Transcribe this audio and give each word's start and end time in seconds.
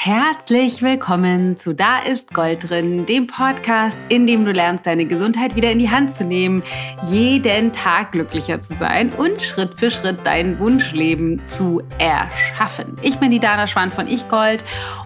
Herzlich 0.00 0.80
willkommen 0.80 1.56
zu 1.56 1.74
Da 1.74 1.98
ist 1.98 2.32
Gold 2.32 2.70
drin, 2.70 3.04
dem 3.04 3.26
Podcast, 3.26 3.98
in 4.08 4.28
dem 4.28 4.44
du 4.44 4.52
lernst, 4.52 4.86
deine 4.86 5.06
Gesundheit 5.06 5.56
wieder 5.56 5.72
in 5.72 5.80
die 5.80 5.90
Hand 5.90 6.12
zu 6.12 6.22
nehmen, 6.22 6.62
jeden 7.10 7.72
Tag 7.72 8.12
glücklicher 8.12 8.60
zu 8.60 8.74
sein 8.74 9.10
und 9.14 9.42
Schritt 9.42 9.74
für 9.74 9.90
Schritt 9.90 10.20
dein 10.22 10.60
Wunschleben 10.60 11.42
zu 11.48 11.82
erschaffen. 11.98 12.96
Ich 13.02 13.16
bin 13.16 13.32
die 13.32 13.40
Dana 13.40 13.66
Schwan 13.66 13.90
von 13.90 14.06
Ich 14.06 14.28
Gold 14.28 14.64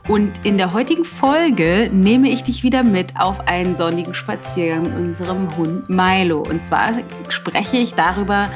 und 0.09 0.45
in 0.45 0.59
der 0.59 0.75
heutigen 0.75 1.07
Folge 1.07 1.89
nehme 1.91 2.29
ich 2.29 2.43
dich 2.43 2.63
wieder 2.63 2.83
mit 2.83 3.19
auf 3.19 3.49
einen 3.49 3.77
sonnigen 3.77 4.13
Spaziergang 4.13 4.83
mit 4.83 4.95
unserem 4.95 5.57
Hund 5.57 5.89
Milo. 5.89 6.41
Und 6.43 6.61
zwar 6.63 6.93
spreche 7.31 7.79
ich 7.79 7.95
darüber, 7.95 8.51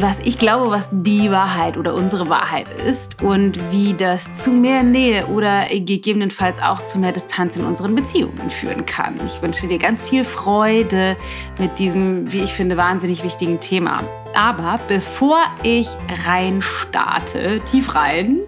was 0.00 0.18
ich 0.20 0.38
glaube, 0.38 0.70
was 0.70 0.88
die 0.90 1.30
Wahrheit 1.30 1.76
oder 1.76 1.94
unsere 1.94 2.28
Wahrheit 2.28 2.70
ist 2.70 3.22
und 3.22 3.58
wie 3.70 3.94
das 3.94 4.32
zu 4.34 4.50
mehr 4.50 4.82
Nähe 4.82 5.26
oder 5.26 5.66
gegebenenfalls 5.66 6.60
auch 6.60 6.84
zu 6.84 6.98
mehr 6.98 7.12
Distanz 7.12 7.56
in 7.56 7.64
unseren 7.64 7.94
Beziehungen 7.94 8.50
führen 8.50 8.86
kann. 8.86 9.14
Ich 9.24 9.40
wünsche 9.42 9.66
dir 9.66 9.78
ganz 9.78 10.02
viel 10.02 10.24
Freude 10.24 11.16
mit 11.58 11.78
diesem, 11.78 12.32
wie 12.32 12.40
ich 12.40 12.52
finde, 12.52 12.76
wahnsinnig 12.76 13.22
wichtigen 13.22 13.60
Thema. 13.60 14.02
Aber 14.34 14.78
bevor 14.88 15.38
ich 15.62 15.88
rein 16.26 16.62
starte, 16.62 17.60
tief 17.70 17.94
rein, 17.94 18.40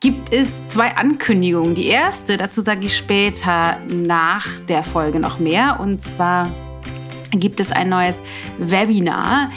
gibt 0.00 0.32
es 0.32 0.66
zwei 0.66 0.96
Ankündigungen. 0.96 1.74
Die 1.74 1.86
erste, 1.86 2.36
dazu 2.36 2.60
sage 2.60 2.86
ich 2.86 2.96
später 2.96 3.76
nach 3.86 4.60
der 4.68 4.82
Folge 4.82 5.20
noch 5.20 5.38
mehr, 5.38 5.78
und 5.78 6.02
zwar 6.02 6.48
gibt 7.30 7.60
es 7.60 7.72
ein 7.72 7.88
neues 7.88 8.16
Webinar, 8.58 9.50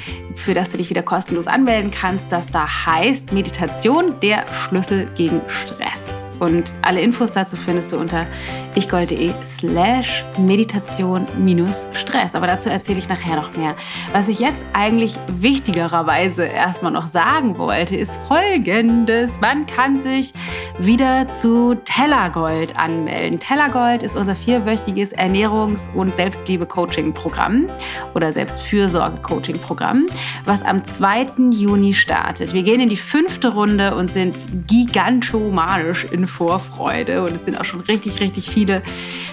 für 0.46 0.54
das 0.54 0.72
du 0.72 0.78
dich 0.78 0.92
wieder 0.92 1.02
kostenlos 1.02 1.48
anmelden 1.48 1.90
kannst, 1.90 2.32
das 2.32 2.46
da 2.46 2.68
heißt 2.86 3.34
Meditation, 3.34 4.14
der 4.22 4.46
Schlüssel 4.54 5.08
gegen 5.16 5.42
Stress. 5.48 6.24
Und 6.40 6.72
alle 6.84 7.02
Infos 7.02 7.32
dazu 7.32 7.56
findest 7.56 7.92
du 7.92 7.98
unter 7.98 8.28
ichgold.de 8.76 9.32
slash 9.46 10.26
Meditation 10.38 11.26
minus 11.38 11.88
Stress. 11.94 12.36
Aber 12.36 12.48
dazu 12.48 12.70
erzähle 12.70 13.00
ich 13.00 13.08
nachher 13.10 13.38
noch 13.38 13.56
mehr. 13.56 13.76
Was 14.12 14.28
ich 14.28 14.40
jetzt 14.40 14.64
eigentlich 14.74 15.16
wichtigererweise 15.40 16.44
erstmal 16.44 16.92
noch 16.92 17.08
sagen 17.08 17.58
wollte, 17.58 17.96
ist 17.96 18.20
folgendes. 18.28 19.40
Man 19.40 19.66
kann 19.66 20.00
sich 20.00 20.34
wieder 20.78 21.28
zu 21.30 21.76
Tellergold 21.86 22.78
anmelden. 22.78 23.40
Tellergold 23.40 24.04
ist 24.04 24.16
unser 24.16 24.36
vierwöchiges 24.36 25.16
Ernährungs- 25.16 25.92
und 25.94 26.16
Selbstliebe-Coaching-Programm 26.16 27.68
oder 28.14 28.34
Selbstfürsorge-Coaching-Programm, 28.34 30.08
was 30.44 30.64
am 30.64 30.84
2. 30.84 31.28
Juni 31.52 31.94
startet. 31.94 32.54
Wir 32.54 32.64
gehen 32.64 32.82
in 32.82 32.90
die 32.90 32.98
fünfte 32.98 33.50
Runde 33.50 33.96
und 33.96 34.12
sind 34.12 34.36
gigantomanisch 34.68 36.06
in 36.12 36.28
Vorfreude 36.28 37.24
und 37.24 37.34
es 37.34 37.46
sind 37.46 37.60
auch 37.60 37.66
schon 37.66 37.82
richtig, 37.82 38.20
richtig 38.20 38.50
viele 38.50 38.65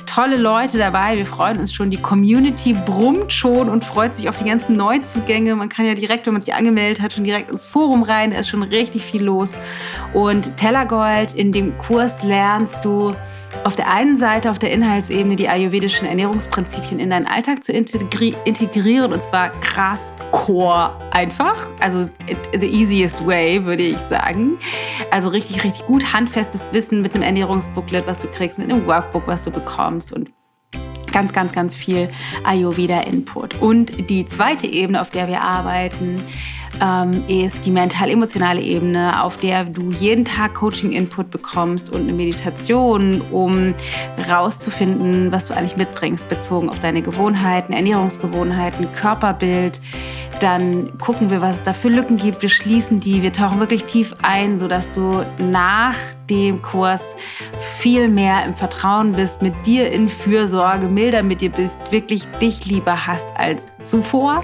tolle 0.06 0.36
Leute 0.36 0.78
dabei. 0.78 1.16
Wir 1.16 1.26
freuen 1.26 1.58
uns 1.58 1.72
schon. 1.72 1.90
Die 1.90 1.96
Community 1.96 2.74
brummt 2.74 3.32
schon 3.32 3.68
und 3.68 3.84
freut 3.84 4.14
sich 4.14 4.28
auf 4.28 4.36
die 4.36 4.44
ganzen 4.44 4.76
Neuzugänge. 4.76 5.54
Man 5.54 5.68
kann 5.68 5.86
ja 5.86 5.94
direkt, 5.94 6.26
wenn 6.26 6.34
man 6.34 6.42
sich 6.42 6.52
angemeldet 6.54 7.02
hat, 7.02 7.12
schon 7.12 7.24
direkt 7.24 7.50
ins 7.50 7.64
Forum 7.64 8.02
rein. 8.02 8.32
Da 8.32 8.38
ist 8.38 8.48
schon 8.48 8.62
richtig 8.62 9.02
viel 9.02 9.22
los. 9.22 9.52
Und 10.12 10.56
Tellergold, 10.56 11.32
in 11.32 11.52
dem 11.52 11.76
Kurs 11.78 12.22
lernst 12.22 12.84
du, 12.84 13.12
auf 13.64 13.76
der 13.76 13.90
einen 13.90 14.16
Seite 14.18 14.50
auf 14.50 14.58
der 14.58 14.70
Inhaltsebene 14.72 15.36
die 15.36 15.48
ayurvedischen 15.48 16.06
Ernährungsprinzipien 16.06 16.98
in 16.98 17.10
deinen 17.10 17.26
Alltag 17.26 17.62
zu 17.62 17.72
integri 17.72 18.34
integrieren 18.44 19.12
und 19.12 19.22
zwar 19.22 19.50
krass 19.60 20.12
core 20.30 20.90
einfach, 21.10 21.70
also 21.80 22.08
the 22.58 22.66
easiest 22.66 23.26
way 23.26 23.64
würde 23.64 23.82
ich 23.82 23.98
sagen. 23.98 24.58
Also 25.10 25.28
richtig, 25.28 25.62
richtig 25.64 25.86
gut 25.86 26.12
handfestes 26.12 26.72
Wissen 26.72 27.02
mit 27.02 27.14
einem 27.14 27.22
Ernährungsbooklet, 27.22 28.06
was 28.06 28.20
du 28.20 28.28
kriegst, 28.28 28.58
mit 28.58 28.72
einem 28.72 28.86
Workbook, 28.86 29.26
was 29.26 29.42
du 29.44 29.50
bekommst 29.50 30.12
und 30.12 30.30
ganz, 31.12 31.32
ganz, 31.32 31.52
ganz 31.52 31.76
viel 31.76 32.08
Ayurveda-Input. 32.44 33.60
Und 33.60 34.10
die 34.10 34.24
zweite 34.24 34.66
Ebene, 34.66 35.00
auf 35.00 35.10
der 35.10 35.28
wir 35.28 35.42
arbeiten, 35.42 36.20
ähm, 36.80 37.24
ist 37.28 37.64
die 37.66 37.70
mental-emotionale 37.70 38.60
Ebene, 38.60 39.22
auf 39.22 39.36
der 39.36 39.64
du 39.64 39.90
jeden 39.90 40.24
Tag 40.24 40.54
Coaching-Input 40.54 41.30
bekommst 41.30 41.90
und 41.90 42.02
eine 42.02 42.12
Meditation, 42.12 43.20
um 43.30 43.74
rauszufinden, 44.28 45.32
was 45.32 45.46
du 45.46 45.54
eigentlich 45.54 45.76
mitbringst, 45.76 46.28
bezogen 46.28 46.68
auf 46.68 46.78
deine 46.78 47.02
Gewohnheiten, 47.02 47.72
Ernährungsgewohnheiten, 47.72 48.90
Körperbild. 48.92 49.80
Dann 50.40 50.98
gucken 50.98 51.30
wir, 51.30 51.40
was 51.40 51.58
es 51.58 51.62
da 51.62 51.72
für 51.72 51.88
Lücken 51.88 52.16
gibt. 52.16 52.42
Wir 52.42 52.48
schließen 52.48 52.98
die. 52.98 53.22
Wir 53.22 53.32
tauchen 53.32 53.60
wirklich 53.60 53.84
tief 53.84 54.14
ein, 54.22 54.58
sodass 54.58 54.92
du 54.92 55.24
nach 55.38 55.94
dem 56.28 56.62
Kurs 56.62 57.02
viel 57.78 58.08
mehr 58.08 58.44
im 58.44 58.54
Vertrauen 58.54 59.12
bist, 59.12 59.40
mit 59.42 59.54
dir 59.66 59.92
in 59.92 60.08
Fürsorge, 60.08 60.88
milder 60.88 61.22
mit 61.22 61.42
dir 61.42 61.50
bist, 61.50 61.78
wirklich 61.90 62.24
dich 62.40 62.66
lieber 62.66 63.06
hast 63.06 63.28
als 63.36 63.66
zuvor. 63.84 64.42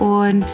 Und 0.00 0.46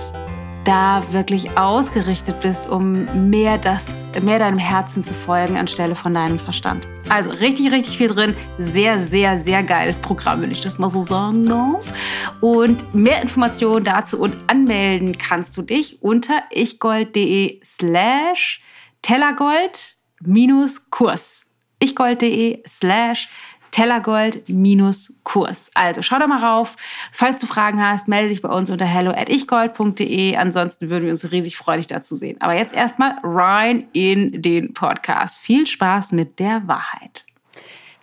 da 0.66 1.02
wirklich 1.12 1.56
ausgerichtet 1.56 2.40
bist, 2.40 2.68
um 2.68 3.30
mehr, 3.30 3.56
das, 3.56 3.84
mehr 4.20 4.40
deinem 4.40 4.58
Herzen 4.58 5.04
zu 5.04 5.14
folgen 5.14 5.56
anstelle 5.56 5.94
von 5.94 6.12
deinem 6.12 6.40
Verstand. 6.40 6.86
Also 7.08 7.30
richtig, 7.30 7.70
richtig 7.70 7.96
viel 7.96 8.08
drin. 8.08 8.36
Sehr, 8.58 9.06
sehr, 9.06 9.38
sehr 9.38 9.62
geiles 9.62 9.98
Programm, 10.00 10.42
wenn 10.42 10.50
ich 10.50 10.62
das 10.62 10.78
mal 10.78 10.90
so 10.90 11.04
sagen 11.04 11.46
darf. 11.46 11.92
Und 12.40 12.92
mehr 12.94 13.22
Informationen 13.22 13.84
dazu 13.84 14.18
und 14.18 14.34
anmelden 14.50 15.16
kannst 15.16 15.56
du 15.56 15.62
dich 15.62 16.02
unter 16.02 16.42
ichgold.de 16.50 17.60
slash 17.64 18.60
tellergold 19.02 19.96
minus 20.20 20.90
Kurs. 20.90 21.46
ichgold.de 21.78 22.64
slash 22.66 23.28
Tellergold-Kurs. 23.76 25.70
Also 25.74 26.00
schau 26.00 26.18
da 26.18 26.26
mal 26.26 26.42
rauf. 26.42 26.76
Falls 27.12 27.40
du 27.40 27.46
Fragen 27.46 27.78
hast, 27.78 28.08
melde 28.08 28.30
dich 28.30 28.40
bei 28.40 28.48
uns 28.48 28.70
unter 28.70 28.86
hello@ichgold.de. 28.86 30.34
Ansonsten 30.36 30.88
würden 30.88 31.04
wir 31.04 31.10
uns 31.10 31.30
riesig 31.30 31.58
freuen, 31.58 31.80
dich 31.80 31.86
dazu 31.86 32.14
sehen. 32.14 32.40
Aber 32.40 32.54
jetzt 32.54 32.74
erstmal 32.74 33.16
rein 33.22 33.86
in 33.92 34.40
den 34.40 34.72
Podcast. 34.72 35.38
Viel 35.38 35.66
Spaß 35.66 36.12
mit 36.12 36.38
der 36.38 36.66
Wahrheit. 36.66 37.26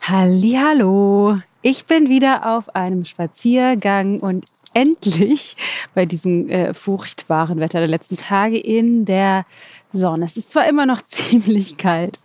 Hallo, 0.01 1.39
ich 1.63 1.85
bin 1.85 2.07
wieder 2.07 2.45
auf 2.55 2.75
einem 2.75 3.03
Spaziergang 3.03 4.19
und 4.19 4.45
endlich 4.75 5.57
bei 5.95 6.05
diesem 6.05 6.49
äh, 6.49 6.75
furchtbaren 6.75 7.59
Wetter 7.59 7.79
der 7.79 7.89
letzten 7.89 8.17
Tage 8.17 8.59
in 8.59 9.05
der 9.05 9.47
Sonne. 9.91 10.25
Es 10.25 10.37
ist 10.37 10.51
zwar 10.51 10.67
immer 10.67 10.85
noch 10.85 11.01
ziemlich 11.07 11.77
kalt, 11.77 12.19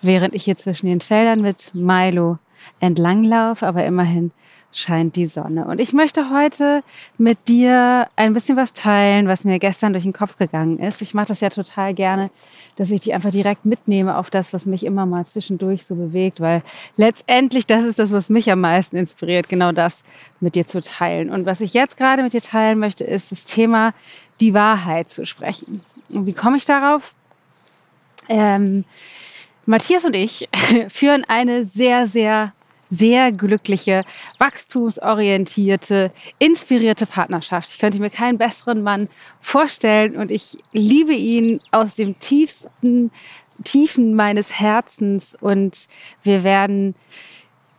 während 0.00 0.32
ich 0.32 0.44
hier 0.44 0.56
zwischen 0.56 0.86
den 0.86 1.00
Feldern 1.00 1.40
mit 1.40 1.74
Milo 1.74 2.38
entlanglaufe, 2.80 3.66
aber 3.66 3.84
immerhin 3.84 4.32
scheint 4.74 5.14
die 5.14 5.28
Sonne. 5.28 5.66
Und 5.66 5.80
ich 5.80 5.92
möchte 5.92 6.30
heute 6.30 6.82
mit 7.16 7.46
dir 7.46 8.08
ein 8.16 8.34
bisschen 8.34 8.56
was 8.56 8.72
teilen, 8.72 9.28
was 9.28 9.44
mir 9.44 9.60
gestern 9.60 9.92
durch 9.92 10.02
den 10.02 10.12
Kopf 10.12 10.36
gegangen 10.36 10.80
ist. 10.80 11.00
Ich 11.00 11.14
mache 11.14 11.28
das 11.28 11.40
ja 11.40 11.48
total 11.48 11.94
gerne, 11.94 12.30
dass 12.76 12.90
ich 12.90 13.00
die 13.00 13.14
einfach 13.14 13.30
direkt 13.30 13.64
mitnehme 13.64 14.18
auf 14.18 14.30
das, 14.30 14.52
was 14.52 14.66
mich 14.66 14.84
immer 14.84 15.06
mal 15.06 15.24
zwischendurch 15.24 15.84
so 15.84 15.94
bewegt, 15.94 16.40
weil 16.40 16.62
letztendlich 16.96 17.66
das 17.66 17.84
ist 17.84 18.00
das, 18.00 18.10
was 18.10 18.30
mich 18.30 18.50
am 18.50 18.60
meisten 18.60 18.96
inspiriert, 18.96 19.48
genau 19.48 19.70
das 19.70 20.02
mit 20.40 20.56
dir 20.56 20.66
zu 20.66 20.80
teilen. 20.80 21.30
Und 21.30 21.46
was 21.46 21.60
ich 21.60 21.72
jetzt 21.72 21.96
gerade 21.96 22.24
mit 22.24 22.32
dir 22.32 22.42
teilen 22.42 22.80
möchte, 22.80 23.04
ist 23.04 23.30
das 23.30 23.44
Thema, 23.44 23.94
die 24.40 24.54
Wahrheit 24.54 25.08
zu 25.08 25.24
sprechen. 25.24 25.82
Und 26.08 26.26
wie 26.26 26.34
komme 26.34 26.56
ich 26.56 26.64
darauf? 26.64 27.14
Ähm, 28.28 28.84
Matthias 29.66 30.04
und 30.04 30.14
ich 30.14 30.48
führen 30.88 31.24
eine 31.28 31.64
sehr, 31.64 32.06
sehr 32.06 32.52
sehr 32.90 33.32
glückliche, 33.32 34.04
wachstumsorientierte, 34.38 36.12
inspirierte 36.38 37.06
Partnerschaft. 37.06 37.70
Ich 37.70 37.78
könnte 37.78 37.98
mir 37.98 38.10
keinen 38.10 38.38
besseren 38.38 38.82
Mann 38.82 39.08
vorstellen 39.40 40.16
und 40.16 40.30
ich 40.30 40.58
liebe 40.72 41.14
ihn 41.14 41.60
aus 41.72 41.94
dem 41.94 42.18
tiefsten 42.18 43.10
Tiefen 43.64 44.14
meines 44.14 44.58
Herzens 44.58 45.36
und 45.40 45.88
wir 46.22 46.44
werden 46.44 46.94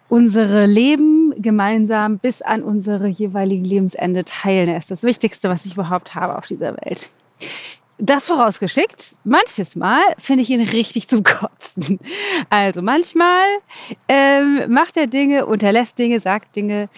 unsere 0.08 0.66
Leben 0.66 1.34
gemeinsam 1.42 2.20
bis 2.20 2.42
an 2.42 2.64
unsere 2.64 3.08
jeweiligen 3.08 3.66
Lebensende 3.66 4.24
teilen. 4.24 4.70
Er 4.70 4.78
ist 4.78 4.92
das 4.92 5.04
Wichtigste, 5.04 5.50
was 5.50 5.66
ich 5.66 5.74
überhaupt 5.74 6.16
habe 6.16 6.38
auf 6.38 6.48
dieser 6.48 6.76
Welt. 6.78 7.10
Das 7.98 8.26
vorausgeschickt, 8.26 9.16
manches 9.24 9.78
Mal 9.78 10.02
finde 10.18 10.44
ich 10.44 10.50
ihn 10.50 10.68
richtig 10.68 11.08
zum 11.08 11.24
Kotzen. 11.24 11.98
Also 12.50 12.82
manchmal 12.82 13.46
ähm, 14.10 14.64
macht 14.68 14.98
er 14.98 15.08
Dinge, 15.08 15.46
unterlässt 15.46 15.98
Dinge, 15.98 16.20
sagt 16.20 16.58
Dinge, 16.58 16.90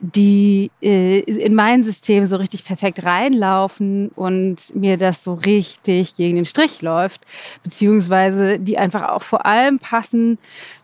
die 0.00 0.72
äh, 0.82 1.20
in 1.20 1.54
mein 1.54 1.84
System 1.84 2.26
so 2.26 2.34
richtig 2.34 2.64
perfekt 2.64 3.04
reinlaufen 3.04 4.08
und 4.16 4.74
mir 4.74 4.96
das 4.96 5.22
so 5.22 5.34
richtig 5.34 6.16
gegen 6.16 6.34
den 6.34 6.46
Strich 6.46 6.82
läuft, 6.82 7.20
beziehungsweise 7.62 8.58
die 8.58 8.76
einfach 8.76 9.08
auch 9.08 9.22
vor 9.22 9.46
allem 9.46 9.78
passen 9.78 10.36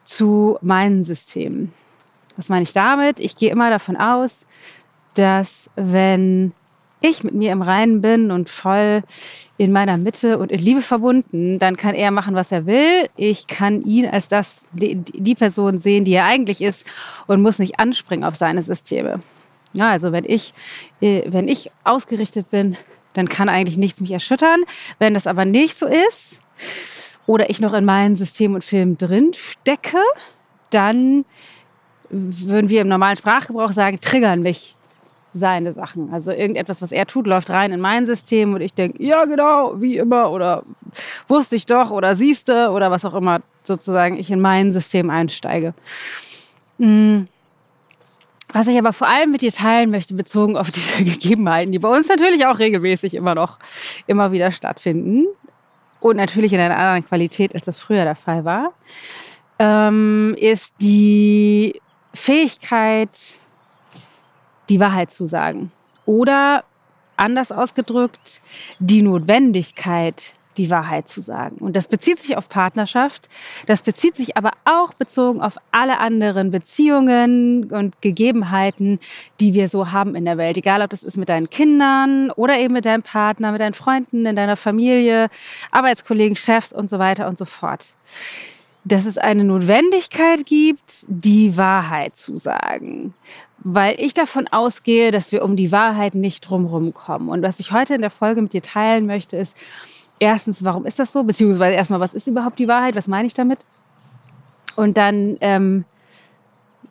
zu 0.04 0.58
meinen 0.60 1.02
Systemen. 1.02 1.72
Was 2.36 2.48
meine 2.48 2.62
ich 2.62 2.72
damit? 2.72 3.18
Ich 3.18 3.34
gehe 3.34 3.50
immer 3.50 3.70
davon 3.70 3.96
aus, 3.96 4.46
dass 5.14 5.68
wenn 5.74 6.52
ich 7.00 7.24
mit 7.24 7.34
mir 7.34 7.52
im 7.52 7.62
Reinen 7.62 8.00
bin 8.00 8.30
und 8.30 8.48
voll 8.48 9.02
in 9.58 9.72
meiner 9.72 9.96
Mitte 9.96 10.38
und 10.38 10.50
in 10.50 10.60
Liebe 10.60 10.82
verbunden, 10.82 11.58
dann 11.58 11.76
kann 11.76 11.94
er 11.94 12.10
machen, 12.10 12.34
was 12.34 12.52
er 12.52 12.66
will. 12.66 13.08
Ich 13.16 13.46
kann 13.46 13.82
ihn 13.82 14.06
als 14.06 14.28
das, 14.28 14.62
die, 14.72 14.96
die 14.96 15.34
Person 15.34 15.78
sehen, 15.78 16.04
die 16.04 16.12
er 16.12 16.24
eigentlich 16.24 16.60
ist 16.60 16.86
und 17.26 17.42
muss 17.42 17.58
nicht 17.58 17.78
anspringen 17.78 18.24
auf 18.24 18.36
seine 18.36 18.62
Systeme. 18.62 19.20
Ja, 19.72 19.90
also 19.90 20.12
wenn 20.12 20.24
ich, 20.24 20.54
äh, 21.00 21.22
wenn 21.26 21.48
ich 21.48 21.70
ausgerichtet 21.84 22.50
bin, 22.50 22.76
dann 23.12 23.28
kann 23.28 23.48
eigentlich 23.48 23.78
nichts 23.78 24.00
mich 24.00 24.10
erschüttern. 24.10 24.64
Wenn 24.98 25.14
das 25.14 25.26
aber 25.26 25.44
nicht 25.44 25.78
so 25.78 25.86
ist 25.86 26.40
oder 27.26 27.50
ich 27.50 27.60
noch 27.60 27.72
in 27.72 27.84
meinem 27.84 28.16
System 28.16 28.54
und 28.54 28.64
Film 28.64 28.98
drin 28.98 29.32
stecke, 29.34 29.98
dann 30.70 31.24
würden 32.10 32.68
wir 32.68 32.82
im 32.82 32.88
normalen 32.88 33.16
Sprachgebrauch 33.16 33.72
sagen, 33.72 34.00
triggern 34.00 34.42
mich 34.42 34.76
seine 35.36 35.72
Sachen. 35.72 36.12
Also 36.12 36.30
irgendetwas, 36.32 36.82
was 36.82 36.92
er 36.92 37.06
tut, 37.06 37.26
läuft 37.26 37.50
rein 37.50 37.72
in 37.72 37.80
mein 37.80 38.06
System 38.06 38.54
und 38.54 38.60
ich 38.60 38.74
denke, 38.74 39.02
ja 39.02 39.24
genau, 39.24 39.80
wie 39.80 39.96
immer 39.96 40.30
oder 40.30 40.64
wusste 41.28 41.56
ich 41.56 41.66
doch 41.66 41.90
oder 41.90 42.16
siehste 42.16 42.70
oder 42.70 42.90
was 42.90 43.04
auch 43.04 43.14
immer 43.14 43.40
sozusagen 43.62 44.16
ich 44.16 44.30
in 44.30 44.40
mein 44.40 44.72
System 44.72 45.10
einsteige. 45.10 45.74
Mhm. 46.78 47.28
Was 48.52 48.68
ich 48.68 48.78
aber 48.78 48.92
vor 48.92 49.08
allem 49.08 49.32
mit 49.32 49.42
dir 49.42 49.52
teilen 49.52 49.90
möchte, 49.90 50.14
bezogen 50.14 50.56
auf 50.56 50.70
diese 50.70 51.04
Gegebenheiten, 51.04 51.72
die 51.72 51.78
bei 51.78 51.88
uns 51.88 52.08
natürlich 52.08 52.46
auch 52.46 52.58
regelmäßig 52.58 53.14
immer 53.14 53.34
noch, 53.34 53.58
immer 54.06 54.32
wieder 54.32 54.52
stattfinden 54.52 55.26
und 56.00 56.16
natürlich 56.16 56.52
in 56.52 56.60
einer 56.60 56.76
anderen 56.76 57.06
Qualität, 57.06 57.54
als 57.54 57.64
das 57.64 57.78
früher 57.78 58.04
der 58.04 58.16
Fall 58.16 58.44
war, 58.44 58.72
ähm, 59.58 60.36
ist 60.38 60.74
die 60.80 61.80
Fähigkeit, 62.14 63.10
die 64.68 64.80
Wahrheit 64.80 65.12
zu 65.12 65.26
sagen. 65.26 65.72
Oder 66.04 66.64
anders 67.16 67.52
ausgedrückt, 67.52 68.40
die 68.78 69.02
Notwendigkeit, 69.02 70.34
die 70.56 70.70
Wahrheit 70.70 71.08
zu 71.08 71.20
sagen. 71.20 71.56
Und 71.58 71.76
das 71.76 71.88
bezieht 71.88 72.18
sich 72.18 72.36
auf 72.36 72.48
Partnerschaft, 72.48 73.28
das 73.66 73.82
bezieht 73.82 74.16
sich 74.16 74.36
aber 74.36 74.52
auch 74.64 74.94
bezogen 74.94 75.40
auf 75.40 75.58
alle 75.70 75.98
anderen 75.98 76.50
Beziehungen 76.50 77.70
und 77.70 78.00
Gegebenheiten, 78.00 78.98
die 79.40 79.54
wir 79.54 79.68
so 79.68 79.92
haben 79.92 80.14
in 80.14 80.24
der 80.24 80.38
Welt. 80.38 80.56
Egal, 80.56 80.82
ob 80.82 80.90
das 80.90 81.02
ist 81.02 81.16
mit 81.16 81.28
deinen 81.28 81.50
Kindern 81.50 82.30
oder 82.30 82.58
eben 82.58 82.72
mit 82.72 82.84
deinem 82.84 83.02
Partner, 83.02 83.52
mit 83.52 83.60
deinen 83.60 83.74
Freunden, 83.74 84.26
in 84.26 84.36
deiner 84.36 84.56
Familie, 84.56 85.28
Arbeitskollegen, 85.70 86.36
Chefs 86.36 86.72
und 86.72 86.88
so 86.88 86.98
weiter 86.98 87.28
und 87.28 87.36
so 87.36 87.44
fort. 87.44 87.84
Dass 88.86 89.04
es 89.04 89.18
eine 89.18 89.44
Notwendigkeit 89.44 90.46
gibt, 90.46 91.04
die 91.08 91.56
Wahrheit 91.56 92.16
zu 92.16 92.38
sagen 92.38 93.14
weil 93.68 94.00
ich 94.00 94.14
davon 94.14 94.46
ausgehe, 94.46 95.10
dass 95.10 95.32
wir 95.32 95.42
um 95.42 95.56
die 95.56 95.72
Wahrheit 95.72 96.14
nicht 96.14 96.42
drumherum 96.42 96.94
kommen. 96.94 97.28
Und 97.28 97.42
was 97.42 97.58
ich 97.58 97.72
heute 97.72 97.96
in 97.96 98.00
der 98.00 98.10
Folge 98.10 98.40
mit 98.40 98.52
dir 98.52 98.62
teilen 98.62 99.06
möchte, 99.06 99.36
ist 99.36 99.56
erstens, 100.20 100.62
warum 100.62 100.86
ist 100.86 101.00
das 101.00 101.12
so? 101.12 101.24
Beziehungsweise 101.24 101.74
erstmal, 101.74 101.98
was 101.98 102.14
ist 102.14 102.28
überhaupt 102.28 102.60
die 102.60 102.68
Wahrheit? 102.68 102.94
Was 102.94 103.08
meine 103.08 103.26
ich 103.26 103.34
damit? 103.34 103.58
Und 104.76 104.96
dann, 104.96 105.36
ähm, 105.40 105.84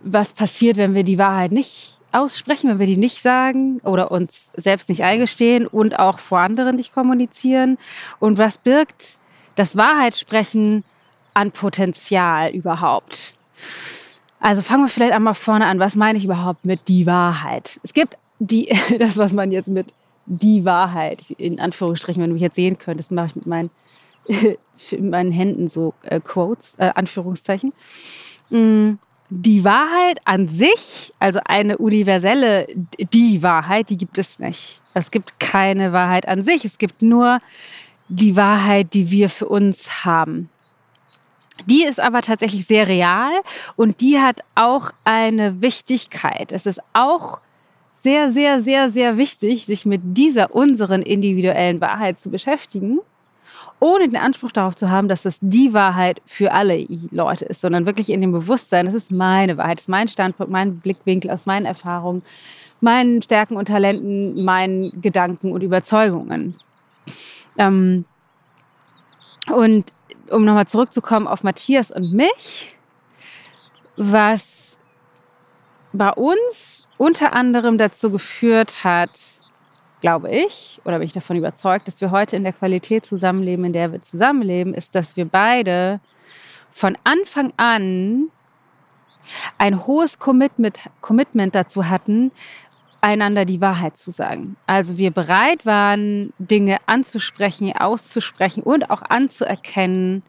was 0.02 0.34
passiert, 0.34 0.76
wenn 0.76 0.96
wir 0.96 1.04
die 1.04 1.18
Wahrheit 1.18 1.54
nicht 1.54 1.98
aussprechen, 2.12 2.70
wenn 2.70 2.80
wir 2.80 2.88
die 2.88 2.98
nicht 2.98 3.22
sagen 3.22 3.80
oder 3.86 4.12
uns 4.12 4.52
selbst 4.56 4.90
nicht 4.90 5.04
eingestehen 5.04 5.68
und 5.68 5.98
auch 5.98 6.20
vor 6.20 6.40
anderen 6.40 6.76
nicht 6.76 6.94
kommunizieren? 6.94 7.78
Und 8.20 8.38
was 8.38 8.58
birgt 8.58 9.18
das 9.56 9.78
Wahrheitssprechen 9.78 10.84
an 11.36 11.52
Potenzial 11.52 12.52
überhaupt? 12.52 13.36
Also 14.40 14.62
fangen 14.62 14.84
wir 14.84 14.90
vielleicht 14.90 15.14
einmal 15.14 15.36
vorne 15.36 15.68
an. 15.68 15.80
Was 15.80 15.96
meine 15.96 16.18
ich 16.18 16.26
überhaupt 16.26 16.66
mit 16.66 16.88
die 16.88 17.06
Wahrheit? 17.06 17.80
Es 17.84 17.94
gibt 17.94 18.18
die, 18.40 18.76
das, 19.00 19.18
was 19.18 19.34
man 19.34 19.52
jetzt 19.52 19.70
mit 19.70 19.94
die 20.26 20.66
Wahrheit, 20.66 21.32
in 21.38 21.60
Anführungsstrichen, 21.60 22.22
wenn 22.22 22.30
du 22.30 22.34
mich 22.34 22.42
jetzt 22.42 22.56
sehen 22.56 22.78
könntest, 22.78 23.12
mache 23.12 23.28
ich 23.28 23.36
mit 23.36 23.46
meinen, 23.46 23.70
mit 24.28 25.04
meinen 25.04 25.32
Händen 25.32 25.68
so 25.68 25.94
äh, 26.04 26.20
Quotes, 26.20 26.76
äh, 26.78 26.92
Anführungszeichen. 26.96 27.74
Mm, 28.50 28.94
die 29.30 29.64
Wahrheit 29.64 30.20
an 30.26 30.48
sich, 30.48 31.14
also 31.20 31.40
eine 31.46 31.78
universelle 31.78 32.68
die 33.00 33.42
Wahrheit, 33.42 33.90
die 33.90 33.98
gibt 33.98 34.18
es 34.18 34.40
nicht. 34.40 34.82
Es 34.94 35.12
gibt 35.12 35.40
keine 35.40 35.94
Wahrheit 35.94 36.28
an 36.28 36.44
sich. 36.44 36.64
Es 36.64 36.78
gibt 36.78 37.02
nur 37.02 37.40
die 38.08 38.36
Wahrheit, 38.36 38.94
die 38.94 39.10
wir 39.10 39.30
für 39.30 39.48
uns 39.48 40.06
haben. 40.06 40.50
Die 41.68 41.84
ist 41.84 42.00
aber 42.00 42.22
tatsächlich 42.22 42.66
sehr 42.66 42.88
real 42.88 43.32
und 43.76 44.02
die 44.02 44.20
hat 44.20 44.42
auch 44.56 44.92
eine 45.04 45.62
Wichtigkeit. 45.62 46.52
Es 46.52 46.66
ist 46.66 46.82
auch 46.94 47.40
sehr, 48.06 48.32
sehr, 48.32 48.62
sehr, 48.62 48.92
sehr 48.92 49.18
wichtig, 49.18 49.66
sich 49.66 49.86
mit 49.86 50.02
dieser 50.04 50.54
unseren 50.54 51.02
individuellen 51.02 51.82
Wahrheit 51.82 52.20
zu 52.20 52.30
beschäftigen, 52.30 53.00
ohne 53.80 54.08
den 54.08 54.18
Anspruch 54.18 54.52
darauf 54.52 54.76
zu 54.76 54.92
haben, 54.92 55.08
dass 55.08 55.24
das 55.24 55.38
die 55.42 55.74
Wahrheit 55.74 56.22
für 56.26 56.52
alle 56.52 56.86
Leute 57.10 57.46
ist, 57.46 57.62
sondern 57.62 57.86
wirklich 57.86 58.10
in 58.10 58.22
dem 58.22 58.32
Bewusstsein, 58.32 58.86
das 58.86 58.94
ist 58.94 59.12
meine 59.12 59.58
Wahrheit, 59.58 59.80
das 59.80 59.86
ist 59.86 59.90
mein 59.90 60.08
Standpunkt, 60.08 60.52
mein 60.52 60.78
Blickwinkel 60.80 61.32
aus 61.32 61.46
meinen 61.46 61.66
Erfahrungen, 61.66 62.22
meinen 62.80 63.22
Stärken 63.22 63.58
und 63.58 63.70
Talenten, 63.70 64.44
meinen 64.44 65.02
Gedanken 65.02 65.52
und 65.52 65.64
Überzeugungen. 65.64 66.56
Ähm, 67.58 68.06
und 69.52 69.86
um 70.30 70.46
nochmal 70.46 70.68
zurückzukommen 70.68 71.28
auf 71.28 71.44
Matthias 71.44 71.92
und 71.92 72.14
mich, 72.14 72.76
was 73.96 74.78
bei 75.94 76.12
uns 76.12 76.86
unter 76.98 77.34
anderem 77.34 77.78
dazu 77.78 78.12
geführt 78.12 78.84
hat, 78.84 79.12
glaube 80.02 80.30
ich, 80.30 80.80
oder 80.86 81.00
bin 81.00 81.08
ich 81.08 81.14
davon 81.14 81.38
überzeugt, 81.38 81.88
dass 81.88 82.02
wir 82.02 82.12
heute 82.12 82.36
in 82.36 82.44
der 82.44 82.54
Qualität 82.54 83.06
zusammenleben, 83.06 83.66
in 83.66 83.74
der 83.74 83.92
wir 83.92 84.02
zusammenleben, 84.02 84.74
ist, 84.74 84.96
dass 84.96 85.16
wir 85.18 85.26
beide 85.26 86.00
von 86.72 86.98
Anfang 87.04 87.54
an 87.58 88.30
ein 89.58 89.88
hohes 89.88 90.20
Commitment, 90.20 90.78
Commitment 91.02 91.56
dazu 91.56 91.90
hatten, 91.90 92.32
einander 93.06 93.46
die 93.46 93.62
Wahrheit 93.62 93.98
zu 93.98 94.10
sagen. 94.10 94.58
Also 94.66 94.98
wir 94.98 95.12
bereit 95.12 95.64
waren, 95.64 96.34
Dinge 96.40 96.78
anzusprechen, 96.88 97.72
auszusprechen 97.78 98.64
und 98.64 98.90
auch 98.90 99.04
anzuerkennen, 99.04 100.24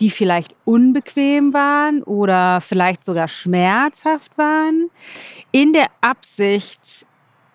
die 0.00 0.08
vielleicht 0.08 0.54
unbequem 0.64 1.52
waren 1.52 2.02
oder 2.02 2.62
vielleicht 2.62 3.04
sogar 3.04 3.28
schmerzhaft 3.28 4.38
waren, 4.38 4.88
in 5.52 5.74
der 5.74 5.88
Absicht, 6.00 7.06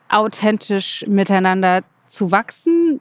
authentisch 0.07 1.03
miteinander 1.07 1.81
zu 2.07 2.31
wachsen, 2.31 2.99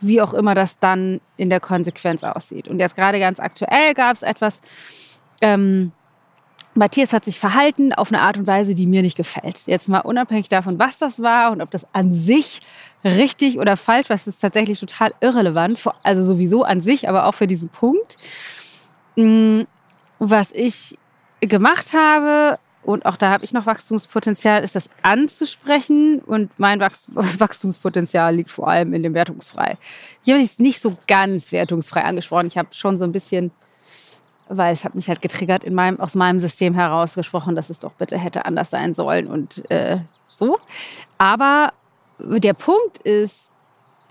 wie 0.00 0.20
auch 0.20 0.34
immer 0.34 0.54
das 0.54 0.80
dann 0.80 1.20
in 1.36 1.48
der 1.48 1.60
Konsequenz 1.60 2.24
aussieht. 2.24 2.66
Und 2.66 2.80
jetzt 2.80 2.96
gerade 2.96 3.20
ganz 3.20 3.38
aktuell 3.38 3.94
gab 3.94 4.16
es 4.16 4.22
etwas, 4.22 4.60
ähm, 5.42 5.92
Matthias 6.78 7.12
hat 7.12 7.24
sich 7.24 7.38
verhalten 7.38 7.92
auf 7.92 8.08
eine 8.12 8.22
Art 8.22 8.38
und 8.38 8.46
Weise, 8.46 8.74
die 8.74 8.86
mir 8.86 9.02
nicht 9.02 9.16
gefällt. 9.16 9.62
Jetzt 9.66 9.88
mal 9.88 10.00
unabhängig 10.00 10.48
davon, 10.48 10.78
was 10.78 10.96
das 10.98 11.20
war 11.20 11.50
und 11.52 11.60
ob 11.60 11.70
das 11.70 11.86
an 11.92 12.12
sich 12.12 12.60
richtig 13.04 13.58
oder 13.58 13.76
falsch 13.76 14.08
war, 14.08 14.14
ist 14.16 14.28
es 14.28 14.38
tatsächlich 14.38 14.80
total 14.80 15.12
irrelevant. 15.20 15.82
Also 16.02 16.22
sowieso 16.22 16.64
an 16.64 16.80
sich, 16.80 17.08
aber 17.08 17.26
auch 17.26 17.34
für 17.34 17.46
diesen 17.46 17.68
Punkt. 17.68 18.16
Mm, 19.16 19.62
was 20.18 20.50
ich 20.52 20.98
gemacht 21.40 21.92
habe, 21.92 22.58
und 22.82 23.04
auch 23.04 23.16
da 23.16 23.30
habe 23.30 23.44
ich 23.44 23.52
noch 23.52 23.66
Wachstumspotenzial, 23.66 24.62
ist 24.64 24.74
das 24.74 24.88
anzusprechen. 25.02 26.20
Und 26.20 26.50
mein 26.58 26.80
Wachstumspotenzial 27.08 28.34
liegt 28.36 28.50
vor 28.50 28.68
allem 28.68 28.94
in 28.94 29.02
dem 29.02 29.14
Wertungsfrei. 29.14 29.76
Ich 30.24 30.32
habe 30.32 30.42
es 30.42 30.58
nicht 30.58 30.80
so 30.80 30.96
ganz 31.06 31.52
wertungsfrei 31.52 32.04
angesprochen. 32.04 32.46
Ich 32.46 32.56
habe 32.56 32.68
schon 32.72 32.96
so 32.96 33.04
ein 33.04 33.12
bisschen 33.12 33.50
weil 34.48 34.72
es 34.72 34.84
hat 34.84 34.94
mich 34.94 35.08
halt 35.08 35.22
getriggert, 35.22 35.64
in 35.64 35.74
meinem, 35.74 36.00
aus 36.00 36.14
meinem 36.14 36.40
System 36.40 36.74
herausgesprochen, 36.74 37.54
dass 37.54 37.70
es 37.70 37.80
doch 37.80 37.92
bitte 37.92 38.18
hätte 38.18 38.44
anders 38.44 38.70
sein 38.70 38.94
sollen 38.94 39.26
und 39.26 39.70
äh, 39.70 39.98
so. 40.28 40.58
Aber 41.18 41.72
der 42.18 42.54
Punkt 42.54 42.98
ist, 42.98 43.48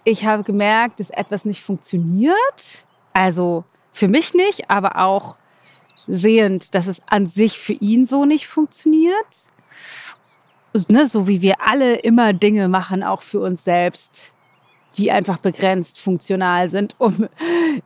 ich 0.03 0.25
habe 0.25 0.43
gemerkt, 0.43 0.99
dass 0.99 1.09
etwas 1.09 1.45
nicht 1.45 1.61
funktioniert. 1.61 2.85
Also 3.13 3.65
für 3.91 4.07
mich 4.07 4.33
nicht, 4.33 4.69
aber 4.69 4.97
auch 4.97 5.37
sehend, 6.07 6.73
dass 6.75 6.87
es 6.87 7.01
an 7.07 7.27
sich 7.27 7.59
für 7.59 7.73
ihn 7.73 8.05
so 8.05 8.25
nicht 8.25 8.47
funktioniert. 8.47 9.13
Ne, 10.89 11.07
so 11.07 11.27
wie 11.27 11.41
wir 11.41 11.55
alle 11.59 11.95
immer 11.95 12.33
Dinge 12.33 12.67
machen, 12.67 13.03
auch 13.03 13.21
für 13.21 13.39
uns 13.39 13.63
selbst 13.63 14.33
die 14.97 15.11
einfach 15.11 15.37
begrenzt 15.37 15.99
funktional 15.99 16.69
sind, 16.69 16.95
um 16.97 17.27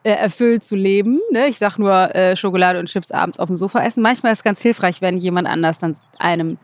äh, 0.03 0.11
erfüllt 0.11 0.63
zu 0.63 0.75
leben. 0.75 1.19
Ne? 1.31 1.47
Ich 1.47 1.57
sage 1.57 1.81
nur 1.81 2.15
äh, 2.15 2.35
Schokolade 2.35 2.79
und 2.79 2.87
Chips 2.87 3.11
abends 3.11 3.39
auf 3.39 3.47
dem 3.47 3.57
Sofa 3.57 3.83
essen. 3.83 4.01
Manchmal 4.01 4.33
ist 4.33 4.39
es 4.39 4.43
ganz 4.43 4.61
hilfreich, 4.61 5.01
wenn 5.01 5.17
jemand 5.17 5.47
anders 5.47 5.79
dann 5.79 5.95
einem 6.17 6.57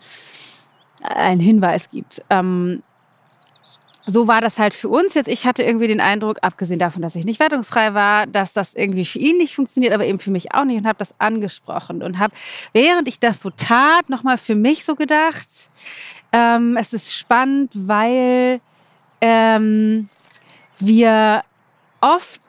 einen 1.03 1.39
Hinweis 1.39 1.89
gibt. 1.89 2.23
Ähm, 2.29 2.81
so 4.09 4.27
war 4.27 4.39
das 4.39 4.57
halt 4.57 4.73
für 4.73 4.87
uns 4.87 5.13
jetzt. 5.13 5.27
Ich 5.27 5.45
hatte 5.45 5.63
irgendwie 5.63 5.87
den 5.87 5.99
Eindruck, 5.99 6.37
abgesehen 6.41 6.79
davon, 6.79 7.01
dass 7.01 7.15
ich 7.15 7.25
nicht 7.25 7.41
wertungsfrei 7.41 7.93
war, 7.93 8.25
dass 8.25 8.53
das 8.53 8.73
irgendwie 8.73 9.03
für 9.03 9.19
ihn 9.19 9.37
nicht 9.37 9.53
funktioniert, 9.53 9.93
aber 9.93 10.05
eben 10.05 10.19
für 10.19 10.31
mich 10.31 10.53
auch 10.53 10.63
nicht 10.63 10.77
und 10.77 10.87
habe 10.87 10.97
das 10.97 11.13
angesprochen 11.19 12.01
und 12.01 12.17
habe, 12.17 12.33
während 12.71 13.09
ich 13.09 13.19
das 13.19 13.41
so 13.41 13.49
tat, 13.49 14.09
nochmal 14.09 14.37
für 14.37 14.55
mich 14.55 14.85
so 14.85 14.95
gedacht, 14.95 15.47
ähm, 16.31 16.77
es 16.79 16.93
ist 16.93 17.13
spannend, 17.13 17.71
weil 17.73 18.61
ähm, 19.19 20.07
wir 20.79 21.43
oft 22.01 22.41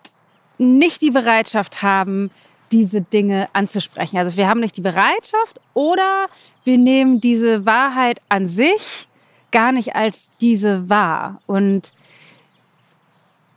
nicht 0.59 1.03
die 1.03 1.11
Bereitschaft 1.11 1.83
haben, 1.83 2.31
diese 2.73 3.01
Dinge 3.01 3.49
anzusprechen. 3.53 4.19
Also 4.19 4.37
wir 4.37 4.49
haben 4.49 4.61
nicht 4.61 4.77
die 4.77 4.83
Bereitschaft 4.83 5.61
oder 5.75 6.29
wir 6.65 6.79
nehmen 6.79 7.21
diese 7.21 7.65
Wahrheit 7.65 8.21
an 8.29 8.47
sich 8.47 9.09
gar 9.51 9.73
nicht 9.73 9.95
als 9.97 10.29
diese 10.41 10.91
wahr. 10.91 11.41
Und 11.47 11.93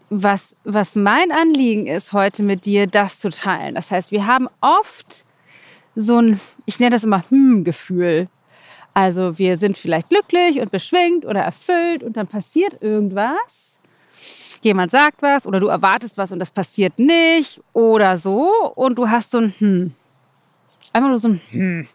was, 0.09 0.55
was 0.63 0.95
mein 0.95 1.31
Anliegen 1.31 1.87
ist, 1.87 2.13
heute 2.13 2.43
mit 2.43 2.65
dir 2.65 2.87
das 2.87 3.19
zu 3.19 3.29
teilen. 3.29 3.75
Das 3.75 3.91
heißt, 3.91 4.11
wir 4.11 4.25
haben 4.25 4.47
oft 4.61 5.25
so 5.95 6.19
ein, 6.21 6.39
ich 6.65 6.79
nenne 6.79 6.91
das 6.91 7.03
immer 7.03 7.23
Hm-Gefühl. 7.29 8.27
Also 8.93 9.37
wir 9.37 9.57
sind 9.57 9.77
vielleicht 9.77 10.09
glücklich 10.09 10.59
und 10.59 10.71
beschwingt 10.71 11.25
oder 11.25 11.41
erfüllt 11.41 12.03
und 12.03 12.17
dann 12.17 12.27
passiert 12.27 12.81
irgendwas 12.81 13.70
jemand 14.65 14.91
sagt 14.91 15.21
was 15.21 15.45
oder 15.45 15.59
du 15.59 15.67
erwartest 15.67 16.17
was 16.17 16.31
und 16.31 16.39
das 16.39 16.51
passiert 16.51 16.97
nicht 16.99 17.61
oder 17.73 18.17
so 18.17 18.49
und 18.75 18.97
du 18.97 19.09
hast 19.09 19.31
so 19.31 19.39
ein 19.39 19.53
Hm. 19.57 19.93
Einfach 20.93 21.09
nur 21.09 21.19
so 21.19 21.29
ein 21.29 21.41
Hm. 21.51 21.87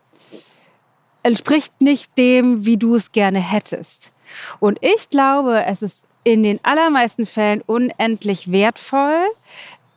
Entspricht 1.23 1.81
nicht 1.81 2.17
dem, 2.17 2.65
wie 2.65 2.77
du 2.77 2.95
es 2.95 3.11
gerne 3.11 3.41
hättest. 3.41 4.13
Und 4.61 4.79
ich 4.81 5.11
glaube, 5.11 5.65
es 5.65 5.83
ist 5.83 6.03
in 6.23 6.43
den 6.43 6.61
allermeisten 6.63 7.27
Fällen 7.27 7.63
unendlich 7.67 8.51
wertvoll, 8.51 9.27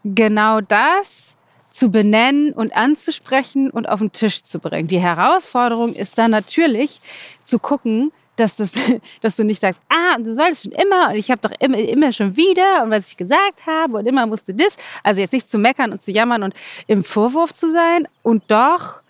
genau 0.04 0.62
das 0.62 1.36
zu 1.70 1.90
benennen 1.90 2.52
und 2.52 2.76
anzusprechen 2.76 3.70
und 3.70 3.88
auf 3.88 4.00
den 4.00 4.12
Tisch 4.12 4.44
zu 4.44 4.60
bringen. 4.60 4.88
Die 4.88 5.00
Herausforderung 5.00 5.94
ist 5.94 6.18
dann 6.18 6.32
natürlich 6.32 7.02
zu 7.46 7.60
gucken, 7.60 8.12
dass, 8.40 8.56
das, 8.56 8.72
dass 9.22 9.36
du 9.36 9.44
nicht 9.44 9.62
sagst, 9.62 9.82
ah, 9.90 10.18
du 10.18 10.34
solltest 10.34 10.64
schon 10.64 10.72
immer 10.72 11.10
und 11.10 11.16
ich 11.16 11.30
habe 11.32 11.42
doch 11.42 11.52
immer, 11.60 11.78
immer 11.78 12.12
schon 12.12 12.36
wieder 12.36 12.84
und 12.84 12.92
was 12.92 13.10
ich 13.10 13.18
gesagt 13.18 13.66
habe 13.66 13.98
und 13.98 14.06
immer 14.06 14.26
musst 14.26 14.48
du 14.48 14.54
das. 14.54 14.76
Also 15.04 15.22
jetzt 15.22 15.34
nicht 15.34 15.50
zu 15.50 15.58
meckern 15.58 15.92
und 15.92 16.02
zu 16.02 16.12
jammern 16.12 16.44
und 16.44 16.54
im 16.88 17.04
Vorwurf 17.04 17.54
zu 17.54 17.72
sein 17.72 18.08
und 18.24 18.44
doch 18.48 19.02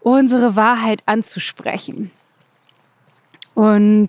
unsere 0.00 0.56
Wahrheit 0.56 1.02
anzusprechen. 1.06 2.10
Und 3.54 4.08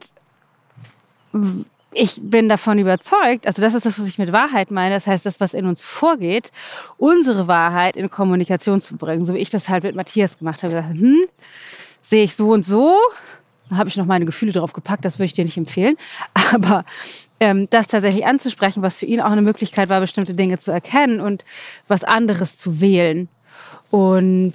ich 1.94 2.20
bin 2.22 2.50
davon 2.50 2.80
überzeugt, 2.80 3.48
also 3.48 3.62
das 3.62 3.74
ist 3.74 3.86
das, 3.86 4.00
was 4.00 4.08
ich 4.08 4.18
mit 4.18 4.32
Wahrheit 4.32 4.72
meine, 4.72 4.96
das 4.96 5.08
heißt, 5.08 5.26
das, 5.26 5.40
was 5.40 5.54
in 5.54 5.66
uns 5.66 5.82
vorgeht, 5.82 6.52
unsere 6.98 7.48
Wahrheit 7.48 7.96
in 7.96 8.10
Kommunikation 8.10 8.82
zu 8.82 8.98
bringen, 8.98 9.26
so 9.26 9.34
wie 9.34 9.40
ich 9.40 9.50
das 9.50 9.70
halt 9.70 9.84
mit 9.84 9.96
Matthias 9.96 10.38
gemacht 10.38 10.64
habe, 10.64 10.74
gesagt, 10.74 10.94
hm, 10.94 11.26
sehe 12.02 12.24
ich 12.24 12.36
so 12.36 12.50
und 12.50 12.66
so, 12.66 12.98
da 13.74 13.80
habe 13.80 13.90
ich 13.90 13.98
noch 13.98 14.06
meine 14.06 14.26
Gefühle 14.26 14.52
drauf 14.52 14.74
gepackt, 14.74 15.06
das 15.06 15.18
würde 15.20 15.26
ich 15.26 15.34
dir 15.34 15.46
nicht 15.46 15.58
empfehlen. 15.58 15.98
Aber 16.54 16.86
ähm, 17.40 17.70
das 17.70 17.88
tatsächlich 17.88 18.26
anzusprechen, 18.26 18.84
was 18.84 18.98
für 18.98 19.06
ihn 19.06 19.20
auch 19.20 19.32
eine 19.32 19.42
Möglichkeit 19.42 19.90
war, 19.90 20.00
bestimmte 20.00 20.34
Dinge 20.34 20.60
zu 20.60 20.72
erkennen 20.72 21.20
und 21.20 21.44
was 21.88 22.04
anderes 22.04 22.58
zu 22.58 22.80
wählen. 22.80 23.28
Und 23.90 24.54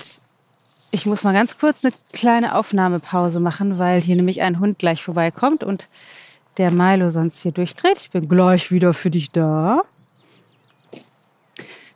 ich 0.91 1.07
muss 1.07 1.23
mal 1.23 1.33
ganz 1.35 1.59
kurz 1.59 1.85
eine 1.85 1.93
kleine 2.13 2.55
Aufnahmepause 2.55 3.41
machen, 3.41 3.79
weil 3.79 4.01
hier 4.01 4.17
nämlich 4.17 4.41
ein 4.43 4.59
Hund 4.59 4.79
gleich 4.79 5.03
vorbeikommt 5.03 5.63
und 5.63 5.89
der 6.57 6.71
Milo 6.71 7.11
sonst 7.11 7.43
hier 7.43 7.53
durchdreht. 7.53 7.99
Ich 7.99 8.11
bin 8.11 8.29
gleich 8.29 8.71
wieder 8.71 8.95
für 8.95 9.11
dich 9.11 9.31
da. 9.31 9.83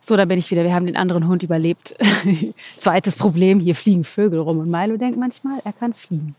So, 0.05 0.17
da 0.17 0.25
bin 0.25 0.37
ich 0.37 0.51
wieder. 0.51 0.63
Wir 0.63 0.73
haben 0.73 0.85
den 0.85 0.97
anderen 0.97 1.27
Hund 1.27 1.43
überlebt. 1.43 1.95
Zweites 2.77 3.15
Problem, 3.15 3.59
hier 3.59 3.73
fliegen 3.73 4.03
Vögel 4.03 4.39
rum 4.39 4.59
und 4.59 4.69
Milo 4.69 4.97
denkt 4.97 5.17
manchmal, 5.17 5.59
er 5.63 5.73
kann 5.73 5.93
fliegen. 5.93 6.35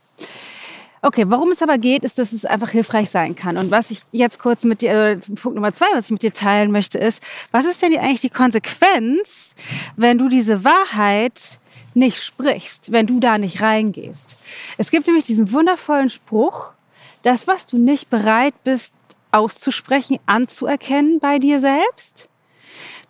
Okay, 1.04 1.26
worum 1.28 1.52
es 1.52 1.60
aber 1.60 1.76
geht, 1.76 2.02
ist, 2.02 2.16
dass 2.16 2.32
es 2.32 2.46
einfach 2.46 2.70
hilfreich 2.70 3.10
sein 3.10 3.36
kann. 3.36 3.58
Und 3.58 3.70
was 3.70 3.90
ich 3.90 4.00
jetzt 4.10 4.38
kurz 4.38 4.64
mit 4.64 4.80
dir, 4.80 4.90
äh, 4.90 5.16
Punkt 5.18 5.54
Nummer 5.54 5.74
zwei, 5.74 5.84
was 5.92 6.06
ich 6.06 6.12
mit 6.12 6.22
dir 6.22 6.32
teilen 6.32 6.72
möchte, 6.72 6.96
ist, 6.96 7.22
was 7.50 7.66
ist 7.66 7.82
denn 7.82 7.94
eigentlich 7.98 8.22
die 8.22 8.30
Konsequenz, 8.30 9.50
wenn 9.96 10.16
du 10.16 10.30
diese 10.30 10.64
Wahrheit 10.64 11.58
nicht 11.92 12.22
sprichst, 12.24 12.90
wenn 12.90 13.06
du 13.06 13.20
da 13.20 13.36
nicht 13.36 13.60
reingehst? 13.60 14.38
Es 14.78 14.90
gibt 14.90 15.06
nämlich 15.06 15.26
diesen 15.26 15.52
wundervollen 15.52 16.08
Spruch, 16.08 16.72
das, 17.20 17.46
was 17.46 17.66
du 17.66 17.76
nicht 17.76 18.08
bereit 18.08 18.54
bist 18.64 18.94
auszusprechen, 19.30 20.18
anzuerkennen 20.24 21.20
bei 21.20 21.38
dir 21.38 21.60
selbst, 21.60 22.30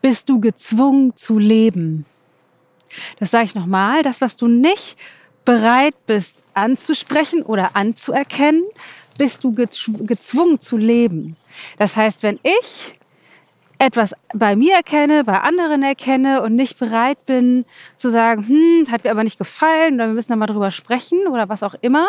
bist 0.03 0.29
du 0.29 0.41
gezwungen 0.41 1.17
zu 1.17 1.39
leben. 1.39 2.07
Das 3.21 3.31
sage 3.31 3.45
ich 3.45 3.55
nochmal, 3.55 4.03
das, 4.03 4.21
was 4.21 4.35
du 4.35 4.49
nicht 4.49 4.97
bereit 5.45 5.95
bist 6.07 6.37
anzusprechen 6.55 7.43
oder 7.43 7.75
anzuerkennen, 7.75 8.65
bist 9.19 9.45
du 9.45 9.53
gezwungen 9.53 10.61
zu 10.61 10.77
leben. 10.77 11.37
Das 11.79 11.97
heißt, 11.97 12.23
wenn 12.23 12.41
ich 12.43 12.97
etwas 13.79 14.15
bei 14.33 14.57
mir 14.57 14.75
erkenne, 14.75 15.25
bei 15.25 15.41
anderen 15.41 15.83
erkenne 15.83 16.43
und 16.43 16.55
nicht 16.55 16.79
bereit 16.79 17.25
bin 17.27 17.65
zu 17.99 18.11
sagen, 18.11 18.47
hm, 18.47 18.91
hat 18.91 19.05
mir 19.05 19.11
aber 19.11 19.25
nicht 19.25 19.39
gefallen 19.39 19.95
oder 19.95 20.07
wir 20.07 20.15
müssen 20.15 20.31
da 20.31 20.37
mal 20.37 20.47
drüber 20.47 20.71
sprechen 20.71 21.27
oder 21.27 21.49
was 21.49 21.63
auch 21.63 21.75
immer, 21.81 22.09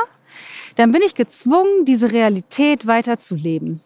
dann 0.76 0.92
bin 0.92 1.02
ich 1.02 1.16
gezwungen, 1.16 1.86
diese 1.86 2.12
Realität 2.12 2.86
weiterzuleben. 2.88 3.82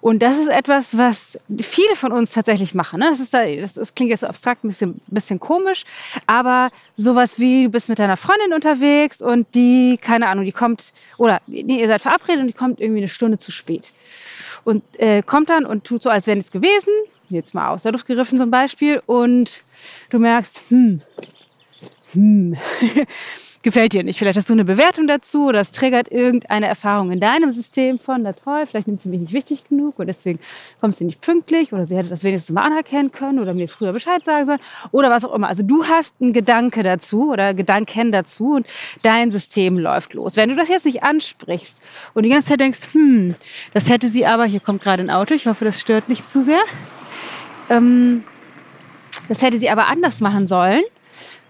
Und 0.00 0.22
das 0.22 0.36
ist 0.36 0.48
etwas, 0.48 0.96
was 0.96 1.38
viele 1.60 1.96
von 1.96 2.12
uns 2.12 2.32
tatsächlich 2.32 2.74
machen. 2.74 3.00
Ne? 3.00 3.10
Das, 3.10 3.20
ist, 3.20 3.76
das, 3.76 3.94
klingt 3.94 4.10
jetzt 4.10 4.20
so 4.20 4.26
abstrakt, 4.26 4.64
ein 4.64 4.68
bisschen, 4.68 5.00
bisschen 5.06 5.40
komisch, 5.40 5.84
aber 6.26 6.70
sowas 6.96 7.38
wie, 7.38 7.64
du 7.64 7.70
bist 7.70 7.88
mit 7.88 7.98
deiner 7.98 8.16
Freundin 8.16 8.52
unterwegs 8.52 9.20
und 9.20 9.46
die, 9.54 9.98
keine 10.00 10.28
Ahnung, 10.28 10.44
die 10.44 10.52
kommt, 10.52 10.92
oder 11.18 11.40
nee, 11.46 11.80
ihr 11.80 11.88
seid 11.88 12.02
verabredet 12.02 12.40
und 12.40 12.46
die 12.48 12.52
kommt 12.52 12.80
irgendwie 12.80 13.00
eine 13.00 13.08
Stunde 13.08 13.38
zu 13.38 13.50
spät. 13.50 13.92
Und 14.64 14.82
äh, 14.98 15.22
kommt 15.22 15.48
dann 15.48 15.64
und 15.64 15.84
tut 15.84 16.02
so, 16.02 16.10
als 16.10 16.26
wäre 16.26 16.36
nichts 16.36 16.50
gewesen, 16.50 16.92
jetzt 17.28 17.54
mal 17.54 17.68
aus 17.68 17.84
der 17.84 17.92
Luft 17.92 18.06
gegriffen 18.06 18.38
zum 18.38 18.50
Beispiel, 18.50 19.02
und 19.06 19.62
du 20.10 20.18
merkst, 20.18 20.60
hm, 20.68 21.02
hm, 22.12 22.56
gefällt 23.66 23.94
dir 23.94 24.04
nicht. 24.04 24.16
Vielleicht 24.16 24.38
hast 24.38 24.48
du 24.48 24.52
eine 24.52 24.64
Bewertung 24.64 25.08
dazu 25.08 25.46
oder 25.46 25.60
es 25.60 25.72
triggert 25.72 26.12
irgendeine 26.12 26.68
Erfahrung 26.68 27.10
in 27.10 27.18
deinem 27.18 27.52
System 27.52 27.98
von, 27.98 28.22
na 28.22 28.32
toll, 28.32 28.64
vielleicht 28.64 28.86
nimmt 28.86 29.02
sie 29.02 29.08
mich 29.08 29.20
nicht 29.20 29.32
wichtig 29.32 29.68
genug 29.68 29.98
und 29.98 30.06
deswegen 30.06 30.38
kommt 30.80 30.96
sie 30.96 31.02
nicht 31.02 31.20
pünktlich 31.20 31.72
oder 31.72 31.84
sie 31.84 31.96
hätte 31.96 32.08
das 32.08 32.22
wenigstens 32.22 32.54
mal 32.54 32.62
anerkennen 32.62 33.10
können 33.10 33.40
oder 33.40 33.54
mir 33.54 33.68
früher 33.68 33.92
Bescheid 33.92 34.24
sagen 34.24 34.46
sollen 34.46 34.60
oder 34.92 35.10
was 35.10 35.24
auch 35.24 35.34
immer. 35.34 35.48
Also 35.48 35.64
du 35.64 35.84
hast 35.84 36.14
einen 36.20 36.32
Gedanke 36.32 36.84
dazu 36.84 37.32
oder 37.32 37.54
Gedanken 37.54 38.12
dazu 38.12 38.54
und 38.54 38.68
dein 39.02 39.32
System 39.32 39.80
läuft 39.80 40.14
los. 40.14 40.36
Wenn 40.36 40.48
du 40.48 40.54
das 40.54 40.68
jetzt 40.68 40.84
nicht 40.84 41.02
ansprichst 41.02 41.82
und 42.14 42.22
die 42.22 42.28
ganze 42.28 42.50
Zeit 42.50 42.60
denkst, 42.60 42.86
hm, 42.92 43.34
das 43.74 43.88
hätte 43.88 44.10
sie 44.10 44.26
aber, 44.26 44.44
hier 44.44 44.60
kommt 44.60 44.80
gerade 44.80 45.02
ein 45.02 45.10
Auto, 45.10 45.34
ich 45.34 45.48
hoffe, 45.48 45.64
das 45.64 45.80
stört 45.80 46.08
nicht 46.08 46.28
zu 46.28 46.44
sehr, 46.44 46.62
ähm, 47.68 48.22
das 49.28 49.42
hätte 49.42 49.58
sie 49.58 49.70
aber 49.70 49.88
anders 49.88 50.20
machen 50.20 50.46
sollen, 50.46 50.84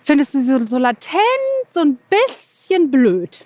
findest 0.06 0.34
du 0.34 0.40
sie 0.40 0.46
so, 0.46 0.66
so 0.66 0.78
latent 0.78 1.20
so 1.72 1.80
ein 1.80 1.98
bisschen 2.08 2.90
blöd. 2.90 3.40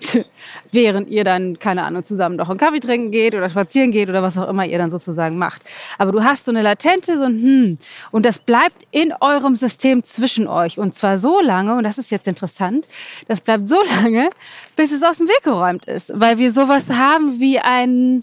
Während 0.72 1.08
ihr 1.08 1.24
dann, 1.24 1.58
keine 1.58 1.82
Ahnung, 1.84 2.04
zusammen 2.04 2.36
noch 2.36 2.50
einen 2.50 2.58
Kaffee 2.58 2.80
trinken 2.80 3.10
geht 3.10 3.34
oder 3.34 3.48
spazieren 3.48 3.90
geht 3.90 4.08
oder 4.08 4.22
was 4.22 4.36
auch 4.36 4.48
immer 4.48 4.66
ihr 4.66 4.78
dann 4.78 4.90
sozusagen 4.90 5.38
macht. 5.38 5.62
Aber 5.98 6.12
du 6.12 6.22
hast 6.22 6.44
so 6.44 6.50
eine 6.50 6.62
latente, 6.62 7.16
so 7.16 7.24
ein 7.24 7.42
Hm. 7.42 7.78
Und 8.12 8.26
das 8.26 8.38
bleibt 8.38 8.86
in 8.90 9.12
eurem 9.20 9.56
System 9.56 10.04
zwischen 10.04 10.48
euch. 10.48 10.78
Und 10.78 10.94
zwar 10.94 11.18
so 11.18 11.40
lange, 11.40 11.74
und 11.74 11.84
das 11.84 11.98
ist 11.98 12.10
jetzt 12.10 12.28
interessant, 12.28 12.86
das 13.26 13.40
bleibt 13.40 13.68
so 13.68 13.78
lange, 14.02 14.30
bis 14.76 14.92
es 14.92 15.02
aus 15.02 15.16
dem 15.16 15.28
Weg 15.28 15.42
geräumt 15.42 15.86
ist. 15.86 16.12
Weil 16.14 16.38
wir 16.38 16.52
sowas 16.52 16.90
haben 16.90 17.40
wie 17.40 17.58
ein, 17.58 18.22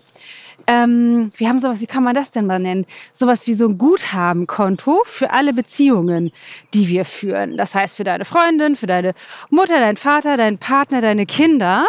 ähm, 0.67 1.29
wir 1.35 1.49
haben 1.49 1.59
sowas, 1.59 1.81
wie 1.81 1.87
kann 1.87 2.03
man 2.03 2.15
das 2.15 2.31
denn 2.31 2.45
mal 2.45 2.59
nennen? 2.59 2.85
Sowas 3.13 3.47
wie 3.47 3.53
so 3.53 3.67
ein 3.67 3.77
Guthabenkonto 3.77 5.01
für 5.05 5.31
alle 5.31 5.53
Beziehungen, 5.53 6.31
die 6.73 6.87
wir 6.87 7.05
führen. 7.05 7.57
Das 7.57 7.75
heißt, 7.75 7.95
für 7.95 8.03
deine 8.03 8.25
Freundin, 8.25 8.75
für 8.75 8.87
deine 8.87 9.13
Mutter, 9.49 9.79
deinen 9.79 9.97
Vater, 9.97 10.37
deinen 10.37 10.57
Partner, 10.57 11.01
deine 11.01 11.25
Kinder 11.25 11.87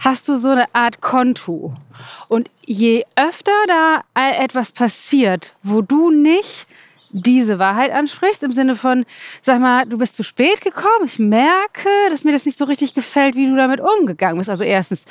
hast 0.00 0.28
du 0.28 0.38
so 0.38 0.50
eine 0.50 0.74
Art 0.74 1.00
Konto. 1.00 1.74
Und 2.28 2.50
je 2.64 3.04
öfter 3.16 3.52
da 3.66 4.02
etwas 4.14 4.72
passiert, 4.72 5.54
wo 5.62 5.82
du 5.82 6.10
nicht 6.10 6.66
diese 7.22 7.58
Wahrheit 7.58 7.90
ansprichst, 7.92 8.42
im 8.42 8.52
Sinne 8.52 8.76
von, 8.76 9.04
sag 9.42 9.60
mal, 9.60 9.86
du 9.86 9.96
bist 9.98 10.16
zu 10.16 10.22
spät 10.22 10.60
gekommen, 10.60 11.06
ich 11.06 11.18
merke, 11.18 11.88
dass 12.10 12.24
mir 12.24 12.32
das 12.32 12.44
nicht 12.44 12.58
so 12.58 12.64
richtig 12.66 12.94
gefällt, 12.94 13.34
wie 13.34 13.48
du 13.48 13.56
damit 13.56 13.80
umgegangen 13.80 14.38
bist. 14.38 14.50
Also 14.50 14.64
erstens, 14.64 15.04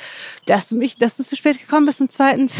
dass 0.46 0.68
du 0.68 0.76
mich, 0.76 0.96
dass 0.96 1.16
du 1.16 1.24
zu 1.24 1.36
spät 1.36 1.58
gekommen 1.58 1.86
bist 1.86 2.00
und 2.00 2.12
zweitens, 2.12 2.54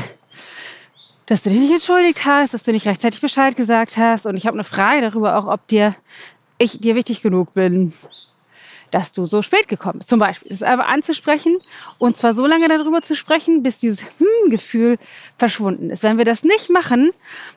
dass 1.26 1.42
du 1.42 1.50
dich 1.50 1.60
nicht 1.60 1.72
entschuldigt 1.72 2.24
hast, 2.24 2.54
dass 2.54 2.64
du 2.64 2.72
nicht 2.72 2.86
rechtzeitig 2.86 3.20
Bescheid 3.20 3.56
gesagt 3.56 3.96
hast. 3.96 4.26
Und 4.26 4.36
ich 4.36 4.46
habe 4.46 4.56
eine 4.56 4.64
Frage 4.64 5.00
darüber 5.00 5.36
auch, 5.36 5.46
ob 5.46 5.66
dir 5.68 5.94
ich 6.58 6.80
dir 6.80 6.94
wichtig 6.94 7.22
genug 7.22 7.52
bin, 7.54 7.92
dass 8.90 9.12
du 9.12 9.26
so 9.26 9.42
spät 9.42 9.68
gekommen 9.68 9.98
bist. 9.98 10.10
Zum 10.10 10.18
Beispiel. 10.18 10.48
Das 10.48 10.62
einfach 10.62 10.88
anzusprechen 10.88 11.58
und 11.98 12.16
zwar 12.16 12.34
so 12.34 12.46
lange 12.46 12.68
darüber 12.68 13.02
zu 13.02 13.14
sprechen, 13.14 13.62
bis 13.62 13.80
dieses 13.80 14.00
Hm-Gefühl 14.18 14.98
verschwunden 15.38 15.90
ist. 15.90 16.02
Wenn 16.02 16.18
wir 16.18 16.24
das 16.24 16.44
nicht 16.44 16.70
machen, 16.70 17.12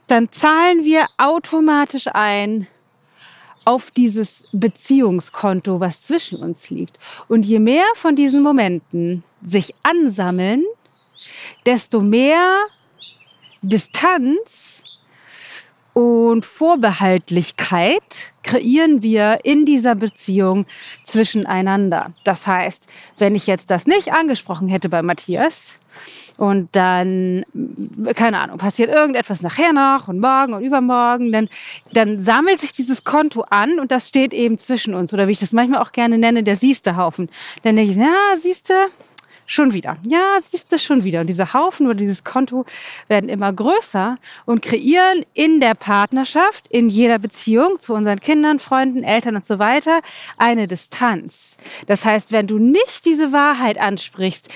dann 0.07 0.31
zahlen 0.31 0.83
wir 0.83 1.07
automatisch 1.17 2.07
ein 2.07 2.67
auf 3.65 3.91
dieses 3.91 4.47
Beziehungskonto, 4.51 5.79
was 5.79 6.01
zwischen 6.01 6.41
uns 6.41 6.69
liegt. 6.69 6.97
Und 7.27 7.45
je 7.45 7.59
mehr 7.59 7.85
von 7.95 8.15
diesen 8.15 8.41
Momenten 8.41 9.23
sich 9.43 9.75
ansammeln, 9.83 10.63
desto 11.65 12.01
mehr 12.01 12.57
Distanz 13.61 14.83
und 15.93 16.45
Vorbehaltlichkeit 16.45 18.31
kreieren 18.49 19.03
wir 19.03 19.41
in 19.43 19.63
dieser 19.65 19.93
Beziehung 19.93 20.65
zwischeneinander. 21.03 22.13
Das 22.23 22.47
heißt, 22.47 22.87
wenn 23.19 23.35
ich 23.35 23.45
jetzt 23.45 23.69
das 23.69 23.85
nicht 23.85 24.11
angesprochen 24.11 24.69
hätte 24.69 24.89
bei 24.89 25.03
Matthias, 25.03 25.75
und 26.37 26.73
dann, 26.73 27.43
keine 28.15 28.39
Ahnung, 28.39 28.59
passiert 28.59 28.89
irgendetwas 28.89 29.41
nachher 29.41 29.73
noch 29.73 30.07
und 30.07 30.21
morgen 30.21 30.53
und 30.53 30.63
übermorgen, 30.63 31.33
dann, 31.33 31.49
dann 31.91 32.21
sammelt 32.21 32.61
sich 32.61 32.71
dieses 32.71 33.03
Konto 33.03 33.41
an 33.49 33.77
und 33.77 33.91
das 33.91 34.07
steht 34.07 34.33
eben 34.33 34.57
zwischen 34.57 34.93
uns. 34.93 35.13
Oder 35.13 35.27
wie 35.27 35.33
ich 35.33 35.39
das 35.39 35.51
manchmal 35.51 35.81
auch 35.81 35.91
gerne 35.91 36.17
nenne, 36.17 36.43
der 36.43 36.55
Sieste-Haufen. 36.55 37.29
Dann 37.63 37.75
denke 37.75 37.91
ich, 37.91 37.97
ja, 37.97 38.37
siehste, 38.41 38.73
schon 39.49 39.73
wieder. 39.73 39.97
Ja, 40.03 40.37
siehst 40.43 40.71
du 40.71 40.77
schon 40.77 41.03
wieder. 41.03 41.21
Und 41.21 41.27
diese 41.27 41.53
Haufen 41.53 41.87
oder 41.87 41.95
dieses 41.95 42.23
Konto 42.23 42.65
werden 43.07 43.29
immer 43.29 43.51
größer 43.51 44.17
und 44.45 44.61
kreieren 44.61 45.25
in 45.33 45.59
der 45.59 45.73
Partnerschaft, 45.73 46.67
in 46.69 46.87
jeder 46.87 47.17
Beziehung 47.17 47.79
zu 47.79 47.95
unseren 47.95 48.19
Kindern, 48.19 48.59
Freunden, 48.59 49.03
Eltern 49.03 49.35
und 49.35 49.45
so 49.45 49.57
weiter 49.57 50.01
eine 50.37 50.67
Distanz. 50.67 51.57
Das 51.87 52.05
heißt, 52.05 52.31
wenn 52.31 52.45
du 52.45 52.59
nicht 52.59 53.05
diese 53.05 53.31
Wahrheit 53.31 53.79
ansprichst, 53.79 54.49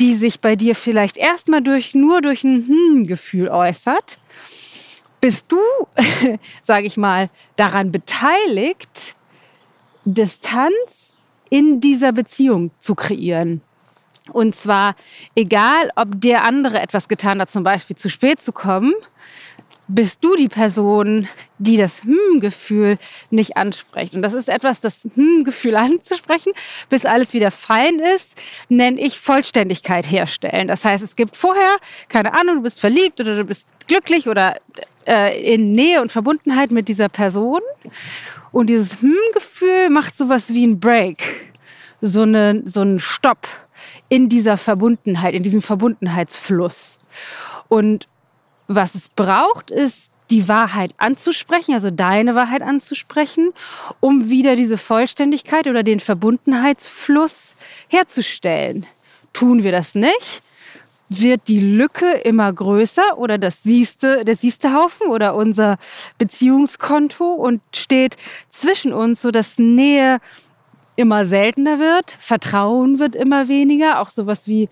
die 0.00 0.16
sich 0.16 0.40
bei 0.40 0.56
dir 0.56 0.74
vielleicht 0.74 1.16
erstmal 1.16 1.62
durch, 1.62 1.94
nur 1.94 2.20
durch 2.20 2.42
ein 2.42 2.66
Hm-Gefühl 2.66 3.48
äußert, 3.48 4.18
bist 5.20 5.46
du, 5.48 5.60
sage 6.62 6.86
ich 6.86 6.96
mal, 6.96 7.30
daran 7.54 7.92
beteiligt, 7.92 9.14
Distanz 10.04 11.14
in 11.50 11.80
dieser 11.80 12.10
Beziehung 12.10 12.72
zu 12.80 12.96
kreieren. 12.96 13.60
Und 14.32 14.54
zwar 14.54 14.96
egal, 15.34 15.90
ob 15.96 16.20
der 16.20 16.44
andere 16.44 16.80
etwas 16.80 17.08
getan 17.08 17.40
hat, 17.40 17.50
zum 17.50 17.64
Beispiel 17.64 17.96
zu 17.96 18.08
spät 18.08 18.40
zu 18.40 18.52
kommen, 18.52 18.94
bist 19.94 20.22
du 20.22 20.36
die 20.36 20.48
Person, 20.48 21.28
die 21.58 21.76
das 21.76 22.02
Hm-Gefühl 22.04 22.98
nicht 23.30 23.56
anspricht. 23.56 24.14
Und 24.14 24.22
das 24.22 24.34
ist 24.34 24.48
etwas, 24.48 24.80
das 24.80 25.06
Hm-Gefühl 25.14 25.76
anzusprechen, 25.76 26.52
bis 26.88 27.04
alles 27.04 27.32
wieder 27.32 27.50
fein 27.50 27.98
ist, 27.98 28.34
nenne 28.68 29.00
ich 29.00 29.18
Vollständigkeit 29.18 30.10
herstellen. 30.10 30.68
Das 30.68 30.84
heißt, 30.84 31.02
es 31.02 31.16
gibt 31.16 31.36
vorher, 31.36 31.76
keine 32.08 32.32
Ahnung, 32.34 32.56
du 32.56 32.62
bist 32.62 32.80
verliebt 32.80 33.20
oder 33.20 33.36
du 33.36 33.44
bist 33.44 33.66
glücklich 33.88 34.28
oder 34.28 34.56
äh, 35.06 35.54
in 35.54 35.72
Nähe 35.72 36.00
und 36.00 36.12
Verbundenheit 36.12 36.70
mit 36.70 36.88
dieser 36.88 37.08
Person. 37.08 37.60
Und 38.52 38.68
dieses 38.68 39.00
Hm-Gefühl 39.00 39.90
macht 39.90 40.16
sowas 40.16 40.54
wie 40.54 40.66
ein 40.66 40.78
Break, 40.78 41.22
so, 42.00 42.22
eine, 42.22 42.62
so 42.64 42.80
einen 42.80 42.98
Stopp 42.98 43.46
in 44.08 44.28
dieser 44.28 44.56
Verbundenheit, 44.56 45.34
in 45.34 45.42
diesem 45.42 45.62
Verbundenheitsfluss. 45.62 46.98
Und 47.68 48.08
was 48.68 48.94
es 48.94 49.08
braucht, 49.08 49.70
ist 49.70 50.12
die 50.30 50.48
Wahrheit 50.48 50.94
anzusprechen, 50.98 51.74
also 51.74 51.90
deine 51.90 52.34
Wahrheit 52.34 52.62
anzusprechen, 52.62 53.52
um 53.98 54.30
wieder 54.30 54.54
diese 54.56 54.78
Vollständigkeit 54.78 55.66
oder 55.66 55.82
den 55.82 56.00
Verbundenheitsfluss 56.00 57.56
herzustellen. 57.88 58.86
Tun 59.32 59.64
wir 59.64 59.72
das 59.72 59.94
nicht, 59.94 60.42
wird 61.08 61.48
die 61.48 61.60
Lücke 61.60 62.12
immer 62.12 62.52
größer 62.52 63.18
oder 63.18 63.36
das 63.36 63.64
siehste, 63.64 64.24
der 64.24 64.36
siehste 64.36 64.72
Haufen 64.72 65.08
oder 65.08 65.34
unser 65.34 65.76
Beziehungskonto 66.18 67.32
und 67.32 67.60
steht 67.74 68.16
zwischen 68.48 68.92
uns, 68.92 69.20
so 69.20 69.32
dass 69.32 69.58
Nähe 69.58 70.18
immer 71.00 71.26
seltener 71.26 71.78
wird, 71.78 72.16
Vertrauen 72.20 72.98
wird 72.98 73.16
immer 73.16 73.48
weniger, 73.48 74.00
auch 74.00 74.10
sowas 74.10 74.46
wie 74.46 74.68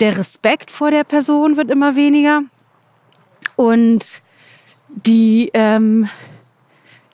der 0.00 0.18
Respekt 0.18 0.70
vor 0.70 0.90
der 0.90 1.04
Person 1.04 1.56
wird 1.56 1.70
immer 1.70 1.96
weniger. 1.96 2.42
Und 3.56 4.04
die, 4.88 5.50
ähm, 5.54 6.08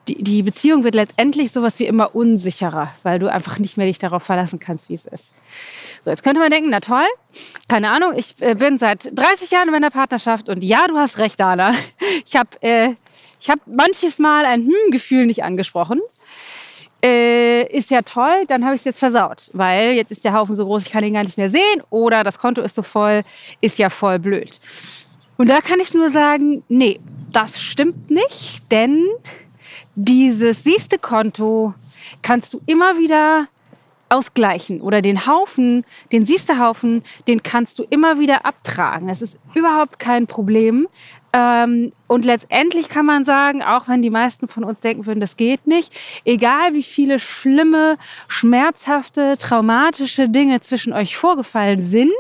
die, 0.09 0.23
die 0.23 0.43
Beziehung 0.43 0.85
wird 0.85 0.95
letztendlich 0.95 1.53
sowas 1.53 1.79
wie 1.79 1.87
immer 1.87 2.15
unsicherer, 2.15 2.93
weil 3.03 3.19
du 3.19 3.31
einfach 3.31 3.59
nicht 3.59 3.77
mehr 3.77 3.87
dich 3.87 3.99
darauf 3.99 4.23
verlassen 4.23 4.59
kannst, 4.59 4.89
wie 4.89 4.95
es 4.95 5.05
ist. 5.05 5.27
So, 6.05 6.11
jetzt 6.11 6.23
könnte 6.23 6.41
man 6.41 6.51
denken, 6.51 6.71
na 6.71 6.81
toll, 6.81 7.07
keine 7.69 7.91
Ahnung, 7.91 8.15
ich 8.17 8.35
äh, 8.41 8.55
bin 8.55 8.79
seit 8.79 9.11
30 9.17 9.51
Jahren 9.51 9.69
in 9.69 9.73
meiner 9.73 9.91
Partnerschaft 9.91 10.49
und 10.49 10.65
ja, 10.65 10.87
du 10.89 10.97
hast 10.97 11.19
recht, 11.19 11.39
Dana. 11.39 11.75
Ich 12.25 12.37
habe 12.37 12.51
äh, 12.63 12.95
hab 13.49 13.61
manches 13.67 14.19
Mal 14.19 14.47
ein 14.47 14.63
Hm-Gefühl 14.63 15.27
nicht 15.27 15.45
angesprochen 15.45 16.01
äh, 17.03 17.63
ist 17.67 17.91
ja 17.91 18.03
toll, 18.03 18.45
dann 18.49 18.65
habe 18.65 18.75
ich 18.75 18.81
es 18.81 18.85
jetzt 18.85 18.99
versaut, 18.99 19.51
weil 19.53 19.93
jetzt 19.93 20.11
ist 20.11 20.25
der 20.25 20.35
Haufen 20.35 20.57
so 20.57 20.65
groß, 20.65 20.87
ich 20.87 20.93
kann 20.93 21.05
ihn 21.05 21.15
gar 21.15 21.25
nicht 21.25 21.39
mehr 21.39 21.51
sehen 21.51 21.83
oder 21.91 22.25
das 22.25 22.39
Konto 22.39 22.61
ist 22.61 22.75
so 22.75 22.83
voll, 22.83 23.23
ist 23.61 23.79
ja 23.79 23.91
voll 23.91 24.19
blöd. 24.19 24.61
Und 25.37 25.49
da 25.49 25.61
kann 25.61 25.81
ich 25.81 25.95
nur 25.95 26.11
sagen, 26.11 26.63
nee, 26.69 27.01
das 27.33 27.61
stimmt 27.61 28.11
nicht, 28.11 28.63
denn 28.71 29.07
dieses 29.95 30.63
siehste 30.65 30.99
Konto 30.99 31.75
kannst 32.23 32.53
du 32.53 32.61
immer 32.67 32.99
wieder 32.99 33.47
ausgleichen 34.11 34.83
oder 34.83 35.01
den 35.01 35.27
Haufen, 35.27 35.85
den 36.13 36.27
siehste 36.27 36.59
Haufen, 36.59 37.03
den 37.27 37.43
kannst 37.43 37.79
du 37.79 37.85
immer 37.89 38.19
wieder 38.19 38.45
abtragen. 38.45 39.09
Das 39.09 39.23
ist 39.23 39.39
überhaupt 39.55 39.99
kein 39.99 40.27
Problem, 40.27 40.87
ähm, 41.33 41.93
und 42.09 42.25
letztendlich 42.25 42.89
kann 42.89 43.07
man 43.07 43.25
sagen, 43.25 43.63
auch 43.63 43.87
wenn 43.87 44.03
die 44.03 44.11
meisten 44.11 44.49
von 44.49 44.65
uns 44.65 44.81
denken 44.81 45.07
würden, 45.07 45.21
das 45.21 45.37
geht 45.37 45.67
nicht, 45.67 45.93
egal 46.25 46.75
wie 46.75 46.83
viele 46.83 47.21
schlimme, 47.21 47.99
schmerzhafte, 48.27 49.37
traumatische 49.39 50.29
Dinge 50.29 50.61
zwischen 50.61 50.93
euch 50.93 51.17
vorgefallen 51.17 51.83
sind, 51.83 52.11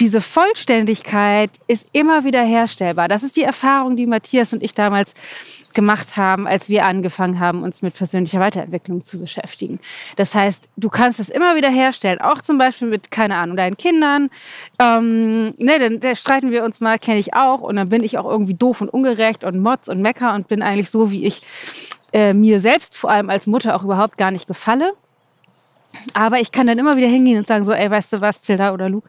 diese 0.00 0.20
Vollständigkeit 0.20 1.50
ist 1.68 1.86
immer 1.92 2.24
wieder 2.24 2.42
herstellbar. 2.42 3.08
Das 3.08 3.22
ist 3.22 3.36
die 3.36 3.44
Erfahrung, 3.44 3.94
die 3.94 4.06
Matthias 4.06 4.52
und 4.52 4.62
ich 4.62 4.74
damals 4.74 5.12
gemacht 5.74 6.16
haben, 6.16 6.46
als 6.46 6.68
wir 6.68 6.84
angefangen 6.86 7.40
haben, 7.40 7.62
uns 7.62 7.82
mit 7.82 7.94
persönlicher 7.94 8.40
Weiterentwicklung 8.40 9.02
zu 9.02 9.18
beschäftigen. 9.18 9.80
Das 10.16 10.34
heißt, 10.34 10.68
du 10.76 10.88
kannst 10.88 11.20
es 11.20 11.28
immer 11.28 11.56
wieder 11.56 11.70
herstellen, 11.70 12.20
auch 12.20 12.40
zum 12.40 12.58
Beispiel 12.58 12.88
mit, 12.88 13.10
keine 13.10 13.36
Ahnung, 13.36 13.56
deinen 13.56 13.76
Kindern. 13.76 14.30
Ähm, 14.78 15.54
ne, 15.58 15.78
dann, 15.78 16.00
dann 16.00 16.16
streiten 16.16 16.50
wir 16.50 16.64
uns 16.64 16.80
mal, 16.80 16.98
kenne 16.98 17.18
ich 17.18 17.34
auch, 17.34 17.60
und 17.60 17.76
dann 17.76 17.88
bin 17.88 18.02
ich 18.02 18.18
auch 18.18 18.28
irgendwie 18.28 18.54
doof 18.54 18.80
und 18.80 18.88
ungerecht 18.88 19.44
und 19.44 19.58
motz 19.60 19.88
und 19.88 20.00
mecker 20.00 20.34
und 20.34 20.48
bin 20.48 20.62
eigentlich 20.62 20.90
so, 20.90 21.10
wie 21.10 21.26
ich 21.26 21.42
äh, 22.12 22.32
mir 22.32 22.60
selbst 22.60 22.96
vor 22.96 23.10
allem 23.10 23.30
als 23.30 23.46
Mutter 23.46 23.74
auch 23.74 23.84
überhaupt 23.84 24.18
gar 24.18 24.30
nicht 24.30 24.46
gefalle. 24.46 24.92
Aber 26.14 26.40
ich 26.40 26.52
kann 26.52 26.66
dann 26.66 26.78
immer 26.78 26.96
wieder 26.96 27.08
hingehen 27.08 27.38
und 27.38 27.46
sagen 27.46 27.64
so, 27.64 27.72
ey, 27.72 27.90
weißt 27.90 28.14
du 28.14 28.20
was, 28.20 28.40
Tilda 28.40 28.72
oder 28.72 28.88
Luke, 28.88 29.08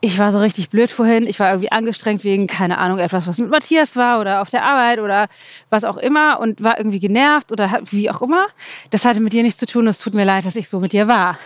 ich 0.00 0.18
war 0.18 0.30
so 0.30 0.38
richtig 0.38 0.70
blöd 0.70 0.90
vorhin. 0.90 1.26
Ich 1.26 1.40
war 1.40 1.50
irgendwie 1.50 1.72
angestrengt 1.72 2.22
wegen, 2.22 2.46
keine 2.46 2.78
Ahnung, 2.78 2.98
etwas, 2.98 3.26
was 3.26 3.38
mit 3.38 3.50
Matthias 3.50 3.96
war 3.96 4.20
oder 4.20 4.42
auf 4.42 4.50
der 4.50 4.62
Arbeit 4.62 5.00
oder 5.00 5.26
was 5.70 5.84
auch 5.84 5.96
immer 5.96 6.38
und 6.40 6.62
war 6.62 6.78
irgendwie 6.78 7.00
genervt 7.00 7.50
oder 7.50 7.80
wie 7.90 8.10
auch 8.10 8.22
immer. 8.22 8.46
Das 8.90 9.04
hatte 9.04 9.20
mit 9.20 9.32
dir 9.32 9.42
nichts 9.42 9.58
zu 9.58 9.66
tun. 9.66 9.86
Es 9.88 9.98
tut 9.98 10.14
mir 10.14 10.24
leid, 10.24 10.46
dass 10.46 10.56
ich 10.56 10.68
so 10.68 10.78
mit 10.78 10.92
dir 10.92 11.08
war. 11.08 11.38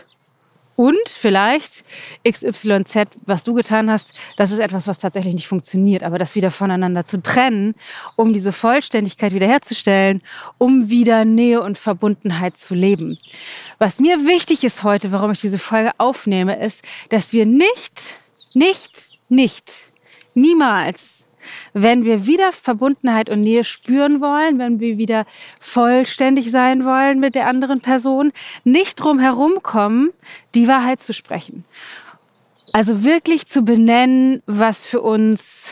Und 0.75 1.09
vielleicht 1.09 1.85
XYZ, 2.27 3.09
was 3.27 3.45
du 3.45 3.53
getan 3.55 3.91
hast, 3.91 4.15
das 4.37 4.51
ist 4.51 4.59
etwas, 4.59 4.87
was 4.87 5.01
tatsächlich 5.01 5.35
nicht 5.35 5.47
funktioniert. 5.47 6.03
Aber 6.03 6.19
das 6.19 6.35
wieder 6.35 6.51
voneinander 6.51 7.05
zu 7.05 7.23
trennen, 7.23 7.75
um 8.17 8.33
diese 8.33 8.53
Vollständigkeit 8.53 9.35
wiederherzustellen, 9.35 10.23
um 10.59 10.89
wieder 10.89 11.25
Nähe 11.25 11.61
und 11.61 11.77
Verbundenheit 11.77 12.57
zu 12.57 12.75
leben. 12.75 13.19
Was 13.79 14.01
mir 14.01 14.27
wichtig 14.27 14.65
ist 14.65 14.83
heute, 14.83 15.13
warum 15.13 15.31
ich 15.33 15.41
diese 15.41 15.59
Folge 15.59 15.93
aufnehme, 15.99 16.59
ist, 16.59 16.83
dass 17.11 17.33
wir 17.33 17.45
nicht 17.45 18.17
nicht, 18.55 19.11
nicht, 19.29 19.93
niemals, 20.35 21.25
wenn 21.73 22.05
wir 22.05 22.27
wieder 22.27 22.53
Verbundenheit 22.53 23.29
und 23.29 23.43
Nähe 23.43 23.65
spüren 23.65 24.21
wollen, 24.21 24.59
wenn 24.59 24.81
wir 24.81 24.99
wieder 24.99 25.27
vollständig 25.61 26.51
sein 26.51 26.85
wollen 26.85 27.21
mit 27.21 27.35
der 27.35 27.47
anderen 27.47 27.81
Person, 27.81 28.33
nicht 28.65 28.97
drum 28.97 29.21
kommen, 29.63 30.11
die 30.55 30.69
Wahrheit 30.69 31.03
zu 31.03 31.13
sprechen. 31.13 31.65
Also 32.73 33.05
wirklich 33.05 33.47
zu 33.47 33.63
benennen, 33.63 34.43
was 34.47 34.85
für 34.85 35.01
uns 35.01 35.71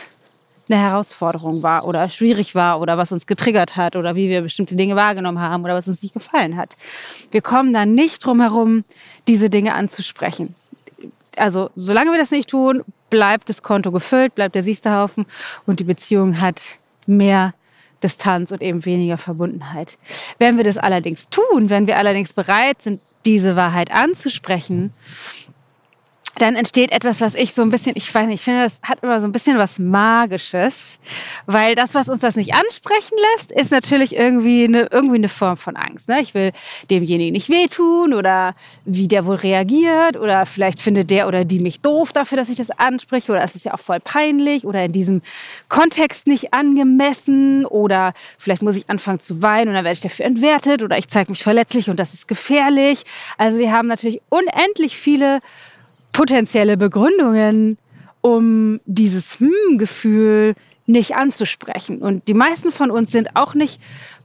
eine 0.69 0.79
Herausforderung 0.79 1.63
war 1.63 1.85
oder 1.85 2.07
schwierig 2.09 2.55
war 2.55 2.79
oder 2.79 2.97
was 2.97 3.11
uns 3.11 3.25
getriggert 3.25 3.75
hat 3.75 3.95
oder 3.95 4.15
wie 4.15 4.29
wir 4.29 4.41
bestimmte 4.41 4.75
Dinge 4.75 4.95
wahrgenommen 4.95 5.41
haben 5.41 5.63
oder 5.63 5.73
was 5.73 5.87
uns 5.87 6.01
nicht 6.01 6.13
gefallen 6.13 6.55
hat. 6.55 6.77
Wir 7.31 7.41
kommen 7.41 7.73
dann 7.73 7.93
nicht 7.95 8.23
drum 8.23 8.39
herum, 8.39 8.85
diese 9.27 9.49
Dinge 9.49 9.73
anzusprechen 9.73 10.55
also 11.37 11.69
solange 11.75 12.11
wir 12.11 12.19
das 12.19 12.31
nicht 12.31 12.49
tun, 12.49 12.83
bleibt 13.09 13.49
das 13.49 13.61
Konto 13.61 13.91
gefüllt, 13.91 14.35
bleibt 14.35 14.55
der 14.55 14.63
Siechterhaufen 14.63 15.25
und 15.65 15.79
die 15.79 15.83
Beziehung 15.83 16.39
hat 16.41 16.61
mehr 17.05 17.53
Distanz 18.03 18.51
und 18.51 18.61
eben 18.61 18.85
weniger 18.85 19.17
Verbundenheit. 19.17 19.97
Wenn 20.39 20.57
wir 20.57 20.63
das 20.63 20.77
allerdings 20.77 21.29
tun, 21.29 21.69
wenn 21.69 21.87
wir 21.87 21.97
allerdings 21.97 22.33
bereit 22.33 22.81
sind, 22.81 22.99
diese 23.25 23.55
Wahrheit 23.55 23.91
anzusprechen, 23.91 24.93
dann 26.37 26.55
entsteht 26.55 26.91
etwas, 26.91 27.21
was 27.21 27.35
ich 27.35 27.53
so 27.53 27.61
ein 27.61 27.71
bisschen, 27.71 27.93
ich 27.95 28.13
weiß 28.13 28.27
nicht, 28.27 28.35
ich 28.35 28.41
finde, 28.41 28.63
das 28.63 28.79
hat 28.83 29.03
immer 29.03 29.19
so 29.19 29.27
ein 29.27 29.31
bisschen 29.31 29.57
was 29.57 29.79
Magisches, 29.79 30.99
weil 31.45 31.75
das, 31.75 31.93
was 31.93 32.07
uns 32.07 32.21
das 32.21 32.35
nicht 32.35 32.53
ansprechen 32.53 33.17
lässt, 33.35 33.51
ist 33.51 33.71
natürlich 33.71 34.15
irgendwie 34.15 34.63
eine, 34.63 34.87
irgendwie 34.91 35.17
eine 35.17 35.29
Form 35.29 35.57
von 35.57 35.75
Angst. 35.75 36.07
Ne? 36.07 36.21
Ich 36.21 36.33
will 36.33 36.51
demjenigen 36.89 37.33
nicht 37.33 37.49
wehtun 37.49 38.13
oder 38.13 38.55
wie 38.85 39.07
der 39.07 39.25
wohl 39.25 39.35
reagiert 39.35 40.17
oder 40.17 40.45
vielleicht 40.45 40.79
findet 40.79 41.09
der 41.09 41.27
oder 41.27 41.45
die 41.45 41.59
mich 41.59 41.81
doof 41.81 42.13
dafür, 42.13 42.37
dass 42.37 42.49
ich 42.49 42.57
das 42.57 42.71
anspreche 42.71 43.31
oder 43.31 43.43
es 43.43 43.55
ist 43.55 43.65
ja 43.65 43.73
auch 43.73 43.79
voll 43.79 43.99
peinlich 43.99 44.65
oder 44.65 44.85
in 44.85 44.91
diesem 44.91 45.21
Kontext 45.69 46.27
nicht 46.27 46.53
angemessen 46.53 47.65
oder 47.65 48.13
vielleicht 48.37 48.61
muss 48.61 48.75
ich 48.75 48.89
anfangen 48.89 49.19
zu 49.19 49.41
weinen 49.41 49.69
und 49.69 49.73
dann 49.75 49.83
werde 49.83 49.93
ich 49.93 50.01
dafür 50.01 50.25
entwertet 50.25 50.81
oder 50.81 50.97
ich 50.97 51.07
zeige 51.07 51.31
mich 51.31 51.43
verletzlich 51.43 51.89
und 51.89 51.99
das 51.99 52.13
ist 52.13 52.27
gefährlich. 52.27 53.03
Also 53.37 53.57
wir 53.57 53.71
haben 53.71 53.87
natürlich 53.87 54.21
unendlich 54.29 54.97
viele 54.97 55.39
potenzielle 56.11 56.77
Begründungen, 56.77 57.77
um 58.21 58.79
dieses 58.85 59.39
Hm-Gefühl 59.39 60.55
nicht 60.85 61.15
anzusprechen. 61.15 61.99
Und 61.99 62.27
die 62.27 62.33
meisten 62.33 62.71
von 62.71 62.91
uns 62.91 63.11
sind 63.11 63.35
auch 63.35 63.53
nicht 63.53 63.81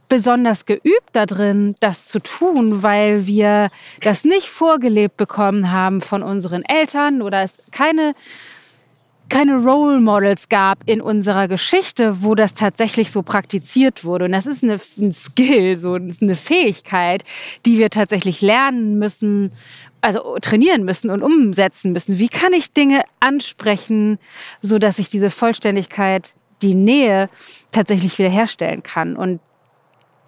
besonders 0.09 0.65
geübt 0.65 1.09
darin, 1.13 1.75
das 1.79 2.07
zu 2.07 2.19
tun, 2.19 2.81
weil 2.83 3.27
wir 3.27 3.69
das 4.01 4.23
nicht 4.23 4.47
vorgelebt 4.47 5.17
bekommen 5.17 5.71
haben 5.71 6.01
von 6.01 6.23
unseren 6.23 6.63
Eltern 6.63 7.21
oder 7.21 7.43
es 7.43 7.63
keine 7.71 8.13
keine 9.29 9.57
Role 9.57 9.99
Models 9.99 10.47
gab 10.49 10.79
in 10.85 11.01
unserer 11.01 11.47
Geschichte, 11.47 12.23
wo 12.23 12.35
das 12.35 12.53
tatsächlich 12.53 13.11
so 13.11 13.23
praktiziert 13.23 14.03
wurde. 14.05 14.25
Und 14.25 14.31
das 14.31 14.45
ist 14.45 14.63
eine, 14.63 14.79
ein 14.97 15.11
Skill, 15.11 15.75
so 15.77 15.97
das 15.97 16.15
ist 16.15 16.21
eine 16.21 16.35
Fähigkeit, 16.35 17.23
die 17.65 17.77
wir 17.77 17.89
tatsächlich 17.89 18.41
lernen 18.41 18.99
müssen, 18.99 19.51
also 20.01 20.37
trainieren 20.41 20.83
müssen 20.83 21.09
und 21.09 21.23
umsetzen 21.23 21.91
müssen. 21.91 22.19
Wie 22.19 22.29
kann 22.29 22.53
ich 22.53 22.71
Dinge 22.71 23.01
ansprechen, 23.19 24.19
so 24.61 24.79
dass 24.79 24.99
ich 24.99 25.09
diese 25.09 25.29
Vollständigkeit, 25.29 26.33
die 26.61 26.75
Nähe 26.75 27.29
tatsächlich 27.71 28.17
wiederherstellen 28.17 28.83
kann? 28.83 29.15
Und 29.15 29.39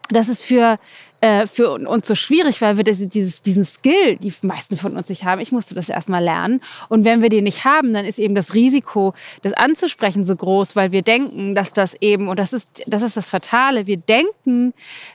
das 0.09 0.27
ist 0.27 0.43
für, 0.43 0.79
äh, 1.21 1.45
für 1.45 1.71
uns 1.71 2.07
so 2.07 2.15
schwierig, 2.15 2.61
weil 2.61 2.77
wir 2.77 2.83
das, 2.83 2.97
dieses, 2.97 3.41
diesen 3.41 3.65
Skill, 3.65 4.17
die 4.17 4.33
meisten 4.41 4.75
von 4.75 4.97
uns 4.97 5.07
nicht 5.09 5.23
haben. 5.23 5.39
Ich 5.39 5.51
musste 5.51 5.75
das 5.75 5.87
erstmal 5.87 6.23
lernen. 6.23 6.61
Und 6.89 7.05
wenn 7.05 7.21
wir 7.21 7.29
den 7.29 7.43
nicht 7.43 7.63
haben, 7.63 7.93
dann 7.93 8.05
ist 8.05 8.19
eben 8.19 8.35
das 8.35 8.53
Risiko, 8.53 9.13
das 9.43 9.53
anzusprechen, 9.53 10.25
so 10.25 10.35
groß, 10.35 10.75
weil 10.75 10.91
wir 10.91 11.03
denken, 11.03 11.53
dass 11.55 11.73
das 11.73 11.93
eben, 12.01 12.27
und 12.27 12.39
das 12.39 12.53
ist, 12.53 12.69
das 12.87 13.03
ist 13.03 13.17
das 13.17 13.29
Fatale, 13.29 13.85
wir 13.85 13.97
denken, 13.97 14.73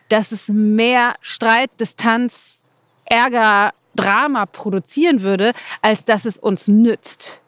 dass 0.08 0.30
es 0.30 0.48
mehr 0.48 1.16
Streit, 1.20 1.70
Distanz, 1.80 2.62
Ärger, 3.04 3.72
Drama 3.96 4.46
produzieren 4.46 5.22
würde, 5.22 5.52
als 5.82 6.04
dass 6.04 6.24
es 6.24 6.38
uns 6.38 6.68
nützt. 6.68 7.40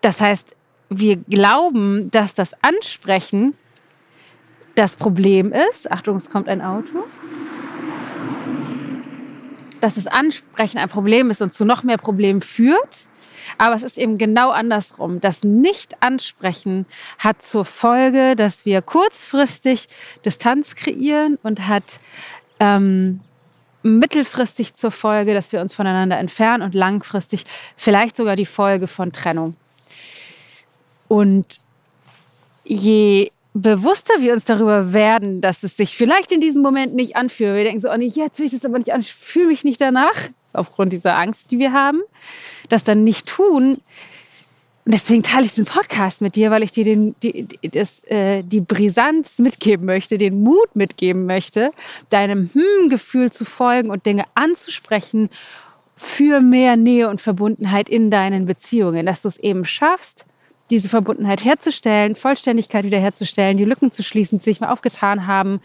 Das 0.00 0.20
heißt, 0.20 0.56
wir 0.90 1.16
glauben, 1.16 2.10
dass 2.10 2.34
das 2.34 2.52
Ansprechen 2.62 3.54
das 4.74 4.96
Problem 4.96 5.52
ist. 5.52 5.90
Achtung, 5.90 6.16
es 6.16 6.30
kommt 6.30 6.48
ein 6.48 6.60
Auto. 6.60 7.04
Dass 9.80 9.94
das 9.94 10.06
Ansprechen 10.06 10.78
ein 10.78 10.88
Problem 10.88 11.30
ist 11.30 11.42
und 11.42 11.52
zu 11.52 11.64
noch 11.64 11.82
mehr 11.82 11.98
Problemen 11.98 12.40
führt. 12.40 13.06
Aber 13.58 13.74
es 13.74 13.82
ist 13.82 13.98
eben 13.98 14.18
genau 14.18 14.50
andersrum. 14.50 15.20
Das 15.20 15.42
Nicht-Ansprechen 15.42 16.86
hat 17.18 17.42
zur 17.42 17.64
Folge, 17.64 18.36
dass 18.36 18.64
wir 18.64 18.82
kurzfristig 18.82 19.88
Distanz 20.24 20.74
kreieren 20.74 21.38
und 21.42 21.66
hat 21.66 22.00
ähm, 22.60 23.20
mittelfristig 23.84 24.74
zur 24.74 24.90
Folge, 24.90 25.34
dass 25.34 25.52
wir 25.52 25.60
uns 25.60 25.74
voneinander 25.74 26.18
entfernen 26.18 26.62
und 26.62 26.74
langfristig 26.74 27.44
vielleicht 27.76 28.16
sogar 28.16 28.34
die 28.34 28.46
Folge 28.46 28.86
von 28.86 29.12
Trennung. 29.12 29.54
Und 31.06 31.60
je 32.64 33.30
bewusster 33.52 34.14
wir 34.18 34.32
uns 34.32 34.44
darüber 34.46 34.92
werden, 34.92 35.40
dass 35.40 35.62
es 35.62 35.76
sich 35.76 35.96
vielleicht 35.96 36.32
in 36.32 36.40
diesem 36.40 36.62
Moment 36.62 36.94
nicht 36.94 37.14
anfühlt, 37.14 37.54
wir 37.54 37.64
denken 37.64 37.82
so, 37.82 37.90
oh 37.90 37.96
nee, 37.96 38.06
jetzt 38.06 38.38
will 38.38 38.46
ich 38.46 38.52
das 38.52 38.64
aber 38.64 38.78
nicht 38.78 38.92
an, 38.92 39.00
ich 39.00 39.14
fühle 39.14 39.48
mich 39.48 39.64
nicht 39.64 39.80
danach, 39.80 40.30
aufgrund 40.54 40.92
dieser 40.92 41.16
Angst, 41.16 41.50
die 41.50 41.58
wir 41.58 41.72
haben, 41.72 42.00
das 42.68 42.84
dann 42.84 43.04
nicht 43.04 43.26
tun, 43.26 43.80
und 44.84 44.92
deswegen 44.92 45.22
teile 45.22 45.46
ich 45.46 45.52
diesen 45.52 45.64
Podcast 45.64 46.20
mit 46.20 46.36
dir, 46.36 46.50
weil 46.50 46.62
ich 46.62 46.70
dir 46.70 46.84
den, 46.84 47.14
die, 47.22 47.48
das, 47.62 48.04
äh, 48.04 48.42
die 48.42 48.60
Brisanz 48.60 49.38
mitgeben 49.38 49.86
möchte, 49.86 50.18
den 50.18 50.42
Mut 50.42 50.76
mitgeben 50.76 51.24
möchte, 51.24 51.70
deinem 52.10 52.50
Hm-Gefühl 52.52 53.32
zu 53.32 53.46
folgen 53.46 53.90
und 53.90 54.04
Dinge 54.04 54.24
anzusprechen 54.34 55.30
für 55.96 56.40
mehr 56.40 56.76
Nähe 56.76 57.08
und 57.08 57.22
Verbundenheit 57.22 57.88
in 57.88 58.10
deinen 58.10 58.44
Beziehungen. 58.44 59.06
Dass 59.06 59.22
du 59.22 59.28
es 59.28 59.38
eben 59.38 59.64
schaffst, 59.64 60.26
diese 60.70 60.88
Verbundenheit 60.88 61.44
herzustellen, 61.44 62.16
Vollständigkeit 62.16 62.84
wiederherzustellen, 62.84 63.56
die 63.56 63.64
Lücken 63.64 63.90
zu 63.90 64.02
schließen, 64.02 64.38
die 64.38 64.44
sich 64.44 64.60
mal 64.60 64.72
aufgetan 64.72 65.26
haben, 65.26 65.60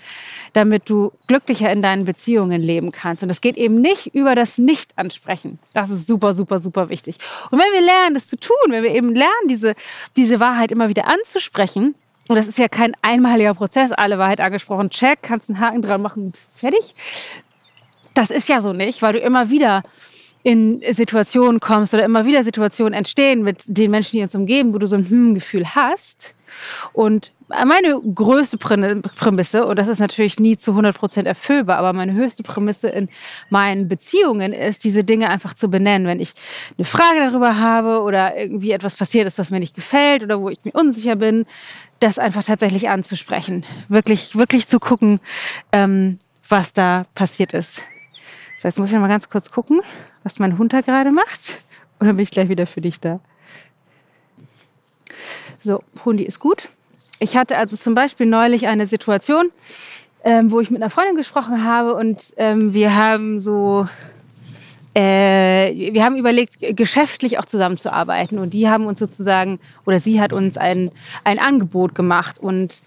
damit 0.53 0.89
du 0.89 1.13
glücklicher 1.27 1.71
in 1.71 1.81
deinen 1.81 2.05
Beziehungen 2.05 2.61
leben 2.61 2.91
kannst. 2.91 3.23
Und 3.23 3.29
das 3.29 3.39
geht 3.39 3.57
eben 3.57 3.79
nicht 3.79 4.13
über 4.13 4.35
das 4.35 4.57
Nicht-Ansprechen. 4.57 5.59
Das 5.73 5.89
ist 5.89 6.05
super, 6.05 6.33
super, 6.33 6.59
super 6.59 6.89
wichtig. 6.89 7.17
Und 7.49 7.59
wenn 7.59 7.71
wir 7.73 7.81
lernen, 7.81 8.15
das 8.15 8.27
zu 8.27 8.37
tun, 8.37 8.57
wenn 8.69 8.83
wir 8.83 8.93
eben 8.93 9.15
lernen, 9.15 9.47
diese, 9.47 9.73
diese 10.17 10.39
Wahrheit 10.39 10.71
immer 10.71 10.89
wieder 10.89 11.07
anzusprechen, 11.07 11.95
und 12.27 12.35
das 12.35 12.47
ist 12.47 12.59
ja 12.59 12.67
kein 12.67 12.93
einmaliger 13.01 13.55
Prozess, 13.55 13.91
alle 13.91 14.19
Wahrheit 14.19 14.39
angesprochen, 14.39 14.91
check, 14.91 15.23
kannst 15.23 15.49
einen 15.49 15.59
Haken 15.59 15.81
dran 15.81 16.01
machen, 16.01 16.33
fertig. 16.51 16.93
Das 18.13 18.29
ist 18.29 18.49
ja 18.49 18.61
so 18.61 18.73
nicht, 18.73 19.01
weil 19.01 19.13
du 19.13 19.19
immer 19.19 19.49
wieder 19.49 19.81
in 20.43 20.81
Situationen 20.91 21.59
kommst 21.59 21.93
oder 21.93 22.05
immer 22.05 22.25
wieder 22.25 22.43
Situationen 22.43 22.93
entstehen 22.93 23.43
mit 23.43 23.63
den 23.65 23.91
Menschen, 23.91 24.17
die 24.17 24.23
uns 24.23 24.35
umgeben, 24.35 24.73
wo 24.73 24.77
du 24.77 24.87
so 24.87 24.95
ein 24.95 25.09
Hm-Gefühl 25.09 25.75
hast. 25.75 26.33
Und 26.93 27.31
meine 27.49 27.99
größte 27.99 28.57
Prämisse, 28.57 29.65
und 29.65 29.79
das 29.79 29.87
ist 29.87 29.99
natürlich 29.99 30.39
nie 30.39 30.57
zu 30.57 30.71
100 30.71 30.95
Prozent 30.95 31.27
erfüllbar, 31.27 31.77
aber 31.77 31.93
meine 31.93 32.13
höchste 32.13 32.43
Prämisse 32.43 32.89
in 32.89 33.09
meinen 33.49 33.87
Beziehungen 33.87 34.53
ist, 34.53 34.83
diese 34.83 35.03
Dinge 35.03 35.29
einfach 35.29 35.53
zu 35.53 35.69
benennen. 35.69 36.07
Wenn 36.07 36.19
ich 36.19 36.33
eine 36.77 36.85
Frage 36.85 37.19
darüber 37.19 37.57
habe 37.57 38.01
oder 38.01 38.37
irgendwie 38.37 38.71
etwas 38.71 38.95
passiert 38.95 39.25
ist, 39.25 39.39
was 39.39 39.49
mir 39.49 39.59
nicht 39.59 39.75
gefällt 39.75 40.23
oder 40.23 40.39
wo 40.39 40.49
ich 40.49 40.59
mir 40.63 40.73
unsicher 40.73 41.15
bin, 41.15 41.45
das 41.99 42.19
einfach 42.19 42.43
tatsächlich 42.43 42.89
anzusprechen. 42.89 43.65
Wirklich, 43.87 44.35
wirklich 44.35 44.67
zu 44.67 44.79
gucken, 44.79 45.19
ähm, 45.71 46.19
was 46.47 46.71
da 46.71 47.05
passiert 47.15 47.53
ist. 47.53 47.81
Das 48.55 48.65
heißt, 48.65 48.79
muss 48.79 48.89
ich 48.89 48.93
noch 48.93 49.01
mal 49.01 49.07
ganz 49.07 49.29
kurz 49.29 49.51
gucken, 49.51 49.81
was 50.23 50.39
mein 50.39 50.57
Hund 50.57 50.73
da 50.73 50.81
gerade 50.81 51.11
macht. 51.11 51.57
Dann 51.99 52.15
bin 52.15 52.19
ich 52.19 52.31
gleich 52.31 52.49
wieder 52.49 52.67
für 52.67 52.81
dich 52.81 52.99
da. 52.99 53.19
So, 55.63 55.83
Hundi 56.05 56.23
ist 56.23 56.39
gut. 56.39 56.69
Ich 57.19 57.35
hatte 57.35 57.57
also 57.57 57.75
zum 57.75 57.95
Beispiel 57.95 58.25
neulich 58.25 58.67
eine 58.67 58.87
Situation, 58.87 59.51
ähm, 60.23 60.51
wo 60.51 60.61
ich 60.61 60.71
mit 60.71 60.81
einer 60.81 60.89
Freundin 60.89 61.17
gesprochen 61.17 61.65
habe 61.65 61.93
und 61.93 62.33
ähm, 62.37 62.73
wir 62.73 62.95
haben 62.95 63.41
so, 63.41 63.87
äh, 64.93 65.93
wir 65.93 66.03
haben 66.03 66.15
überlegt, 66.15 66.57
geschäftlich 66.77 67.39
auch 67.39 67.45
zusammenzuarbeiten 67.45 68.39
und 68.39 68.53
die 68.53 68.69
haben 68.69 68.85
uns 68.85 68.99
sozusagen, 68.99 69.59
oder 69.85 69.99
sie 69.99 70.21
hat 70.21 70.31
uns 70.31 70.57
ein, 70.57 70.91
ein 71.25 71.39
Angebot 71.39 71.93
gemacht 71.93 72.39
und 72.39 72.81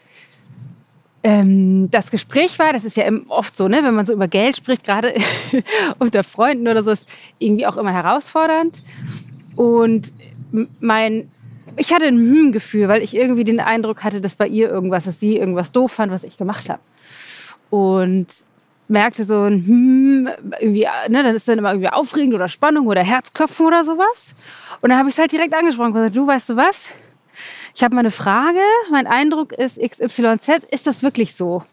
ähm, 1.24 1.90
das 1.90 2.10
Gespräch 2.10 2.58
war, 2.58 2.72
das 2.72 2.84
ist 2.84 2.96
ja 2.96 3.08
oft 3.28 3.56
so, 3.56 3.68
ne, 3.68 3.80
wenn 3.82 3.94
man 3.94 4.06
so 4.06 4.12
über 4.12 4.28
Geld 4.28 4.56
spricht, 4.56 4.84
gerade 4.84 5.14
unter 5.98 6.24
Freunden 6.24 6.66
oder 6.66 6.82
so, 6.82 6.90
ist 6.90 7.08
irgendwie 7.38 7.66
auch 7.66 7.76
immer 7.76 7.92
herausfordernd. 7.92 8.82
Und 9.56 10.12
mein, 10.80 11.30
ich 11.76 11.92
hatte 11.92 12.06
ein 12.06 12.18
Hm-Gefühl, 12.18 12.88
weil 12.88 13.02
ich 13.02 13.14
irgendwie 13.14 13.44
den 13.44 13.60
Eindruck 13.60 14.02
hatte, 14.02 14.20
dass 14.20 14.36
bei 14.36 14.48
ihr 14.48 14.68
irgendwas, 14.68 15.04
dass 15.04 15.20
sie 15.20 15.36
irgendwas 15.36 15.70
doof 15.70 15.92
fand, 15.92 16.12
was 16.12 16.24
ich 16.24 16.36
gemacht 16.36 16.68
habe. 16.68 16.80
Und 17.70 18.26
merkte 18.88 19.24
so 19.24 19.44
ein 19.44 19.64
Hm, 19.66 20.28
irgendwie, 20.60 20.86
ne, 21.08 21.22
dann 21.22 21.34
ist 21.34 21.48
dann 21.48 21.58
immer 21.58 21.70
irgendwie 21.70 21.88
aufregend 21.88 22.34
oder 22.34 22.48
Spannung 22.48 22.86
oder 22.86 23.02
Herzklopfen 23.02 23.66
oder 23.66 23.84
sowas. 23.84 24.34
Und 24.80 24.90
dann 24.90 24.98
habe 24.98 25.08
ich 25.08 25.14
es 25.14 25.18
halt 25.18 25.32
direkt 25.32 25.54
angesprochen 25.54 25.88
und 25.88 25.94
gesagt, 25.94 26.16
du 26.16 26.26
weißt 26.26 26.48
du 26.50 26.56
was? 26.56 26.76
Ich 27.74 27.82
habe 27.82 27.94
mal 27.94 28.00
eine 28.00 28.10
Frage, 28.10 28.60
mein 28.90 29.06
Eindruck 29.06 29.52
ist 29.52 29.80
XYZ, 29.80 30.64
ist 30.70 30.86
das 30.86 31.02
wirklich 31.02 31.34
so? 31.34 31.64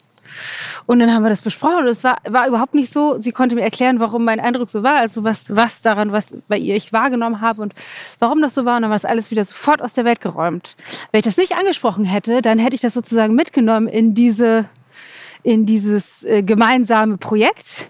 Und 0.85 0.99
dann 0.99 1.13
haben 1.13 1.23
wir 1.23 1.29
das 1.29 1.41
besprochen 1.41 1.79
und 1.79 1.88
es 1.88 2.03
war, 2.03 2.17
war 2.27 2.47
überhaupt 2.47 2.75
nicht 2.75 2.91
so. 2.91 3.19
Sie 3.19 3.31
konnte 3.31 3.55
mir 3.55 3.62
erklären, 3.62 3.99
warum 3.99 4.23
mein 4.23 4.39
Eindruck 4.39 4.69
so 4.69 4.83
war, 4.83 4.95
also 4.95 5.23
was, 5.23 5.55
was 5.55 5.81
daran, 5.81 6.12
was 6.12 6.27
bei 6.47 6.57
ihr 6.57 6.75
ich 6.75 6.93
wahrgenommen 6.93 7.41
habe 7.41 7.62
und 7.62 7.73
warum 8.19 8.41
das 8.41 8.55
so 8.55 8.65
war. 8.65 8.75
Und 8.75 8.83
dann 8.83 8.91
war 8.91 8.97
es 8.97 9.05
alles 9.05 9.31
wieder 9.31 9.45
sofort 9.45 9.81
aus 9.81 9.93
der 9.93 10.05
Welt 10.05 10.21
geräumt. 10.21 10.75
Wenn 11.12 11.19
ich 11.19 11.25
das 11.25 11.38
nicht 11.38 11.55
angesprochen 11.55 12.05
hätte, 12.05 12.41
dann 12.41 12.59
hätte 12.59 12.75
ich 12.75 12.81
das 12.81 12.93
sozusagen 12.93 13.35
mitgenommen 13.35 13.88
in 13.88 14.13
diese, 14.13 14.65
in 15.43 15.65
dieses 15.65 16.23
äh, 16.23 16.43
gemeinsame 16.43 17.17
Projekt. 17.17 17.89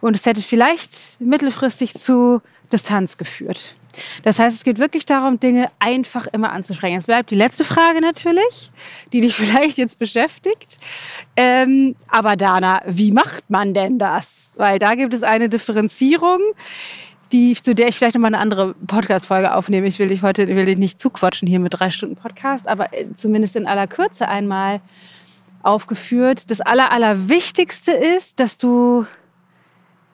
Und 0.00 0.14
es 0.14 0.26
hätte 0.26 0.42
vielleicht 0.42 1.20
mittelfristig 1.20 1.94
zu 1.94 2.42
Distanz 2.72 3.16
geführt. 3.16 3.76
Das 4.22 4.38
heißt, 4.38 4.56
es 4.56 4.64
geht 4.64 4.78
wirklich 4.78 5.06
darum, 5.06 5.40
Dinge 5.40 5.68
einfach 5.78 6.26
immer 6.26 6.52
anzusprechen. 6.52 6.96
Es 6.96 7.06
bleibt 7.06 7.30
die 7.30 7.36
letzte 7.36 7.64
Frage 7.64 8.00
natürlich, 8.00 8.70
die 9.12 9.20
dich 9.20 9.34
vielleicht 9.36 9.78
jetzt 9.78 9.98
beschäftigt. 9.98 10.78
Ähm, 11.36 11.96
aber 12.08 12.36
Dana, 12.36 12.82
wie 12.86 13.12
macht 13.12 13.48
man 13.50 13.74
denn 13.74 13.98
das? 13.98 14.54
Weil 14.56 14.78
da 14.78 14.94
gibt 14.94 15.14
es 15.14 15.22
eine 15.22 15.48
Differenzierung. 15.48 16.40
die, 17.32 17.56
zu 17.60 17.74
der 17.74 17.88
ich 17.88 17.96
vielleicht 17.96 18.14
nochmal 18.14 18.34
eine 18.34 18.40
andere 18.40 18.74
Podcast-Folge 18.74 19.54
aufnehme. 19.54 19.86
Ich 19.88 19.98
will 19.98 20.08
dich 20.08 20.22
heute 20.22 20.46
will 20.46 20.64
dich 20.64 20.78
nicht 20.78 21.00
zuquatschen 21.00 21.48
hier 21.48 21.58
mit 21.58 21.78
drei 21.78 21.90
Stunden 21.90 22.16
Podcast, 22.16 22.68
aber 22.68 22.92
äh, 22.92 23.12
zumindest 23.14 23.56
in 23.56 23.66
aller 23.66 23.88
Kürze 23.88 24.28
einmal 24.28 24.80
aufgeführt. 25.62 26.50
Das 26.50 26.60
Aller, 26.60 26.92
Allerwichtigste 26.92 27.90
ist, 27.90 28.38
dass 28.38 28.56
du 28.56 29.06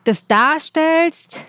das 0.03 0.25
darstellst 0.27 1.45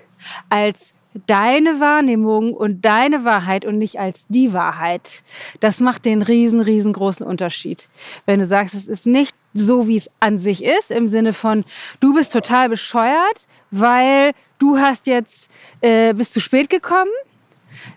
als 0.48 0.93
deine 1.26 1.80
Wahrnehmung 1.80 2.54
und 2.54 2.84
deine 2.84 3.24
Wahrheit 3.24 3.64
und 3.64 3.78
nicht 3.78 4.00
als 4.00 4.26
die 4.28 4.52
Wahrheit. 4.52 5.22
Das 5.60 5.80
macht 5.80 6.04
den 6.04 6.22
riesen, 6.22 6.60
riesengroßen 6.60 7.24
Unterschied. 7.24 7.88
Wenn 8.26 8.40
du 8.40 8.46
sagst, 8.46 8.74
es 8.74 8.86
ist 8.86 9.06
nicht 9.06 9.34
so, 9.54 9.86
wie 9.86 9.96
es 9.96 10.10
an 10.20 10.38
sich 10.38 10.64
ist, 10.64 10.90
im 10.90 11.06
Sinne 11.08 11.32
von, 11.32 11.64
du 12.00 12.14
bist 12.14 12.32
total 12.32 12.68
bescheuert, 12.68 13.46
weil 13.70 14.32
du 14.58 14.78
hast 14.78 15.06
jetzt, 15.06 15.48
äh, 15.80 16.12
bist 16.12 16.32
zu 16.34 16.40
spät 16.40 16.68
gekommen, 16.68 17.10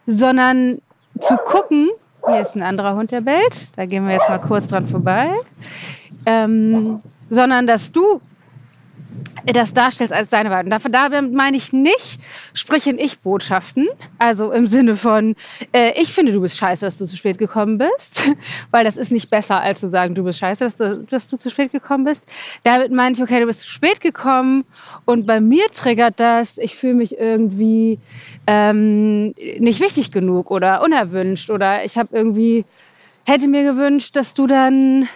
sondern 0.06 0.80
zu 1.20 1.36
gucken, 1.38 1.90
hier 2.28 2.42
ist 2.42 2.56
ein 2.56 2.64
anderer 2.64 2.96
Hund, 2.96 3.12
der 3.12 3.22
bellt, 3.22 3.78
da 3.78 3.86
gehen 3.86 4.06
wir 4.06 4.14
jetzt 4.14 4.30
mal 4.30 4.40
kurz 4.40 4.68
dran 4.68 4.88
vorbei, 4.88 5.32
ähm, 6.26 7.02
sondern 7.30 7.66
dass 7.66 7.92
du 7.92 8.22
das 9.46 9.74
darstellst 9.74 10.14
als 10.14 10.30
deine 10.30 10.50
Wahrheit. 10.50 10.66
Und 10.66 10.72
dafür, 10.72 10.92
damit 10.92 11.34
meine 11.34 11.58
ich 11.58 11.74
nicht, 11.74 12.20
sprich 12.54 12.88
in 12.88 12.98
Ich-Botschaften, 12.98 13.88
also 14.18 14.52
im 14.52 14.68
Sinne 14.68 14.96
von, 14.96 15.36
äh, 15.74 16.00
ich 16.00 16.14
finde, 16.14 16.32
du 16.32 16.42
bist 16.42 16.58
scheiße, 16.58 16.86
dass 16.86 16.98
du 16.98 17.06
zu 17.06 17.16
spät 17.16 17.38
gekommen 17.38 17.78
bist, 17.78 18.24
weil 18.72 18.84
das 18.84 18.98
ist 18.98 19.12
nicht 19.12 19.30
besser, 19.30 19.62
als 19.62 19.80
zu 19.80 19.90
sagen, 19.90 20.16
du 20.16 20.24
bist 20.24 20.40
scheiße, 20.40 20.64
dass 20.66 20.78
du, 20.78 21.04
dass 21.04 21.28
du 21.28 21.38
zu 21.38 21.50
spät 21.50 21.72
gekommen 21.72 22.06
bist. 22.06 22.28
Damit 22.64 22.92
meine 22.92 23.16
ich, 23.16 23.22
okay, 23.22 23.40
du 23.40 23.46
bist 23.46 23.62
zu 23.62 23.70
spät 23.70 24.02
gekommen 24.02 24.66
und 25.06 25.26
bei 25.26 25.40
mir 25.40 25.68
triggert 25.68 26.20
das, 26.20 26.58
ich 26.58 26.76
fühle 26.76 26.96
mich 26.96 27.18
irgendwie 27.18 28.00
ähm, 28.48 29.34
nicht 29.60 29.80
wichtig 29.80 30.12
genug 30.12 30.52
oder 30.52 30.82
unerwünscht 30.84 31.50
oder 31.50 31.84
ich 31.84 31.98
habe 31.98 32.10
irgendwie, 32.12 32.66
hätte 33.26 33.48
mir 33.48 33.64
gewünscht, 33.64 34.16
dass 34.16 34.34
du 34.34 34.48
dann 34.48 35.08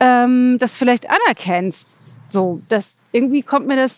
ähm, 0.00 0.58
das 0.58 0.76
vielleicht 0.76 1.08
anerkennst. 1.08 1.93
So, 2.34 2.60
das 2.68 2.98
irgendwie 3.12 3.42
kommt 3.42 3.68
mir 3.68 3.76
das, 3.76 3.94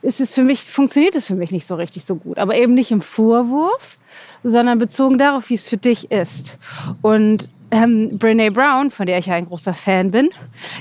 ist 0.00 0.22
es 0.22 0.32
für 0.32 0.42
mich, 0.42 0.62
funktioniert 0.62 1.14
es 1.14 1.26
für 1.26 1.34
mich 1.34 1.50
nicht 1.50 1.66
so 1.66 1.74
richtig 1.74 2.06
so 2.06 2.16
gut. 2.16 2.38
Aber 2.38 2.54
eben 2.56 2.72
nicht 2.72 2.90
im 2.90 3.02
Vorwurf, 3.02 3.98
sondern 4.42 4.78
bezogen 4.78 5.18
darauf, 5.18 5.50
wie 5.50 5.54
es 5.54 5.68
für 5.68 5.76
dich 5.76 6.10
ist. 6.10 6.56
Und 7.02 7.50
ähm, 7.70 8.18
Brene 8.18 8.50
Brown, 8.50 8.90
von 8.90 9.06
der 9.06 9.18
ich 9.18 9.26
ja 9.26 9.34
ein 9.34 9.46
großer 9.46 9.74
Fan 9.74 10.10
bin, 10.10 10.30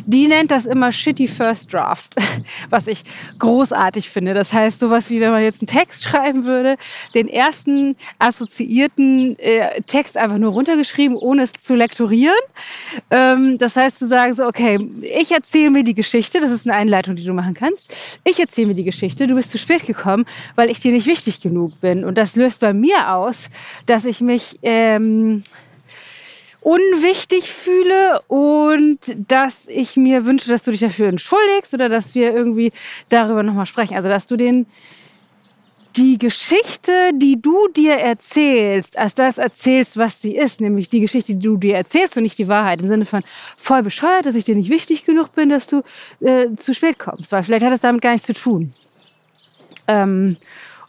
die 0.05 0.27
nennt 0.27 0.51
das 0.51 0.65
immer 0.65 0.91
Shitty 0.91 1.27
First 1.27 1.73
Draft, 1.73 2.15
was 2.69 2.87
ich 2.87 3.03
großartig 3.39 4.09
finde. 4.09 4.33
Das 4.33 4.53
heißt, 4.53 4.79
sowas 4.79 5.09
wie 5.09 5.19
wenn 5.19 5.31
man 5.31 5.43
jetzt 5.43 5.61
einen 5.61 5.67
Text 5.67 6.03
schreiben 6.03 6.43
würde, 6.43 6.75
den 7.13 7.27
ersten 7.27 7.95
assoziierten 8.19 9.37
äh, 9.39 9.81
Text 9.81 10.17
einfach 10.17 10.37
nur 10.37 10.51
runtergeschrieben, 10.51 11.17
ohne 11.17 11.43
es 11.43 11.53
zu 11.53 11.75
lektorieren. 11.75 12.33
Ähm, 13.09 13.57
das 13.57 13.75
heißt, 13.75 13.99
zu 13.99 14.07
sagen 14.07 14.35
so, 14.35 14.45
okay, 14.45 14.79
ich 15.01 15.31
erzähle 15.31 15.71
mir 15.71 15.83
die 15.83 15.95
Geschichte, 15.95 16.39
das 16.39 16.51
ist 16.51 16.67
eine 16.67 16.75
Einleitung, 16.75 17.15
die 17.15 17.23
du 17.23 17.33
machen 17.33 17.53
kannst. 17.53 17.93
Ich 18.23 18.39
erzähle 18.39 18.67
mir 18.67 18.75
die 18.75 18.83
Geschichte, 18.83 19.27
du 19.27 19.35
bist 19.35 19.51
zu 19.51 19.57
spät 19.57 19.85
gekommen, 19.85 20.25
weil 20.55 20.69
ich 20.69 20.79
dir 20.79 20.91
nicht 20.91 21.07
wichtig 21.07 21.41
genug 21.41 21.79
bin. 21.81 22.03
Und 22.05 22.17
das 22.17 22.35
löst 22.35 22.59
bei 22.59 22.73
mir 22.73 23.13
aus, 23.13 23.49
dass 23.85 24.05
ich 24.05 24.21
mich 24.21 24.59
ähm, 24.61 25.43
unwichtig 26.63 27.51
fühle 27.51 28.21
und 28.27 28.99
dass 29.27 29.67
ich 29.67 29.97
mir 29.97 30.25
wünsche, 30.25 30.49
dass 30.49 30.63
du 30.63 30.71
dich 30.71 30.79
dafür 30.79 31.09
entschuldigst 31.09 31.73
oder 31.73 31.89
dass 31.89 32.15
wir 32.15 32.33
irgendwie 32.33 32.71
darüber 33.09 33.43
nochmal 33.43 33.65
sprechen. 33.65 33.95
Also, 33.95 34.07
dass 34.07 34.27
du 34.27 34.37
den, 34.37 34.65
die 35.97 36.17
Geschichte, 36.17 37.11
die 37.13 37.41
du 37.41 37.67
dir 37.67 37.95
erzählst, 37.95 38.97
als 38.97 39.13
das 39.13 39.37
erzählst, 39.37 39.97
was 39.97 40.21
sie 40.21 40.35
ist, 40.35 40.61
nämlich 40.61 40.89
die 40.89 41.01
Geschichte, 41.01 41.35
die 41.35 41.43
du 41.45 41.57
dir 41.57 41.75
erzählst 41.75 42.15
und 42.15 42.23
nicht 42.23 42.39
die 42.39 42.47
Wahrheit, 42.47 42.79
im 42.79 42.87
Sinne 42.87 43.05
von 43.05 43.23
voll 43.57 43.83
bescheuert, 43.83 44.25
dass 44.25 44.35
ich 44.35 44.45
dir 44.45 44.55
nicht 44.55 44.69
wichtig 44.69 45.05
genug 45.05 45.35
bin, 45.35 45.49
dass 45.49 45.67
du 45.67 45.83
äh, 46.21 46.55
zu 46.55 46.73
spät 46.73 46.97
kommst, 46.97 47.31
weil 47.31 47.43
vielleicht 47.43 47.65
hat 47.65 47.73
es 47.73 47.81
damit 47.81 48.01
gar 48.01 48.13
nichts 48.13 48.27
zu 48.27 48.33
tun. 48.33 48.73
Ähm, 49.87 50.37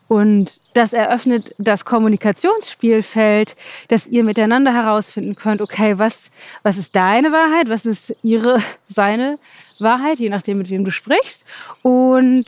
und 0.07 0.61
das 0.75 0.93
eröffnet 0.93 1.55
das 1.59 1.85
Kommunikationsspielfeld, 1.85 3.57
dass 3.89 4.07
ihr 4.07 4.25
miteinander 4.25 4.75
herausfinden 4.75 5.37
könnt, 5.37 5.63
okay, 5.63 5.99
was, 5.99 6.31
was 6.63 6.77
ist 6.77 6.95
deine 6.95 7.33
Wahrheit, 7.33 7.69
was 7.69 7.87
ist 7.87 8.15
ihre, 8.23 8.61
seine 8.87 9.39
Wahrheit, 9.79 10.19
je 10.19 10.29
nachdem, 10.29 10.59
mit 10.59 10.69
wem 10.71 10.85
du 10.85 10.91
sprichst. 10.91 11.45
Und 11.83 12.47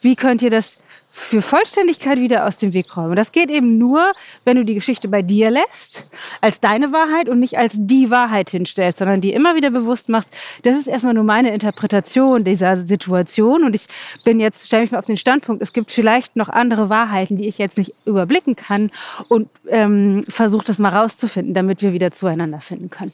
wie 0.00 0.16
könnt 0.16 0.42
ihr 0.42 0.50
das 0.50 0.76
für 1.18 1.40
Vollständigkeit 1.40 2.20
wieder 2.20 2.46
aus 2.46 2.58
dem 2.58 2.74
Weg 2.74 2.94
räumen. 2.94 3.16
Das 3.16 3.32
geht 3.32 3.50
eben 3.50 3.78
nur, 3.78 4.12
wenn 4.44 4.58
du 4.58 4.64
die 4.64 4.74
Geschichte 4.74 5.08
bei 5.08 5.22
dir 5.22 5.50
lässt, 5.50 6.08
als 6.42 6.60
deine 6.60 6.92
Wahrheit 6.92 7.30
und 7.30 7.40
nicht 7.40 7.56
als 7.56 7.72
die 7.74 8.10
Wahrheit 8.10 8.50
hinstellst, 8.50 8.98
sondern 8.98 9.22
dir 9.22 9.34
immer 9.34 9.56
wieder 9.56 9.70
bewusst 9.70 10.10
machst, 10.10 10.28
das 10.62 10.76
ist 10.76 10.86
erstmal 10.86 11.14
nur 11.14 11.24
meine 11.24 11.54
Interpretation 11.54 12.44
dieser 12.44 12.76
Situation 12.76 13.64
und 13.64 13.74
ich 13.74 13.86
bin 14.24 14.38
jetzt, 14.38 14.66
stelle 14.66 14.82
mich 14.82 14.92
mal 14.92 14.98
auf 14.98 15.06
den 15.06 15.16
Standpunkt, 15.16 15.62
es 15.62 15.72
gibt 15.72 15.90
vielleicht 15.90 16.36
noch 16.36 16.50
andere 16.50 16.90
Wahrheiten, 16.90 17.38
die 17.38 17.48
ich 17.48 17.56
jetzt 17.56 17.78
nicht 17.78 17.94
überblicken 18.04 18.54
kann 18.54 18.90
und 19.28 19.48
ähm, 19.68 20.22
versuche 20.28 20.66
das 20.66 20.78
mal 20.78 20.90
rauszufinden, 20.90 21.54
damit 21.54 21.80
wir 21.80 21.94
wieder 21.94 22.12
zueinander 22.12 22.60
finden 22.60 22.90
können. 22.90 23.12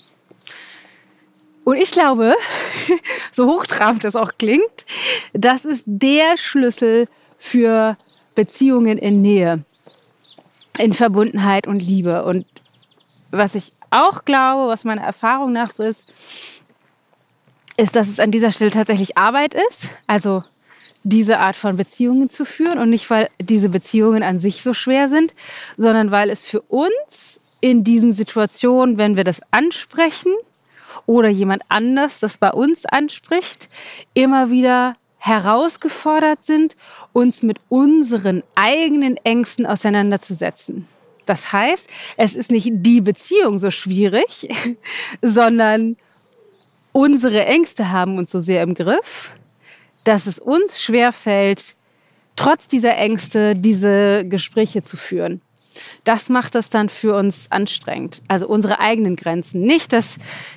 Und 1.65 1.77
ich 1.77 1.93
glaube, 1.93 2.35
so 3.33 3.47
hochtrabend 3.47 4.03
das 4.03 4.17
auch 4.17 4.33
klingt, 4.39 4.87
das 5.33 5.65
ist 5.65 5.85
der 5.87 6.37
Schlüssel 6.37 7.07
für 7.43 7.97
Beziehungen 8.37 8.99
in 8.99 9.21
Nähe, 9.21 9.65
in 10.79 10.93
Verbundenheit 10.95 11.67
und 11.67 11.81
Liebe. 11.81 12.25
Und 12.25 12.47
was 13.33 13.57
ich 13.57 13.73
auch 13.91 14.25
glaube, 14.25 14.71
was 14.71 14.85
meiner 14.85 15.03
Erfahrung 15.03 15.53
nach 15.53 15.73
so 15.73 15.83
ist, 15.83 16.07
ist, 17.77 17.97
dass 17.97 18.07
es 18.07 18.21
an 18.21 18.31
dieser 18.31 18.53
Stelle 18.53 18.71
tatsächlich 18.71 19.19
Arbeit 19.19 19.55
ist. 19.55 19.91
Also 20.07 20.45
diese 21.03 21.41
Art 21.41 21.57
von 21.57 21.77
Beziehungen 21.77 22.31
zu 22.31 22.45
führen 22.45 22.79
und 22.79 22.91
nicht, 22.91 23.11
weil 23.11 23.29
diese 23.41 23.71
Beziehungen 23.71 24.23
an 24.23 24.39
sich 24.39 24.63
so 24.63 24.73
schwer 24.73 25.09
sind, 25.09 25.35
sondern 25.77 26.13
weil 26.13 26.31
es 26.31 26.47
für 26.47 26.61
uns 26.61 27.41
in 27.61 27.83
diesen 27.83 28.13
Situationen, 28.15 28.99
wenn 28.99 29.17
wir 29.17 29.25
das 29.25 29.41
ansprechen 29.51 30.33
oder 31.07 31.29
jemand 31.29 31.65
anders 31.69 32.21
das 32.21 32.39
bei 32.39 32.53
uns 32.53 32.87
anspricht, 32.87 33.69
immer 34.15 34.51
wieder 34.51 34.95
herausgefordert 35.23 36.45
sind, 36.45 36.75
uns 37.13 37.43
mit 37.43 37.61
unseren 37.69 38.43
eigenen 38.57 39.17
Ängsten 39.19 39.67
auseinanderzusetzen. 39.67 40.89
Das 41.27 41.53
heißt, 41.53 41.89
es 42.17 42.35
ist 42.35 42.51
nicht 42.51 42.69
die 42.73 43.01
Beziehung 43.01 43.61
so 43.61 43.71
schwierig, 43.71 44.49
sondern 45.23 45.97
unsere 46.91 47.47
Ängste 47.47 47.93
haben 47.93 48.19
uns 48.19 48.33
so 48.33 48.41
sehr 48.41 48.65
im 48.65 48.75
Griff, 48.75 49.33
dass 50.03 50.27
es 50.27 50.41
uns 50.41 50.83
schwerfällt, 50.83 51.77
trotz 52.35 52.67
dieser 52.67 52.97
Ängste 52.97 53.55
diese 53.55 54.27
Gespräche 54.27 54.83
zu 54.83 54.97
führen 54.97 55.41
das 56.05 56.29
macht 56.29 56.55
das 56.55 56.71
dann 56.71 56.89
für 56.89 57.15
uns 57.15 57.47
anstrengend. 57.51 58.23
Also 58.29 58.47
unsere 58.49 58.81
eigenen 58.81 59.17
Grenzen. 59.17 59.63
Nicht, 59.63 59.93
dass 59.93 60.17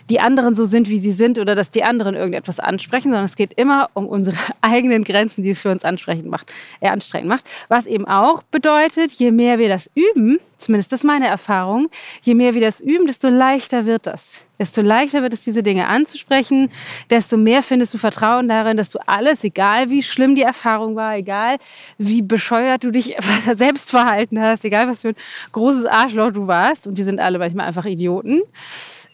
die 0.10 0.20
anderen 0.20 0.56
so 0.56 0.66
sind, 0.66 0.90
wie 0.90 1.00
sie 1.00 1.12
sind 1.12 1.40
oder 1.40 1.56
dass 1.56 1.72
die 1.72 1.84
anderen 1.84 2.16
irgendetwas 2.16 2.60
ansprechen, 2.60 3.10
sondern 3.10 3.26
es 3.26 3.36
geht 3.36 3.54
immer 3.54 3.90
um 3.94 4.08
unsere 4.08 4.38
eigenen 4.62 5.04
Grenzen, 5.04 5.44
die 5.44 5.52
es 5.52 5.62
für 5.62 5.72
uns 5.72 5.84
ansprechend 5.84 6.28
macht, 6.28 6.52
äh, 6.80 6.90
anstrengend 6.90 7.30
macht. 7.30 7.46
Was 7.68 7.86
eben 7.86 8.08
auch 8.08 8.44
bedeutet, 8.44 9.12
je 9.14 9.32
mehr 9.32 9.60
wir 9.60 9.70
das 9.70 9.90
üben, 9.96 10.40
zumindest 10.66 10.92
das 10.92 11.02
ist 11.02 11.06
meine 11.06 11.28
Erfahrung, 11.28 11.90
je 12.22 12.34
mehr 12.34 12.54
wir 12.54 12.62
das 12.62 12.80
üben, 12.80 13.08
desto 13.08 13.30
leichter 13.30 13.86
wird 13.86 14.08
das. 14.08 14.42
Desto 14.58 14.82
leichter 14.82 15.22
wird 15.22 15.34
es, 15.34 15.42
diese 15.42 15.64
Dinge 15.64 15.88
anzusprechen, 15.88 16.72
desto 17.10 17.36
mehr 17.36 17.62
findest 17.62 17.94
du 17.94 17.98
Vertrauen 17.98 18.48
darin, 18.48 18.78
dass 18.78 18.90
du 18.90 19.00
alles, 19.06 19.44
egal 19.44 19.90
wie 19.90 20.02
schlimm 20.02 20.36
die 20.36 20.44
Erfahrung 20.44 20.96
war, 20.96 21.16
egal 21.16 21.58
wie 21.98 22.22
bescheuert 22.22 22.84
du 22.84 22.92
dich 22.92 23.16
selbst 23.54 23.90
verhalten 23.90 24.40
hast, 24.42 24.64
egal 24.64 24.88
was 24.88 25.02
für 25.02 25.10
ein 25.10 25.16
großes 25.52 25.86
Arschloch 25.86 26.32
du 26.32 26.48
warst, 26.48 26.88
und 26.88 26.98
wir 26.98 27.06
sind 27.06 27.20
alle 27.20 27.38
manchmal 27.38 27.68
einfach 27.68 27.86
Idioten, 27.86 28.42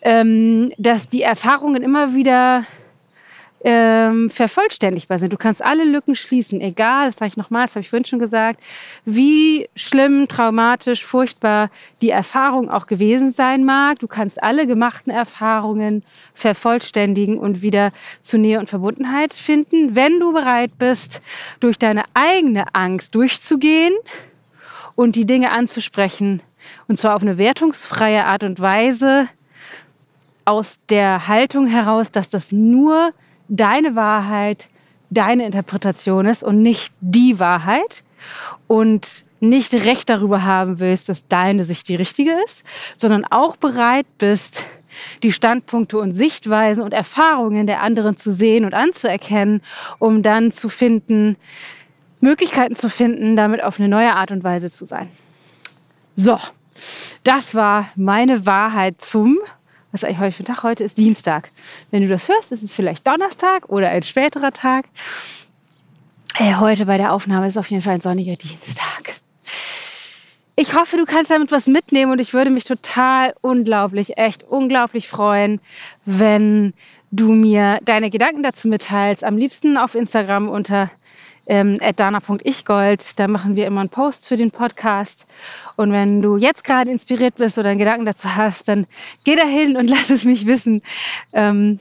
ähm, 0.02 0.72
dass 0.78 1.08
die 1.08 1.22
Erfahrungen 1.22 1.82
immer 1.82 2.14
wieder 2.14 2.66
ähm, 3.64 4.30
vervollständigbar 4.30 5.20
sind. 5.20 5.32
Du 5.32 5.38
kannst 5.38 5.64
alle 5.64 5.84
Lücken 5.84 6.16
schließen, 6.16 6.62
egal, 6.62 7.08
das 7.08 7.18
sage 7.18 7.30
ich 7.30 7.38
nochmal, 7.38 7.66
das 7.66 7.76
habe 7.76 7.82
ich 7.82 7.90
vorhin 7.90 8.06
schon 8.06 8.20
gesagt, 8.20 8.60
wie 9.06 9.70
schlimm, 9.76 10.28
traumatisch, 10.28 11.06
furchtbar 11.06 11.70
die 12.02 12.10
Erfahrung 12.10 12.70
auch 12.70 12.88
gewesen 12.88 13.32
sein 13.32 13.64
mag. 13.64 14.00
Du 14.00 14.08
kannst 14.08 14.42
alle 14.42 14.66
gemachten 14.66 15.12
Erfahrungen 15.12 16.04
vervollständigen 16.34 17.38
und 17.38 17.62
wieder 17.62 17.92
zu 18.22 18.38
Nähe 18.38 18.60
und 18.60 18.70
Verbundenheit 18.70 19.34
finden, 19.34 19.96
wenn 19.96 20.20
du 20.20 20.34
bereit 20.34 20.72
bist, 20.80 21.22
durch 21.60 21.78
deine 21.78 22.04
eigene 22.14 22.66
Angst 22.74 23.14
durchzugehen 23.14 23.94
und 24.96 25.16
die 25.16 25.26
Dinge 25.26 25.52
anzusprechen. 25.52 26.42
Und 26.88 26.98
zwar 26.98 27.16
auf 27.16 27.22
eine 27.22 27.38
wertungsfreie 27.38 28.26
Art 28.26 28.44
und 28.44 28.60
Weise, 28.60 29.28
aus 30.46 30.80
der 30.90 31.28
Haltung 31.28 31.68
heraus, 31.68 32.10
dass 32.12 32.30
das 32.30 32.52
nur 32.52 33.14
deine 33.52 33.96
Wahrheit, 33.96 34.70
deine 35.10 35.46
Interpretation 35.46 36.26
ist 36.26 36.44
und 36.44 36.62
nicht 36.62 36.94
die 37.02 37.40
Wahrheit. 37.40 38.04
und 38.68 39.24
nicht 39.40 39.74
Recht 39.74 40.08
darüber 40.10 40.44
haben 40.44 40.80
willst, 40.80 41.10
dass 41.10 41.28
deine 41.28 41.64
Sicht 41.64 41.88
die 41.88 41.96
richtige 41.96 42.32
ist, 42.46 42.64
sondern 42.96 43.26
auch 43.26 43.58
bereit 43.58 44.06
bist, 44.20 44.64
die 45.24 45.32
Standpunkte 45.32 45.98
und 45.98 46.12
Sichtweisen 46.12 46.84
und 46.84 46.94
Erfahrungen 46.94 47.66
der 47.66 47.82
anderen 47.82 48.18
zu 48.18 48.32
sehen 48.32 48.66
und 48.66 48.74
anzuerkennen, 48.74 49.64
um 49.98 50.22
dann 50.22 50.52
zu 50.52 50.70
finden, 50.70 51.38
Möglichkeiten 52.20 52.76
zu 52.76 52.90
finden, 52.90 53.36
damit 53.36 53.64
auf 53.64 53.80
eine 53.80 53.90
neue 53.90 54.16
Art 54.16 54.30
und 54.30 54.44
Weise 54.44 54.70
zu 54.70 54.86
sein. 54.86 55.10
So, 56.16 56.38
das 57.24 57.56
war 57.56 57.90
meine 57.96 58.46
Wahrheit 58.46 59.02
zum, 59.02 59.40
was 59.92 60.04
ist 60.04 60.08
eigentlich 60.08 60.20
heute 60.20 60.36
für 60.36 60.44
ein 60.44 60.46
Tag? 60.46 60.64
Heute 60.64 60.84
ist 60.84 60.98
Dienstag. 60.98 61.52
Wenn 61.92 62.02
du 62.02 62.08
das 62.08 62.30
hörst, 62.30 62.52
ist 62.52 62.64
es 62.64 62.74
vielleicht 62.74 63.06
Donnerstag 63.06 63.70
oder 63.70 63.90
ein 63.90 64.04
späterer 64.04 64.52
Tag. 64.52 64.86
Äh, 66.38 66.56
heute 66.56 66.86
bei 66.86 66.98
der 66.98 67.12
Aufnahme 67.12 67.48
ist 67.48 67.58
auf 67.58 67.70
jeden 67.70 67.82
Fall 67.82 67.96
ein 67.96 68.02
sonniger 68.02 68.36
Dienstag. 68.36 69.16
Ich 70.56 70.74
hoffe, 70.74 70.96
du 70.98 71.06
kannst 71.06 71.32
damit 71.32 71.52
was 71.52 71.68
mitnehmen 71.68 72.12
und 72.12 72.20
ich 72.20 72.34
würde 72.34 72.52
mich 72.52 72.66
total 72.66 73.34
unglaublich, 73.42 74.18
echt 74.18 74.44
unglaublich 74.44 75.08
freuen, 75.08 75.60
wenn 76.06 76.74
du 77.12 77.32
mir 77.32 77.80
deine 77.84 78.10
Gedanken 78.10 78.44
dazu 78.44 78.68
mitteilst. 78.68 79.24
Am 79.24 79.38
liebsten 79.38 79.78
auf 79.78 79.96
Instagram 79.96 80.50
unter 80.50 80.90
ähm, 81.52 81.80
dana.ichgold. 81.98 83.20
Da 83.20 83.28
machen 83.28 83.58
wir 83.58 83.68
immer 83.68 83.82
einen 83.82 83.90
Post 83.90 84.26
für 84.26 84.38
den 84.38 84.52
Podcast. 84.52 85.28
Und 85.76 85.92
wenn 85.92 86.22
du 86.22 86.38
jetzt 86.38 86.64
gerade 86.64 86.90
inspiriert 86.90 87.36
bist 87.36 87.58
oder 87.58 87.70
einen 87.70 87.80
Gedanken 87.80 88.06
dazu 88.06 88.36
hast, 88.36 88.70
dann 88.70 88.88
geh 89.26 89.36
da 89.36 89.46
hin 89.46 89.76
und 89.76 89.90
lass 89.90 90.10
es 90.10 90.24
mich 90.24 90.48
wissen, 90.48 90.82
ähm, 91.34 91.80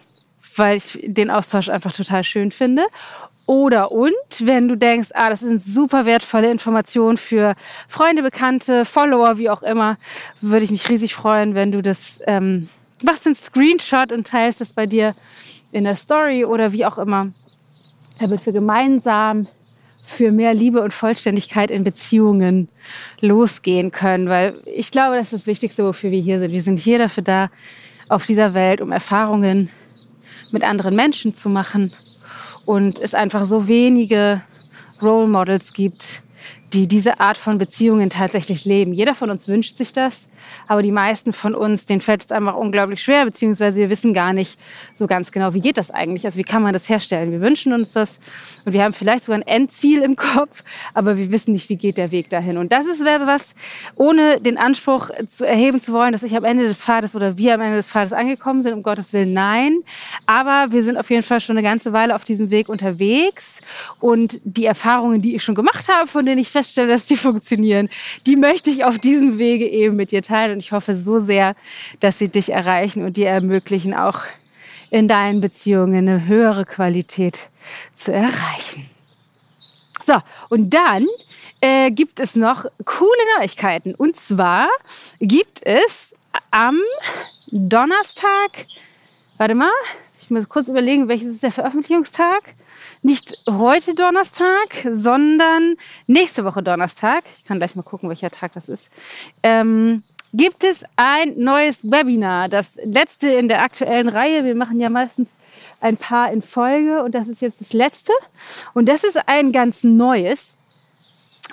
weil 0.56 0.78
ich 0.78 0.98
den 1.04 1.30
Austausch 1.30 1.68
einfach 1.68 1.92
total 1.92 2.24
schön 2.24 2.50
finde. 2.50 2.82
Oder 3.46 3.92
und, 3.92 4.12
wenn 4.40 4.66
du 4.66 4.76
denkst, 4.76 5.10
ah, 5.14 5.30
das 5.30 5.40
sind 5.40 5.62
super 5.62 6.04
wertvolle 6.04 6.50
Informationen 6.50 7.16
für 7.16 7.54
Freunde, 7.88 8.22
Bekannte, 8.22 8.84
Follower, 8.84 9.38
wie 9.38 9.50
auch 9.50 9.62
immer, 9.62 9.98
würde 10.40 10.64
ich 10.64 10.70
mich 10.72 10.88
riesig 10.88 11.14
freuen, 11.14 11.54
wenn 11.54 11.70
du 11.70 11.80
das 11.80 12.20
ähm, 12.26 12.68
machst, 13.02 13.26
einen 13.26 13.36
Screenshot 13.36 14.10
und 14.10 14.26
teilst 14.26 14.60
es 14.60 14.72
bei 14.72 14.86
dir 14.86 15.14
in 15.70 15.84
der 15.84 15.96
Story 15.96 16.44
oder 16.44 16.72
wie 16.72 16.84
auch 16.84 16.98
immer, 16.98 17.28
damit 18.18 18.44
wir 18.44 18.52
gemeinsam 18.52 19.46
für 20.10 20.32
mehr 20.32 20.54
Liebe 20.54 20.82
und 20.82 20.92
Vollständigkeit 20.92 21.70
in 21.70 21.84
Beziehungen 21.84 22.68
losgehen 23.20 23.92
können. 23.92 24.28
Weil 24.28 24.54
ich 24.66 24.90
glaube, 24.90 25.14
das 25.14 25.28
ist 25.28 25.32
das 25.32 25.46
Wichtigste, 25.46 25.84
wofür 25.84 26.10
wir 26.10 26.20
hier 26.20 26.40
sind. 26.40 26.50
Wir 26.50 26.64
sind 26.64 26.80
hier 26.80 26.98
dafür 26.98 27.22
da, 27.22 27.50
auf 28.08 28.26
dieser 28.26 28.52
Welt, 28.54 28.80
um 28.80 28.90
Erfahrungen 28.90 29.70
mit 30.50 30.64
anderen 30.64 30.96
Menschen 30.96 31.32
zu 31.32 31.48
machen. 31.48 31.92
Und 32.64 32.98
es 32.98 33.14
einfach 33.14 33.46
so 33.46 33.68
wenige 33.68 34.42
Role 35.00 35.28
Models 35.28 35.72
gibt, 35.72 36.22
die 36.72 36.88
diese 36.88 37.20
Art 37.20 37.36
von 37.36 37.58
Beziehungen 37.58 38.10
tatsächlich 38.10 38.64
leben. 38.64 38.92
Jeder 38.92 39.14
von 39.14 39.30
uns 39.30 39.46
wünscht 39.46 39.76
sich 39.76 39.92
das, 39.92 40.28
aber 40.68 40.82
die 40.82 40.92
meisten 40.92 41.32
von 41.32 41.54
uns, 41.54 41.86
denen 41.86 42.00
fällt 42.00 42.24
es 42.24 42.32
einfach 42.32 42.54
unglaublich 42.54 43.02
schwer, 43.02 43.24
beziehungsweise 43.24 43.78
wir 43.78 43.90
wissen 43.90 44.14
gar 44.14 44.32
nicht 44.32 44.58
so 44.96 45.06
ganz 45.06 45.32
genau, 45.32 45.54
wie 45.54 45.60
geht 45.60 45.78
das 45.78 45.90
eigentlich, 45.90 46.24
also 46.26 46.38
wie 46.38 46.44
kann 46.44 46.62
man 46.62 46.72
das 46.72 46.88
herstellen. 46.88 47.32
Wir 47.32 47.40
wünschen 47.40 47.72
uns 47.72 47.92
das 47.92 48.18
und 48.64 48.72
wir 48.72 48.82
haben 48.82 48.94
vielleicht 48.94 49.24
sogar 49.24 49.40
ein 49.40 49.46
Endziel 49.46 50.02
im 50.02 50.16
Kopf, 50.16 50.62
aber 50.94 51.16
wir 51.16 51.30
wissen 51.32 51.52
nicht, 51.52 51.68
wie 51.68 51.76
geht 51.76 51.98
der 51.98 52.10
Weg 52.10 52.28
dahin. 52.30 52.58
Und 52.58 52.72
das 52.72 52.86
ist 52.86 53.00
etwas, 53.00 53.54
ohne 53.94 54.40
den 54.40 54.58
Anspruch 54.58 55.10
zu 55.28 55.46
erheben 55.46 55.80
zu 55.80 55.92
wollen, 55.92 56.12
dass 56.12 56.22
ich 56.22 56.36
am 56.36 56.44
Ende 56.44 56.64
des 56.64 56.78
Pfades 56.78 57.16
oder 57.16 57.36
wir 57.36 57.54
am 57.54 57.60
Ende 57.60 57.76
des 57.76 57.88
Pfades 57.88 58.12
angekommen 58.12 58.62
sind, 58.62 58.74
um 58.74 58.82
Gottes 58.82 59.12
Willen, 59.12 59.32
nein. 59.32 59.78
Aber 60.26 60.72
wir 60.72 60.82
sind 60.82 60.96
auf 60.96 61.10
jeden 61.10 61.22
Fall 61.22 61.40
schon 61.40 61.56
eine 61.56 61.66
ganze 61.66 61.92
Weile 61.92 62.14
auf 62.14 62.24
diesem 62.24 62.50
Weg 62.50 62.68
unterwegs 62.68 63.60
und 63.98 64.40
die 64.44 64.66
Erfahrungen, 64.66 65.22
die 65.22 65.34
ich 65.34 65.42
schon 65.42 65.54
gemacht 65.54 65.88
habe, 65.88 66.08
von 66.08 66.24
denen 66.24 66.38
ich 66.38 66.50
feststelle, 66.50 66.88
dass 66.88 67.06
die 67.06 67.16
funktionieren, 67.16 67.88
die 68.26 68.36
möchte 68.36 68.70
ich 68.70 68.84
auf 68.84 68.98
diesem 68.98 69.38
Wege 69.38 69.68
eben 69.68 69.96
mit 69.96 70.12
dir 70.12 70.22
teilen. 70.22 70.29
Und 70.30 70.58
ich 70.58 70.72
hoffe 70.72 70.96
so 70.96 71.20
sehr, 71.20 71.54
dass 72.00 72.18
sie 72.18 72.28
dich 72.28 72.52
erreichen 72.52 73.04
und 73.04 73.16
dir 73.16 73.28
ermöglichen, 73.28 73.94
auch 73.94 74.22
in 74.90 75.08
deinen 75.08 75.40
Beziehungen 75.40 76.08
eine 76.08 76.26
höhere 76.26 76.64
Qualität 76.64 77.38
zu 77.94 78.12
erreichen. 78.12 78.88
So, 80.04 80.16
und 80.48 80.74
dann 80.74 81.06
äh, 81.60 81.90
gibt 81.90 82.20
es 82.20 82.34
noch 82.34 82.64
coole 82.84 83.38
Neuigkeiten. 83.38 83.94
Und 83.94 84.16
zwar 84.16 84.68
gibt 85.20 85.64
es 85.64 86.14
am 86.50 86.78
Donnerstag, 87.50 88.66
warte 89.36 89.54
mal, 89.54 89.70
ich 90.20 90.30
muss 90.30 90.48
kurz 90.48 90.68
überlegen, 90.68 91.08
welches 91.08 91.34
ist 91.34 91.42
der 91.42 91.52
Veröffentlichungstag? 91.52 92.54
Nicht 93.02 93.36
heute 93.48 93.94
Donnerstag, 93.94 94.86
sondern 94.92 95.76
nächste 96.06 96.44
Woche 96.44 96.62
Donnerstag. 96.62 97.24
Ich 97.36 97.44
kann 97.44 97.58
gleich 97.58 97.74
mal 97.74 97.82
gucken, 97.82 98.08
welcher 98.08 98.30
Tag 98.30 98.52
das 98.52 98.68
ist. 98.68 98.90
Ähm, 99.42 100.02
gibt 100.32 100.64
es 100.64 100.84
ein 100.96 101.34
neues 101.36 101.90
Webinar, 101.90 102.48
das 102.48 102.78
letzte 102.84 103.28
in 103.28 103.48
der 103.48 103.62
aktuellen 103.62 104.08
Reihe. 104.08 104.44
Wir 104.44 104.54
machen 104.54 104.80
ja 104.80 104.88
meistens 104.88 105.28
ein 105.80 105.96
paar 105.96 106.32
in 106.32 106.42
Folge 106.42 107.02
und 107.02 107.14
das 107.14 107.28
ist 107.28 107.42
jetzt 107.42 107.60
das 107.60 107.72
letzte. 107.72 108.12
Und 108.74 108.86
das 108.88 109.04
ist 109.04 109.18
ein 109.26 109.52
ganz 109.52 109.82
neues. 109.82 110.56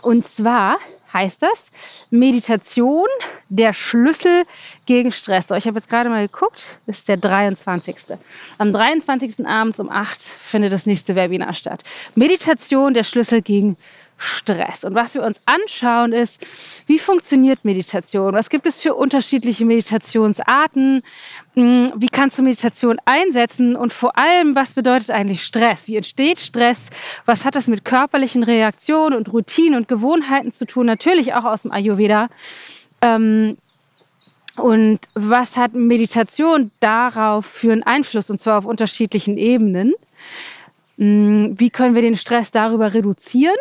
Und 0.01 0.27
zwar 0.27 0.77
heißt 1.13 1.41
das 1.41 1.67
Meditation, 2.11 3.07
der 3.49 3.73
Schlüssel 3.73 4.43
gegen 4.85 5.11
Stress. 5.11 5.47
So, 5.47 5.55
ich 5.55 5.65
habe 5.65 5.77
jetzt 5.77 5.89
gerade 5.89 6.09
mal 6.09 6.27
geguckt, 6.27 6.63
das 6.85 6.99
ist 6.99 7.07
der 7.07 7.17
23. 7.17 7.95
Am 8.57 8.71
23. 8.71 9.47
abends 9.47 9.79
um 9.79 9.89
8 9.89 10.21
findet 10.21 10.73
das 10.73 10.85
nächste 10.85 11.15
Webinar 11.15 11.53
statt. 11.53 11.83
Meditation, 12.15 12.93
der 12.93 13.03
Schlüssel 13.03 13.41
gegen 13.41 13.77
Stress. 14.17 14.83
Und 14.83 14.95
was 14.95 15.13
wir 15.13 15.23
uns 15.23 15.39
anschauen 15.45 16.11
ist, 16.11 16.45
wie 16.87 16.97
funktioniert 16.97 17.63
Meditation? 17.63 18.33
Was 18.33 18.49
gibt 18.49 18.65
es 18.65 18.81
für 18.81 18.95
unterschiedliche 18.95 19.63
Meditationsarten? 19.63 21.03
Hm, 21.53 21.93
wie 21.95 22.07
kannst 22.07 22.39
du 22.39 22.41
Meditation 22.41 22.97
einsetzen? 23.05 23.75
Und 23.75 23.93
vor 23.93 24.17
allem, 24.17 24.55
was 24.55 24.73
bedeutet 24.73 25.11
eigentlich 25.11 25.43
Stress? 25.43 25.87
Wie 25.87 25.97
entsteht 25.97 26.39
Stress? 26.39 26.77
Was 27.25 27.45
hat 27.45 27.55
das 27.55 27.67
mit 27.67 27.85
körperlichen 27.85 28.43
Reaktionen 28.43 29.15
und 29.15 29.31
Routinen 29.31 29.75
und 29.75 29.87
Gewohnheiten 29.87 30.51
zu 30.51 30.65
tun? 30.65 30.87
Natürlich 30.87 31.33
auch 31.35 31.45
aus 31.45 31.61
dem 31.61 31.71
Ayurveda. 31.71 32.29
Ähm, 33.01 33.57
und 34.55 34.99
was 35.13 35.55
hat 35.55 35.75
Meditation 35.75 36.71
darauf 36.79 37.45
für 37.45 37.71
einen 37.71 37.83
Einfluss? 37.83 38.31
Und 38.31 38.41
zwar 38.41 38.57
auf 38.57 38.65
unterschiedlichen 38.65 39.37
Ebenen. 39.37 39.93
Hm, 40.97 41.59
wie 41.59 41.69
können 41.69 41.93
wir 41.93 42.01
den 42.01 42.17
Stress 42.17 42.49
darüber 42.49 42.95
reduzieren? 42.95 43.55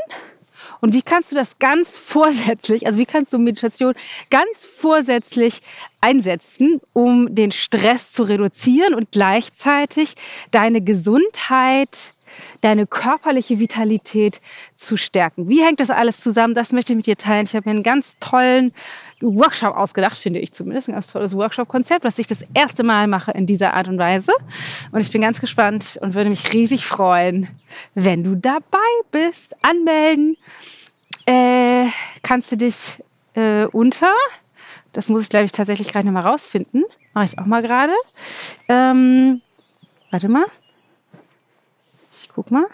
Und 0.87 0.92
wie 0.92 1.03
kannst 1.03 1.33
du 1.33 1.35
das 1.35 1.59
ganz 1.59 1.99
vorsätzlich, 1.99 2.87
also 2.87 2.96
wie 3.01 3.07
kannst 3.07 3.33
du 3.33 3.38
Meditation 3.38 3.94
ganz 4.31 4.64
vorsätzlich 4.64 5.61
einsetzen, 6.01 6.81
um 6.92 7.35
den 7.35 7.51
Stress 7.51 8.12
zu 8.12 8.22
reduzieren 8.22 8.94
und 8.94 9.11
gleichzeitig 9.11 10.14
deine 10.53 10.81
Gesundheit, 10.81 12.14
deine 12.61 12.87
körperliche 12.87 13.59
Vitalität 13.61 14.40
zu 14.77 14.96
stärken. 14.96 15.49
Wie 15.49 15.62
hängt 15.62 15.81
das 15.81 15.90
alles 15.90 16.20
zusammen? 16.20 16.55
Das 16.55 16.72
möchte 16.72 16.92
ich 16.92 16.96
mit 16.96 17.07
dir 17.07 17.16
teilen. 17.16 17.46
Ich 17.46 17.55
habe 17.55 17.68
mir 17.68 17.75
einen 17.75 17.83
ganz 17.83 18.16
tollen 18.20 18.72
Workshop 19.20 19.77
ausgedacht, 19.77 20.16
finde 20.16 20.40
ich 20.40 20.53
zumindest. 20.53 20.88
Ein 20.88 20.92
ganz 20.92 21.12
tolles 21.12 21.37
Workshop-Konzept, 21.37 22.05
was 22.05 22.18
ich 22.18 22.27
das 22.27 22.44
erste 22.55 22.83
Mal 22.83 23.07
mache 23.07 23.33
in 23.33 23.46
dieser 23.46 23.75
Art 23.75 23.88
und 23.88 23.99
Weise. 23.99 24.33
Und 24.92 25.01
ich 25.01 25.11
bin 25.11 25.22
ganz 25.22 25.40
gespannt 25.40 25.99
und 26.01 26.14
würde 26.14 26.31
mich 26.31 26.53
riesig 26.53 26.85
freuen, 26.85 27.49
wenn 27.94 28.25
du 28.25 28.35
dabei 28.35 28.79
bist. 29.11 29.57
Anmelden 29.62 30.37
äh, 31.27 31.87
kannst 32.22 32.53
du 32.53 32.57
dich 32.57 33.03
äh, 33.35 33.64
unter, 33.66 34.12
das 34.92 35.09
muss 35.09 35.22
ich 35.22 35.29
glaube 35.29 35.46
ich 35.46 35.53
tatsächlich 35.53 35.88
gerade 35.88 36.07
nochmal 36.07 36.27
rausfinden, 36.27 36.85
mache 37.14 37.27
ich 37.27 37.38
auch 37.38 37.46
mal 37.46 37.62
gerade. 37.62 37.92
Ähm, 38.68 39.40
warte 40.11 40.29
mal. 40.29 40.46
Guck 42.37 42.51
mal. 42.51 42.66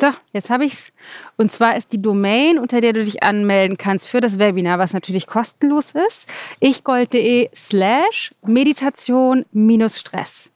So, 0.00 0.08
jetzt 0.32 0.50
habe 0.50 0.64
ich 0.64 0.72
es. 0.72 0.92
Und 1.36 1.52
zwar 1.52 1.76
ist 1.76 1.92
die 1.92 2.02
Domain, 2.02 2.58
unter 2.58 2.80
der 2.80 2.92
du 2.92 3.04
dich 3.04 3.22
anmelden 3.22 3.78
kannst 3.78 4.08
für 4.08 4.20
das 4.20 4.40
Webinar, 4.40 4.80
was 4.80 4.92
natürlich 4.92 5.28
kostenlos 5.28 5.92
ist, 5.92 6.26
ichgold.de 6.58 7.48
slash 7.54 8.34
Meditation 8.42 9.44
minus 9.52 10.00
Stress. 10.00 10.50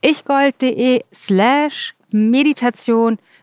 ichgold.de 0.00 1.04
slash 1.12 1.94
Meditation 2.10 3.12
minus 3.12 3.20
minus 3.20 3.33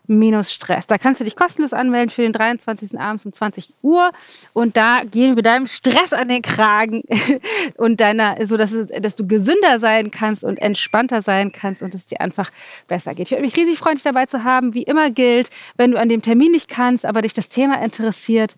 Stress. 0.52 0.88
Da 0.88 0.98
kannst 0.98 1.20
du 1.20 1.24
dich 1.24 1.36
kostenlos 1.36 1.74
anmelden 1.74 2.10
für 2.10 2.22
den 2.22 2.34
23. 2.34 3.00
abends 3.00 3.26
um 3.26 3.34
20 3.34 3.70
Uhr 3.82 4.12
und 4.54 4.78
da 4.78 5.02
gehen 5.04 5.36
wir 5.36 5.44
deinem 5.44 5.66
Stress 5.66 6.14
an 6.14 6.28
den 6.28 6.42
Kragen 6.42 7.04
und 7.78 8.02
deiner, 8.02 8.46
so 8.46 8.58
dass, 8.58 8.72
es, 8.72 8.90
dass 9.02 9.16
du 9.16 9.28
gesünder 9.28 9.80
sein 9.80 10.12
kannst 10.12 10.44
und 10.44 10.60
entspannter 10.60 11.22
sein 11.22 11.52
kannst 11.52 11.82
und 11.82 11.94
es 11.94 12.06
dir 12.06 12.22
einfach 12.22 12.52
besser 12.88 13.14
geht. 13.14 13.28
Ich 13.28 13.32
würde 13.32 13.44
mich 13.44 13.56
riesig 13.56 13.80
freuen, 13.80 13.96
dich 13.96 14.04
dabei 14.04 14.26
zu 14.26 14.44
haben. 14.44 14.74
Wie 14.74 14.84
immer 14.84 15.10
gilt, 15.10 15.50
wenn 15.78 15.92
du 15.92 16.00
an 16.00 16.10
dem 16.10 16.22
Termin 16.22 16.52
nicht 16.52 16.68
kannst, 16.68 17.06
aber 17.06 17.22
dich 17.22 17.34
das 17.34 17.50
Thema 17.50 17.82
interessiert, 17.82 18.56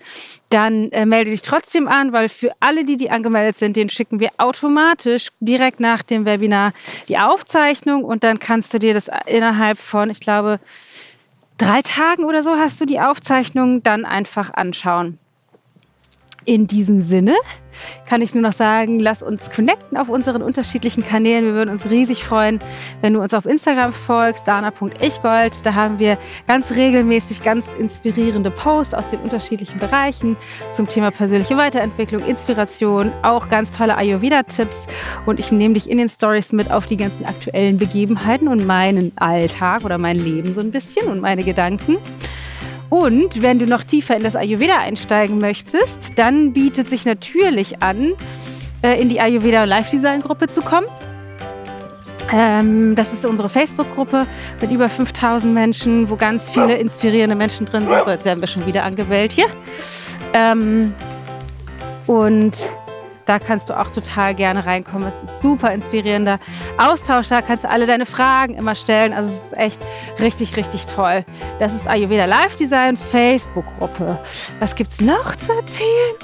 dann 0.50 0.92
äh, 0.92 1.06
melde 1.06 1.32
dich 1.32 1.42
trotzdem 1.42 1.88
an, 1.88 2.14
weil 2.14 2.30
für 2.30 2.52
alle, 2.60 2.86
die, 2.86 2.96
die 2.96 3.10
angemeldet 3.10 3.58
sind, 3.58 3.76
den 3.76 3.90
schicken 3.90 4.20
wir 4.20 4.30
automatisch 4.38 5.30
direkt 5.40 5.80
nach 5.80 6.04
dem 6.04 6.26
Webinar 6.26 6.74
die 7.08 7.18
Aufzeichnung 7.18 8.04
und 8.04 8.24
dann 8.24 8.40
kannst 8.40 8.74
du 8.74 8.80
dir 8.80 8.94
das 8.94 9.10
innerhalb 9.26 9.80
von, 9.80 10.10
ich 10.10 10.20
glaube, 10.20 10.60
drei 11.64 11.82
Tagen 11.82 12.26
oder 12.26 12.44
so 12.44 12.58
hast 12.58 12.82
du 12.82 12.86
die 12.86 13.00
Aufzeichnung, 13.00 13.84
dann 13.84 14.06
einfach 14.06 14.54
anschauen. 14.54 15.20
In 16.46 16.68
diesem 16.68 17.02
Sinne 17.02 17.36
kann 18.06 18.22
ich 18.22 18.34
nur 18.34 18.44
noch 18.44 18.54
sagen, 18.54 19.00
lass 19.00 19.24
uns 19.24 19.50
connecten 19.50 19.98
auf 19.98 20.10
unseren 20.10 20.42
unterschiedlichen 20.42 21.06
Kanälen. 21.06 21.46
Wir 21.46 21.54
würden 21.54 21.70
uns 21.70 21.90
riesig 21.90 22.24
freuen, 22.24 22.60
wenn 23.02 23.14
du 23.14 23.22
uns 23.22 23.34
auf 23.34 23.46
Instagram 23.46 23.94
folgst, 23.94 24.48
dana.ichgold. 24.48 25.66
Da 25.66 25.74
haben 25.74 26.00
wir 26.00 26.18
ganz 26.48 26.72
regelmäßig 26.72 27.44
ganz 27.44 27.66
inspirierende 27.80 28.52
Posts 28.52 28.94
aus 28.94 29.10
den 29.10 29.20
unterschiedlichen 29.22 29.80
Bereichen 29.80 30.36
zum 30.76 30.88
Thema 30.88 31.12
persönliche 31.12 31.58
Weiterentwicklung, 31.58 32.24
Inspiration, 32.26 33.12
auch 33.22 33.50
ganz 33.50 33.72
tolle 33.72 33.98
Ayurveda-Tipps. 33.98 34.76
Und 35.26 35.40
ich 35.40 35.52
nehme 35.52 35.74
dich 35.76 35.90
in 35.90 35.98
den 35.98 36.10
Stories 36.10 36.52
mit 36.52 36.72
auf 36.72 36.86
die 36.86 36.98
ganzen 36.98 37.26
aktuellen 37.26 37.78
Begebenheiten 37.78 38.48
und 38.48 38.66
meinen 38.66 39.12
Alltag 39.16 39.84
oder 39.84 39.98
mein 39.98 40.18
Leben 40.18 40.54
so 40.54 40.62
ein 40.62 40.72
bisschen 40.72 41.08
und 41.08 41.22
meine 41.22 41.44
Gedanken. 41.44 41.98
Und 42.90 43.42
wenn 43.42 43.60
du 43.60 43.66
noch 43.66 43.84
tiefer 43.84 44.16
in 44.16 44.24
das 44.24 44.36
Ayurveda 44.36 44.78
einsteigen 44.78 45.40
möchtest, 45.40 46.18
dann 46.18 46.54
bietet 46.54 46.90
sich 46.90 47.06
natürlich 47.06 47.82
an, 47.82 48.14
äh, 48.84 49.02
in 49.02 49.10
die 49.10 49.20
Ayurveda 49.20 49.64
Live 49.64 49.90
Design 49.90 50.22
Gruppe 50.22 50.48
zu 50.48 50.62
kommen. 50.62 50.88
Ähm, 52.32 52.96
das 52.96 53.12
ist 53.14 53.26
unsere 53.26 53.50
Facebook-Gruppe 53.50 54.26
mit 54.62 54.72
über 54.72 54.90
5000 54.90 55.54
Menschen, 55.54 56.10
wo 56.10 56.16
ganz 56.16 56.50
viele 56.50 56.76
inspirierende 56.76 57.36
Menschen 57.36 57.66
drin 57.66 57.88
sind. 57.88 58.06
So, 58.06 58.12
jetzt 58.12 58.26
werden 58.26 58.42
wir 58.42 58.48
schon 58.48 58.66
wieder 58.66 58.84
angewählt 58.84 59.32
hier. 59.32 59.46
Ähm, 60.34 60.94
und 62.08 62.58
da 63.26 63.40
kannst 63.40 63.70
du 63.70 63.80
auch 63.80 63.90
total 63.90 64.36
gerne 64.36 64.66
reinkommen. 64.66 65.08
Es 65.08 65.30
ist 65.30 65.42
super 65.42 65.72
inspirierender 65.72 66.40
Austausch. 66.78 67.30
Da 67.30 67.42
kannst 67.42 67.64
du 67.64 67.70
alle 67.70 67.86
deine 67.86 68.06
Fragen 68.06 68.56
immer 68.56 68.76
stellen. 68.76 69.14
Also 69.14 69.30
es 69.30 69.46
ist 69.46 69.58
echt 69.58 69.82
richtig, 70.20 70.58
richtig 70.58 70.86
toll. 70.86 71.26
Das 71.60 71.74
ist 71.74 71.88
Ayurveda 71.88 72.26
Live 72.26 72.56
Design 72.56 72.98
Facebook-Gruppe. 72.98 74.20
Was 74.60 74.76
gibt 74.76 74.92
es 74.92 75.02
noch 75.02 75.36
zu 75.36 75.52
erzählen? 75.54 76.16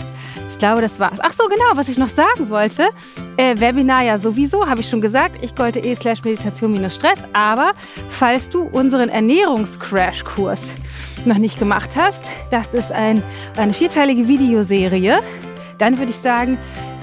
Ich 0.47 0.57
glaube, 0.57 0.81
das 0.81 0.99
war's. 0.99 1.19
Ach 1.21 1.31
so, 1.31 1.47
genau, 1.47 1.71
was 1.75 1.87
ich 1.89 1.97
noch 1.97 2.09
sagen 2.09 2.49
wollte. 2.49 2.89
Äh, 3.37 3.59
Webinar 3.59 4.03
ja 4.03 4.17
sowieso, 4.17 4.67
habe 4.67 4.81
ich 4.81 4.89
schon 4.89 4.99
gesagt. 4.99 5.37
Ich 5.41 5.57
wollte 5.57 5.79
eh 5.79 5.95
slash 5.95 6.23
Meditation 6.23 6.71
minus 6.71 6.95
Stress. 6.95 7.19
Aber 7.33 7.73
falls 8.09 8.49
du 8.49 8.63
unseren 8.63 9.09
Ernährungscrash-Kurs 9.09 10.61
noch 11.25 11.37
nicht 11.37 11.59
gemacht 11.59 11.91
hast, 11.95 12.23
das 12.49 12.73
ist 12.73 12.91
ein, 12.91 13.21
eine 13.57 13.73
vierteilige 13.73 14.27
Videoserie. 14.27 15.19
Dann 15.77 15.97
würde 15.97 16.11
ich 16.11 16.17
sagen, 16.17 16.57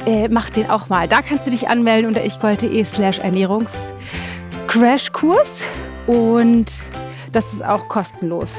äh, 0.07 0.29
mach 0.29 0.51
den 0.51 0.71
auch 0.71 0.89
mal. 0.89 1.09
Da 1.09 1.23
kannst 1.23 1.45
du 1.47 1.51
dich 1.51 1.69
anmelden 1.69 2.07
unter 2.09 2.25
ichgold.de 2.25 2.85
slash 2.85 3.19
Ernährungscrashkurs 3.19 5.51
und 6.07 6.67
das 7.33 7.53
ist 7.53 7.65
auch 7.65 7.89
kostenlos. 7.89 8.53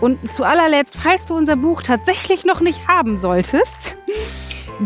Und 0.00 0.30
zu 0.30 0.44
allerletzt, 0.44 0.96
falls 1.02 1.24
du 1.26 1.34
unser 1.34 1.56
Buch 1.56 1.82
tatsächlich 1.82 2.44
noch 2.44 2.60
nicht 2.60 2.86
haben 2.86 3.18
solltest, 3.18 3.96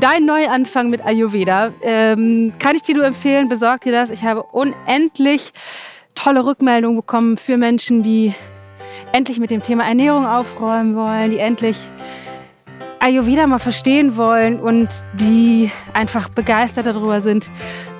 Dein 0.00 0.24
Neuanfang 0.24 0.90
mit 0.90 1.06
Ayurveda. 1.06 1.72
Ähm, 1.80 2.52
kann 2.58 2.74
ich 2.74 2.82
dir 2.82 2.96
nur 2.96 3.04
empfehlen, 3.04 3.48
besorg 3.48 3.82
dir 3.82 3.92
das. 3.92 4.10
Ich 4.10 4.24
habe 4.24 4.42
unendlich 4.42 5.52
tolle 6.16 6.44
Rückmeldungen 6.44 6.96
bekommen 6.96 7.36
für 7.36 7.56
Menschen, 7.56 8.02
die 8.02 8.34
endlich 9.12 9.38
mit 9.38 9.50
dem 9.50 9.62
Thema 9.62 9.86
Ernährung 9.86 10.26
aufräumen 10.26 10.96
wollen, 10.96 11.30
die 11.30 11.38
endlich 11.38 11.78
Ayurveda 13.04 13.46
mal 13.46 13.58
verstehen 13.58 14.16
wollen 14.16 14.58
und 14.58 14.88
die 15.12 15.70
einfach 15.92 16.30
begeistert 16.30 16.86
darüber 16.86 17.20
sind, 17.20 17.50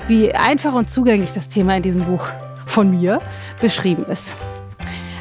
wie 0.09 0.32
einfach 0.32 0.72
und 0.72 0.88
zugänglich 0.90 1.34
das 1.34 1.46
Thema 1.46 1.76
in 1.76 1.82
diesem 1.82 2.05
Buch 2.05 2.26
von 2.64 2.90
mir 2.90 3.20
beschrieben 3.61 4.07
ist. 4.07 4.28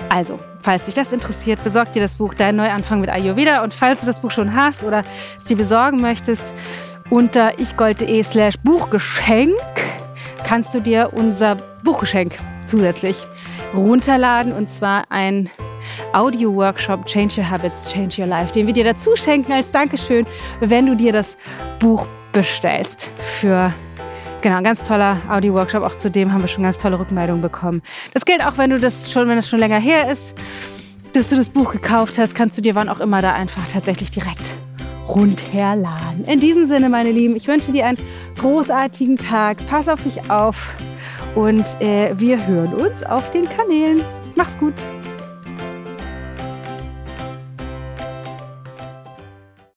Also, 0.07 0.39
falls 0.61 0.85
dich 0.85 0.93
das 0.93 1.11
interessiert, 1.11 1.61
besorg 1.65 1.91
dir 1.91 2.01
das 2.01 2.13
Buch 2.13 2.33
Dein 2.33 2.55
Neuanfang 2.55 3.01
mit 3.01 3.09
Ayurveda 3.09 3.61
und 3.61 3.73
falls 3.73 3.99
du 3.99 4.05
das 4.05 4.21
Buch 4.21 4.31
schon 4.31 4.55
hast 4.55 4.85
oder 4.85 5.01
es 5.37 5.45
dir 5.45 5.57
besorgen 5.57 5.99
möchtest, 5.99 6.53
unter 7.09 7.59
ichgold.de 7.59 8.23
slash 8.23 8.55
Buchgeschenk 8.63 9.57
kannst 10.45 10.73
du 10.73 10.79
dir 10.79 11.09
unser 11.11 11.57
Buchgeschenk 11.83 12.37
zusätzlich 12.67 13.17
runterladen 13.75 14.53
und 14.53 14.69
zwar 14.69 15.03
ein 15.09 15.49
Audio-Workshop 16.13 17.05
Change 17.05 17.41
Your 17.41 17.49
Habits, 17.49 17.91
Change 17.91 18.21
Your 18.21 18.27
Life, 18.27 18.53
den 18.53 18.67
wir 18.67 18.73
dir 18.73 18.83
dazu 18.83 19.15
schenken 19.15 19.51
als 19.51 19.71
Dankeschön, 19.71 20.25
wenn 20.59 20.85
du 20.85 20.95
dir 20.95 21.11
das 21.11 21.37
Buch 21.79 22.07
bestellst. 22.31 23.09
Für 23.39 23.73
Genau, 24.43 24.57
ein 24.57 24.63
ganz 24.65 24.83
toller 24.83 25.21
Audio-Workshop. 25.29 25.83
Auch 25.83 25.95
zu 25.95 26.11
dem 26.11 26.33
haben 26.33 26.41
wir 26.41 26.49
schon 26.49 26.63
ganz 26.63 26.77
tolle 26.77 26.99
Rückmeldungen 26.99 27.41
bekommen. 27.41 27.81
Das 28.13 28.25
gilt 28.25 28.45
auch, 28.45 28.57
wenn 28.57 28.71
du 28.71 28.77
das 28.77 29.09
schon, 29.09 29.29
wenn 29.29 29.37
es 29.37 29.47
schon 29.47 29.59
länger 29.59 29.79
her 29.79 30.11
ist, 30.11 30.33
dass 31.13 31.29
du 31.29 31.37
das 31.37 31.47
Buch 31.47 31.71
gekauft 31.71 32.17
hast, 32.17 32.35
kannst 32.35 32.57
du 32.57 32.61
dir 32.61 32.75
wann 32.75 32.89
auch 32.89 32.99
immer 32.99 33.21
da 33.21 33.31
einfach 33.33 33.65
tatsächlich 33.71 34.11
direkt 34.11 34.41
runterladen. 35.07 36.25
In 36.25 36.41
diesem 36.41 36.65
Sinne, 36.65 36.89
meine 36.89 37.11
Lieben, 37.11 37.37
ich 37.37 37.47
wünsche 37.47 37.71
dir 37.71 37.85
einen 37.85 37.97
großartigen 38.37 39.15
Tag. 39.15 39.65
Pass 39.67 39.87
auf 39.87 40.03
dich 40.03 40.29
auf 40.29 40.75
und 41.35 41.65
äh, 41.79 42.13
wir 42.17 42.45
hören 42.45 42.73
uns 42.73 43.01
auf 43.03 43.31
den 43.31 43.47
Kanälen. 43.47 44.01
Mach's 44.35 44.57
gut. 44.59 44.73